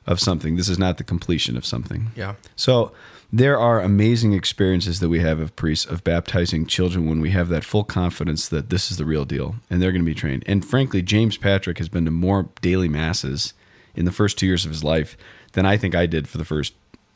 of 0.05 0.19
something. 0.19 0.55
This 0.55 0.69
is 0.69 0.79
not 0.79 0.97
the 0.97 1.03
completion 1.03 1.57
of 1.57 1.65
something. 1.65 2.11
Yeah. 2.15 2.35
So 2.55 2.91
there 3.31 3.57
are 3.57 3.79
amazing 3.81 4.33
experiences 4.33 4.99
that 4.99 5.09
we 5.09 5.19
have 5.19 5.39
of 5.39 5.55
priests 5.55 5.85
of 5.85 6.03
baptizing 6.03 6.65
children 6.65 7.07
when 7.07 7.21
we 7.21 7.31
have 7.31 7.49
that 7.49 7.63
full 7.63 7.83
confidence 7.83 8.49
that 8.49 8.69
this 8.69 8.91
is 8.91 8.97
the 8.97 9.05
real 9.05 9.25
deal 9.25 9.55
and 9.69 9.81
they're 9.81 9.91
going 9.91 10.01
to 10.01 10.05
be 10.05 10.15
trained. 10.15 10.43
And 10.47 10.65
frankly, 10.65 11.01
James 11.01 11.37
Patrick 11.37 11.77
has 11.77 11.87
been 11.87 12.05
to 12.05 12.11
more 12.11 12.49
daily 12.61 12.89
masses 12.89 13.53
in 13.95 14.05
the 14.05 14.11
first 14.11 14.37
two 14.37 14.47
years 14.47 14.65
of 14.65 14.71
his 14.71 14.83
life 14.83 15.15
than 15.53 15.65
I 15.65 15.77
think 15.77 15.95
I 15.95 16.05
did 16.07 16.27
for 16.27 16.37
the 16.37 16.45
first 16.45 16.73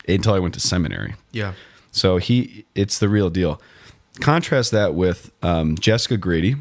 until 0.08 0.34
I 0.34 0.38
went 0.38 0.54
to 0.54 0.60
seminary. 0.60 1.14
yeah. 1.32 1.52
So 1.96 2.18
he, 2.18 2.64
it's 2.74 2.98
the 2.98 3.08
real 3.08 3.30
deal. 3.30 3.60
Contrast 4.20 4.70
that 4.72 4.94
with 4.94 5.30
um, 5.42 5.76
Jessica 5.78 6.16
Grady, 6.16 6.56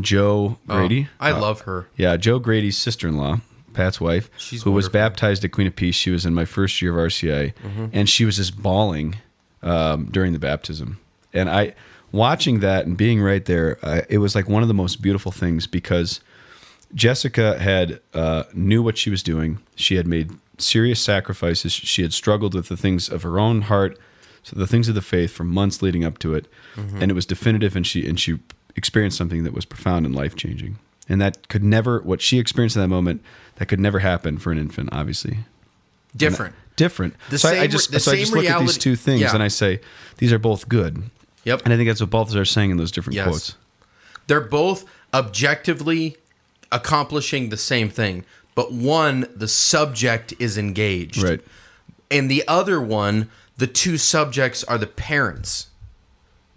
Joe 0.00 0.58
Oh, 0.68 0.78
Grady. 0.78 1.08
I 1.20 1.30
Uh, 1.32 1.40
love 1.40 1.60
her. 1.62 1.88
yeah, 1.96 2.16
Joe 2.16 2.38
Grady's 2.38 2.76
sister-in-law, 2.78 3.40
Pat's 3.74 4.00
wife, 4.00 4.30
She's 4.38 4.62
who 4.62 4.72
was 4.72 4.88
baptized 4.88 5.44
at 5.44 5.52
Queen 5.52 5.66
of 5.66 5.76
Peace. 5.76 5.94
She 5.94 6.10
was 6.10 6.24
in 6.24 6.34
my 6.34 6.44
first 6.44 6.80
year 6.80 6.92
of 6.98 7.06
RCIA, 7.12 7.52
Mm-hmm. 7.54 7.86
and 7.92 8.08
she 8.08 8.24
was 8.24 8.36
just 8.36 8.60
bawling 8.62 9.16
um, 9.62 10.06
during 10.10 10.32
the 10.32 10.38
baptism. 10.38 10.98
And 11.34 11.50
I, 11.50 11.74
watching 12.12 12.60
that 12.60 12.86
and 12.86 12.96
being 12.96 13.20
right 13.20 13.44
there, 13.44 13.78
I, 13.82 14.02
it 14.08 14.18
was 14.18 14.34
like 14.34 14.48
one 14.48 14.62
of 14.62 14.68
the 14.68 14.74
most 14.74 15.02
beautiful 15.02 15.32
things 15.32 15.66
because 15.66 16.20
Jessica 16.94 17.58
had 17.58 18.00
uh, 18.14 18.44
knew 18.54 18.82
what 18.82 18.96
she 18.96 19.10
was 19.10 19.22
doing. 19.22 19.58
She 19.76 19.96
had 19.96 20.06
made 20.06 20.30
serious 20.58 21.00
sacrifices. 21.00 21.72
She 21.72 22.02
had 22.02 22.12
struggled 22.12 22.54
with 22.54 22.68
the 22.68 22.76
things 22.76 23.08
of 23.08 23.22
her 23.24 23.38
own 23.38 23.62
heart, 23.62 23.98
so 24.42 24.56
the 24.56 24.66
things 24.66 24.88
of 24.88 24.94
the 24.94 25.02
faith 25.02 25.32
for 25.32 25.44
months 25.44 25.82
leading 25.82 26.04
up 26.04 26.18
to 26.18 26.34
it, 26.34 26.46
mm-hmm. 26.76 27.02
and 27.02 27.10
it 27.10 27.14
was 27.14 27.26
definitive. 27.26 27.76
And 27.76 27.86
she 27.86 28.06
and 28.06 28.18
she 28.18 28.38
experienced 28.76 29.18
something 29.18 29.44
that 29.44 29.52
was 29.52 29.64
profound 29.64 30.06
and 30.06 30.14
life 30.14 30.36
changing. 30.36 30.78
And 31.08 31.20
that 31.20 31.48
could 31.48 31.64
never 31.64 32.00
what 32.00 32.20
she 32.20 32.38
experienced 32.38 32.76
in 32.76 32.82
that 32.82 32.88
moment 32.88 33.22
that 33.56 33.66
could 33.66 33.80
never 33.80 34.00
happen 34.00 34.38
for 34.38 34.52
an 34.52 34.58
infant. 34.58 34.90
Obviously, 34.92 35.38
Different. 36.16 36.54
different. 36.76 37.14
The 37.30 37.38
so 37.38 37.48
I, 37.48 37.60
I 37.60 37.66
just 37.66 37.92
so 38.00 38.12
I 38.12 38.16
just 38.16 38.32
look 38.32 38.44
at 38.44 38.60
these 38.60 38.78
two 38.78 38.96
things 38.96 39.20
yeah. 39.20 39.34
and 39.34 39.42
I 39.42 39.48
say 39.48 39.80
these 40.18 40.32
are 40.32 40.38
both 40.38 40.68
good. 40.68 41.02
Yep. 41.44 41.62
And 41.64 41.72
I 41.72 41.76
think 41.76 41.88
that's 41.88 42.00
what 42.00 42.10
both 42.10 42.34
are 42.34 42.44
saying 42.44 42.70
in 42.70 42.76
those 42.76 42.90
different 42.90 43.16
Yes. 43.16 43.26
quotes. 43.26 43.56
They're 44.26 44.40
both 44.40 44.84
objectively 45.14 46.16
accomplishing 46.70 47.48
the 47.48 47.56
same 47.56 47.88
thing, 47.88 48.24
but 48.54 48.72
one, 48.72 49.26
the 49.34 49.48
subject 49.48 50.34
is 50.38 50.58
engaged. 50.58 51.22
Right. 51.22 51.40
And 52.10 52.30
the 52.30 52.46
other 52.46 52.80
one, 52.80 53.30
the 53.58 53.66
two 53.66 53.98
subjects 53.98 54.64
are 54.64 54.78
the 54.78 54.86
parents. 54.86 55.66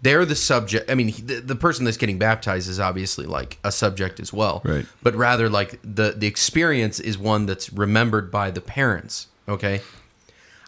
They're 0.00 0.24
the 0.24 0.34
subject. 0.34 0.90
I 0.90 0.94
mean, 0.94 1.12
the, 1.24 1.40
the 1.40 1.54
person 1.54 1.84
that's 1.84 1.96
getting 1.96 2.18
baptized 2.18 2.68
is 2.68 2.80
obviously 2.80 3.26
like 3.26 3.58
a 3.62 3.70
subject 3.70 4.18
as 4.18 4.32
well. 4.32 4.62
Right. 4.64 4.86
But 5.02 5.14
rather, 5.14 5.48
like 5.48 5.78
the 5.82 6.14
the 6.16 6.26
experience 6.26 6.98
is 6.98 7.18
one 7.18 7.46
that's 7.46 7.72
remembered 7.72 8.30
by 8.30 8.50
the 8.50 8.60
parents. 8.60 9.28
Okay. 9.48 9.80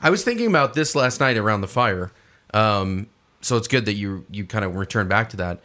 I 0.01 0.11
was 0.11 0.23
thinking 0.23 0.47
about 0.47 0.75
this 0.75 0.95
last 0.95 1.19
night 1.19 1.37
around 1.37 1.63
the 1.63 1.69
fire. 1.69 2.13
Um, 2.53 3.09
so 3.41 3.57
it's 3.57 3.69
good 3.69 3.87
that 3.87 3.95
you 3.95 4.27
you 4.31 4.45
kind 4.45 4.65
of 4.65 4.77
return 4.77 5.09
back 5.09 5.31
to 5.31 5.37
that. 5.39 5.61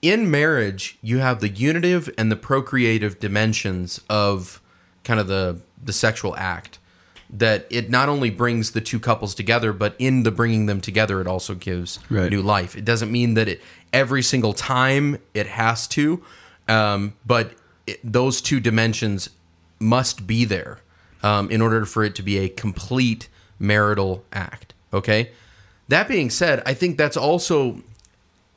In 0.00 0.30
marriage, 0.30 0.98
you 1.02 1.18
have 1.18 1.40
the 1.40 1.48
unitive 1.48 2.08
and 2.16 2.30
the 2.30 2.36
procreative 2.36 3.18
dimensions 3.18 4.00
of 4.08 4.60
kind 5.02 5.18
of 5.18 5.26
the 5.26 5.60
the 5.82 5.92
sexual 5.92 6.36
act. 6.36 6.77
That 7.30 7.66
it 7.68 7.90
not 7.90 8.08
only 8.08 8.30
brings 8.30 8.70
the 8.70 8.80
two 8.80 8.98
couples 8.98 9.34
together, 9.34 9.72
but 9.72 9.94
in 9.98 10.22
the 10.22 10.30
bringing 10.30 10.66
them 10.66 10.80
together, 10.80 11.20
it 11.20 11.26
also 11.26 11.54
gives 11.54 11.98
Right. 12.08 12.30
new 12.30 12.40
life. 12.40 12.74
It 12.76 12.84
doesn't 12.86 13.12
mean 13.12 13.34
that 13.34 13.48
it 13.48 13.60
every 13.92 14.22
single 14.22 14.54
time 14.54 15.18
it 15.34 15.46
has 15.46 15.86
to, 15.88 16.22
um, 16.68 17.12
but 17.26 17.52
it, 17.86 18.00
those 18.02 18.40
two 18.40 18.60
dimensions 18.60 19.28
must 19.78 20.26
be 20.26 20.44
there 20.46 20.78
um, 21.22 21.50
in 21.50 21.60
order 21.60 21.84
for 21.84 22.02
it 22.02 22.14
to 22.14 22.22
be 22.22 22.38
a 22.38 22.48
complete 22.48 23.28
marital 23.58 24.24
act. 24.32 24.72
Okay. 24.92 25.30
That 25.88 26.08
being 26.08 26.30
said, 26.30 26.62
I 26.66 26.74
think 26.74 26.96
that's 26.98 27.16
also, 27.16 27.82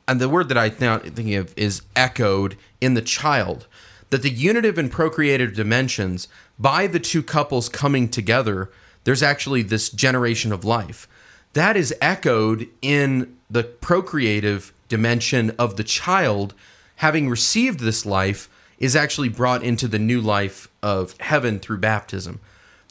and 0.08 0.20
the 0.20 0.28
word 0.28 0.48
that 0.48 0.58
I 0.58 0.72
now 0.80 0.98
thinking 0.98 1.34
of 1.34 1.52
is 1.56 1.82
echoed 1.96 2.56
in 2.80 2.94
the 2.94 3.02
child, 3.02 3.66
that 4.12 4.20
the 4.20 4.28
unitive 4.28 4.76
and 4.76 4.92
procreative 4.92 5.54
dimensions 5.54 6.28
by 6.58 6.86
the 6.86 7.00
two 7.00 7.22
couples 7.22 7.70
coming 7.70 8.10
together, 8.10 8.70
there's 9.04 9.22
actually 9.22 9.62
this 9.62 9.88
generation 9.88 10.52
of 10.52 10.66
life. 10.66 11.08
That 11.54 11.78
is 11.78 11.94
echoed 11.98 12.68
in 12.82 13.38
the 13.48 13.64
procreative 13.64 14.74
dimension 14.90 15.50
of 15.58 15.78
the 15.78 15.82
child 15.82 16.52
having 16.96 17.30
received 17.30 17.80
this 17.80 18.04
life 18.04 18.50
is 18.78 18.94
actually 18.94 19.30
brought 19.30 19.62
into 19.62 19.88
the 19.88 19.98
new 19.98 20.20
life 20.20 20.68
of 20.82 21.18
heaven 21.18 21.58
through 21.58 21.78
baptism. 21.78 22.38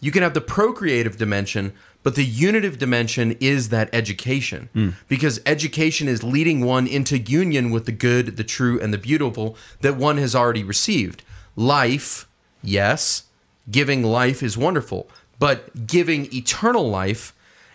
You 0.01 0.11
can 0.11 0.23
have 0.23 0.33
the 0.33 0.41
procreative 0.41 1.17
dimension, 1.17 1.73
but 2.03 2.15
the 2.15 2.25
unitive 2.25 2.77
dimension 2.77 3.37
is 3.39 3.69
that 3.69 3.89
education. 3.93 4.69
Hmm. 4.73 4.89
Because 5.07 5.39
education 5.45 6.07
is 6.07 6.23
leading 6.23 6.65
one 6.65 6.87
into 6.87 7.17
union 7.17 7.71
with 7.71 7.85
the 7.85 7.91
good, 7.91 8.37
the 8.37 8.43
true, 8.43 8.79
and 8.79 8.93
the 8.93 8.97
beautiful 8.97 9.55
that 9.81 9.95
one 9.95 10.17
has 10.17 10.35
already 10.35 10.63
received. 10.63 11.23
Life, 11.55 12.27
yes, 12.63 13.23
giving 13.69 14.03
life 14.03 14.41
is 14.41 14.57
wonderful, 14.57 15.09
but 15.39 15.87
giving 15.87 16.33
eternal 16.33 16.89
life 16.89 17.33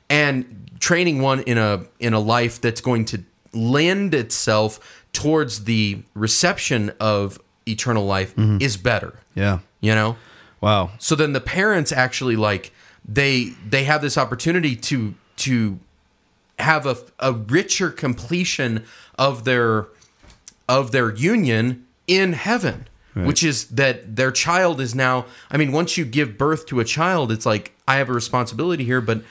and 0.09 0.71
training 0.81 1.21
one 1.21 1.41
in 1.41 1.59
a 1.59 1.85
in 1.99 2.13
a 2.13 2.21
life 2.21 2.61
that's 2.61 2.81
going 2.81 3.05
to 3.07 3.23
lend 3.53 4.15
itself 4.15 5.05
towards 5.13 5.65
the 5.65 6.03
reception 6.15 6.93
of 7.01 7.41
eternal 7.67 8.05
life 8.05 8.35
mm-hmm. 8.37 8.59
is 8.61 8.77
better. 8.77 9.21
Yeah. 9.35 9.61
You 9.81 9.95
know? 9.95 10.17
Wow. 10.61 10.91
So 10.99 11.15
then 11.15 11.33
the 11.33 11.41
parents 11.41 11.93
actually 11.93 12.37
like 12.37 12.73
they 13.09 13.51
they 13.69 13.85
have 13.85 14.03
this 14.03 14.19
opportunity 14.19 14.75
to 14.77 15.15
to 15.37 15.79
have 16.59 16.87
a 16.87 16.97
a 17.19 17.33
richer 17.33 17.91
completion 17.91 18.85
of 19.19 19.45
their 19.45 19.87
of 20.69 20.91
their 20.93 21.13
union 21.15 21.87
in 22.07 22.33
heaven. 22.35 22.89
Which 23.15 23.43
is 23.43 23.65
that 23.69 24.17
their 24.17 24.31
child 24.31 24.79
is 24.79 24.95
now 24.95 25.25
I 25.51 25.57
mean 25.57 25.73
once 25.73 25.97
you 25.97 26.05
give 26.05 26.37
birth 26.37 26.67
to 26.67 26.81
a 26.81 26.85
child 26.85 27.33
it's 27.33 27.47
like 27.47 27.73
I 27.89 27.97
have 27.97 28.11
a 28.11 28.13
responsibility 28.13 28.85
here 28.85 29.01
but 29.01 29.23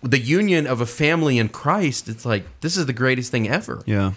the 0.00 0.20
union 0.20 0.64
of 0.68 0.80
a 0.80 0.86
family 0.86 1.36
in 1.36 1.48
Christ 1.48 2.08
it's 2.08 2.24
like 2.24 2.44
this 2.60 2.76
is 2.76 2.86
the 2.86 2.92
greatest 2.92 3.32
thing 3.32 3.48
ever. 3.48 3.82
Yeah. 3.84 4.12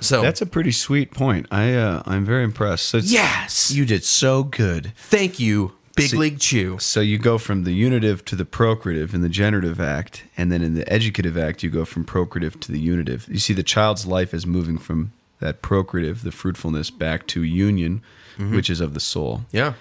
So 0.00 0.20
That's 0.20 0.42
a 0.42 0.46
pretty 0.46 0.72
sweet 0.72 1.10
point. 1.12 1.46
I 1.50 1.72
uh, 1.72 2.02
I'm 2.04 2.26
very 2.26 2.44
impressed. 2.44 2.90
So 2.90 2.98
it's- 2.98 3.10
Yes. 3.10 3.70
you 3.70 3.86
did 3.86 4.04
so 4.04 4.42
good. 4.44 4.92
thank 4.96 5.40
you 5.40 5.72
Big 5.98 6.10
See- 6.10 6.16
League 6.16 6.38
Chew. 6.38 6.78
So 6.78 7.00
you 7.00 7.18
go 7.18 7.38
from 7.38 7.64
the 7.64 7.72
unitive 7.72 8.24
to 8.26 8.36
the 8.36 8.44
procreative 8.44 9.14
in 9.14 9.20
the 9.20 9.28
generative 9.28 9.80
act, 9.80 10.24
and 10.36 10.50
then 10.50 10.62
in 10.62 10.74
the 10.74 10.90
educative 10.90 11.36
act, 11.36 11.62
you 11.62 11.70
go 11.70 11.84
from 11.84 12.04
procreative 12.04 12.58
to 12.60 12.72
the 12.72 12.80
unitive. 12.80 13.26
You 13.28 13.38
see, 13.38 13.52
the 13.52 13.62
child's 13.62 14.06
life 14.06 14.32
is 14.32 14.46
moving 14.46 14.78
from 14.78 15.12
that 15.40 15.62
procreative, 15.62 16.22
the 16.22 16.32
fruitfulness, 16.32 16.90
back 16.90 17.26
to 17.28 17.42
union, 17.42 18.02
mm-hmm. 18.36 18.54
which 18.54 18.70
is 18.70 18.80
of 18.80 18.94
the 18.94 19.00
soul. 19.00 19.42
Yeah. 19.52 19.74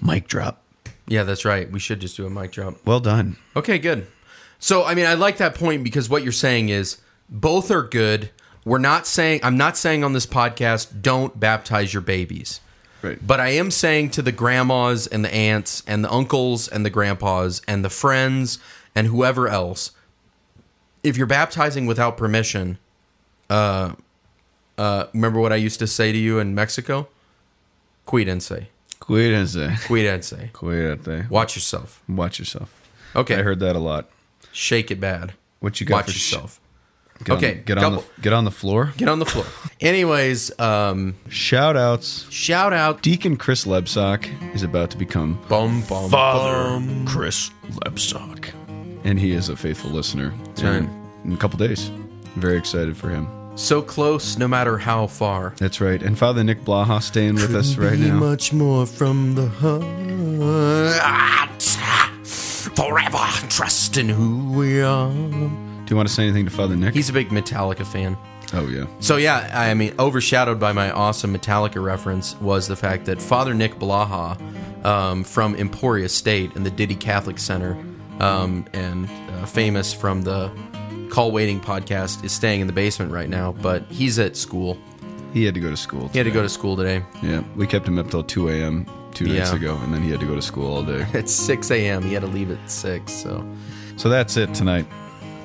Mic 0.00 0.28
drop. 0.28 0.62
Yeah, 1.06 1.24
that's 1.24 1.44
right. 1.44 1.70
We 1.70 1.78
should 1.78 2.00
just 2.00 2.16
do 2.16 2.26
a 2.26 2.30
mic 2.30 2.52
drop. 2.52 2.74
Well 2.86 3.00
done. 3.00 3.36
Okay, 3.56 3.78
good. 3.78 4.06
So, 4.58 4.84
I 4.84 4.94
mean, 4.94 5.06
I 5.06 5.14
like 5.14 5.38
that 5.38 5.54
point 5.54 5.84
because 5.84 6.08
what 6.08 6.22
you're 6.22 6.32
saying 6.32 6.68
is 6.68 6.98
both 7.28 7.70
are 7.70 7.82
good. 7.82 8.30
We're 8.64 8.78
not 8.78 9.06
saying, 9.06 9.40
I'm 9.42 9.56
not 9.56 9.76
saying 9.76 10.04
on 10.04 10.12
this 10.12 10.26
podcast, 10.26 11.00
don't 11.00 11.38
baptize 11.38 11.94
your 11.94 12.02
babies. 12.02 12.60
Right. 13.02 13.18
But 13.24 13.40
I 13.40 13.50
am 13.50 13.70
saying 13.70 14.10
to 14.10 14.22
the 14.22 14.32
grandmas 14.32 15.06
and 15.06 15.24
the 15.24 15.32
aunts 15.32 15.82
and 15.86 16.04
the 16.04 16.12
uncles 16.12 16.66
and 16.68 16.84
the 16.84 16.90
grandpas 16.90 17.62
and 17.68 17.84
the 17.84 17.90
friends 17.90 18.58
and 18.94 19.06
whoever 19.06 19.48
else, 19.48 19.92
if 21.04 21.16
you're 21.16 21.26
baptizing 21.26 21.86
without 21.86 22.16
permission, 22.16 22.78
uh, 23.48 23.92
uh, 24.76 25.06
remember 25.12 25.40
what 25.40 25.52
I 25.52 25.56
used 25.56 25.78
to 25.78 25.86
say 25.86 26.12
to 26.12 26.18
you 26.18 26.38
in 26.38 26.54
Mexico? 26.54 27.08
Cuídense. 28.06 28.66
Cuídense. 29.00 29.70
Cuídense. 29.86 30.50
Cuídate. 30.52 31.30
Watch 31.30 31.56
yourself. 31.56 32.02
Watch 32.08 32.38
yourself. 32.38 32.74
Okay. 33.14 33.36
I 33.36 33.42
heard 33.42 33.60
that 33.60 33.76
a 33.76 33.78
lot. 33.78 34.08
Shake 34.52 34.90
it 34.90 35.00
bad. 35.00 35.34
What 35.60 35.80
you 35.80 35.86
got 35.86 36.06
Watch 36.06 36.08
yourself. 36.08 36.60
Get 37.24 37.36
Okay, 37.36 37.58
On, 37.58 37.62
get 37.64 37.78
on 37.78 37.92
the 37.94 38.04
get 38.20 38.32
on 38.32 38.44
the 38.44 38.50
floor. 38.50 38.92
Get 38.96 39.08
on 39.08 39.18
the 39.18 39.26
floor. 39.26 39.44
Anyways, 39.80 40.56
um, 40.60 41.16
Shout 41.28 41.76
outs. 41.76 42.26
shout 42.30 42.72
out 42.72 43.02
Deacon 43.02 43.36
Chris 43.36 43.64
Lebsock 43.64 44.28
is 44.54 44.62
about 44.62 44.90
to 44.90 44.96
become 44.96 45.40
Bum 45.48 45.82
Bum 45.88 46.10
Bum. 46.10 47.06
Chris 47.06 47.50
Lebsock, 47.70 48.50
and 49.04 49.18
he 49.18 49.32
is 49.32 49.48
a 49.48 49.56
faithful 49.56 49.90
listener. 49.90 50.32
right. 50.62 50.88
In 51.24 51.32
a 51.32 51.36
couple 51.36 51.58
days, 51.58 51.90
very 52.36 52.56
excited 52.56 52.96
for 52.96 53.08
him. 53.10 53.28
So 53.56 53.82
close, 53.82 54.38
no 54.38 54.46
matter 54.46 54.78
how 54.78 55.08
far. 55.08 55.52
That's 55.58 55.80
right. 55.80 56.00
And 56.00 56.16
Father 56.16 56.44
Nick 56.44 56.64
Blaha 56.64 57.02
staying 57.02 57.34
with 57.34 57.52
us 57.56 57.76
right 57.76 57.98
now. 57.98 58.14
much 58.14 58.52
more 58.52 58.86
from 58.86 59.34
the 59.34 59.48
heart. 59.48 59.82
Forever 62.24 63.18
trust 63.48 63.96
in 63.96 64.08
who 64.08 64.52
we 64.52 64.80
are. 64.80 65.10
Do 65.88 65.94
you 65.94 65.96
want 65.96 66.06
to 66.06 66.14
say 66.14 66.24
anything 66.24 66.44
to 66.44 66.50
Father 66.50 66.76
Nick? 66.76 66.92
He's 66.92 67.08
a 67.08 67.14
big 67.14 67.30
Metallica 67.30 67.86
fan. 67.86 68.18
oh 68.52 68.68
yeah. 68.68 68.84
So 69.00 69.16
yeah, 69.16 69.50
I 69.54 69.72
mean, 69.72 69.94
overshadowed 69.98 70.60
by 70.60 70.72
my 70.72 70.90
awesome 70.90 71.34
Metallica 71.34 71.82
reference 71.82 72.38
was 72.42 72.68
the 72.68 72.76
fact 72.76 73.06
that 73.06 73.22
Father 73.22 73.54
Nick 73.54 73.76
Blaha 73.76 74.38
um, 74.84 75.24
from 75.24 75.54
Emporia 75.56 76.10
State 76.10 76.54
and 76.56 76.66
the 76.66 76.70
Didde 76.70 77.00
Catholic 77.00 77.38
Center, 77.38 77.72
um, 78.20 78.66
and 78.74 79.08
uh, 79.30 79.46
famous 79.46 79.94
from 79.94 80.20
the 80.20 80.52
Call 81.08 81.32
Waiting 81.32 81.58
podcast, 81.58 82.22
is 82.22 82.32
staying 82.32 82.60
in 82.60 82.66
the 82.66 82.74
basement 82.74 83.10
right 83.10 83.30
now. 83.30 83.52
But 83.52 83.84
he's 83.90 84.18
at 84.18 84.36
school. 84.36 84.76
He 85.32 85.46
had 85.46 85.54
to 85.54 85.60
go 85.60 85.70
to 85.70 85.76
school. 85.78 86.08
He 86.08 86.18
had 86.18 86.24
to 86.24 86.30
go 86.30 86.42
to 86.42 86.50
school 86.50 86.76
today. 86.76 87.02
Yeah, 87.22 87.42
we 87.56 87.66
kept 87.66 87.88
him 87.88 87.98
up 87.98 88.10
till 88.10 88.22
2 88.24 88.50
a.m. 88.50 88.84
two 89.14 89.24
nights 89.24 89.52
ago, 89.52 89.78
and 89.78 89.94
then 89.94 90.02
he 90.02 90.10
had 90.10 90.20
to 90.20 90.26
go 90.26 90.34
to 90.34 90.42
school 90.42 90.70
all 90.70 90.82
day. 90.82 91.06
At 91.14 91.30
6 91.30 91.70
a.m. 91.70 92.02
He 92.02 92.12
had 92.12 92.20
to 92.20 92.28
leave 92.28 92.50
at 92.50 92.70
6. 92.70 93.10
So 93.10 93.42
so 93.96 94.10
that's 94.10 94.36
it 94.36 94.52
tonight. 94.52 94.86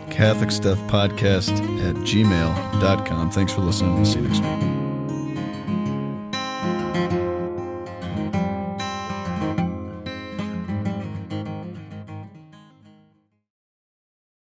Catholic 0.10 0.52
Stuff 0.52 0.80
Podcast 0.84 1.52
at 1.82 1.96
gmail.com. 1.96 3.32
Thanks 3.32 3.54
for 3.54 3.62
listening. 3.62 4.06
See 4.06 4.20
you 4.20 4.28
next 4.28 4.42
week. 4.42 4.83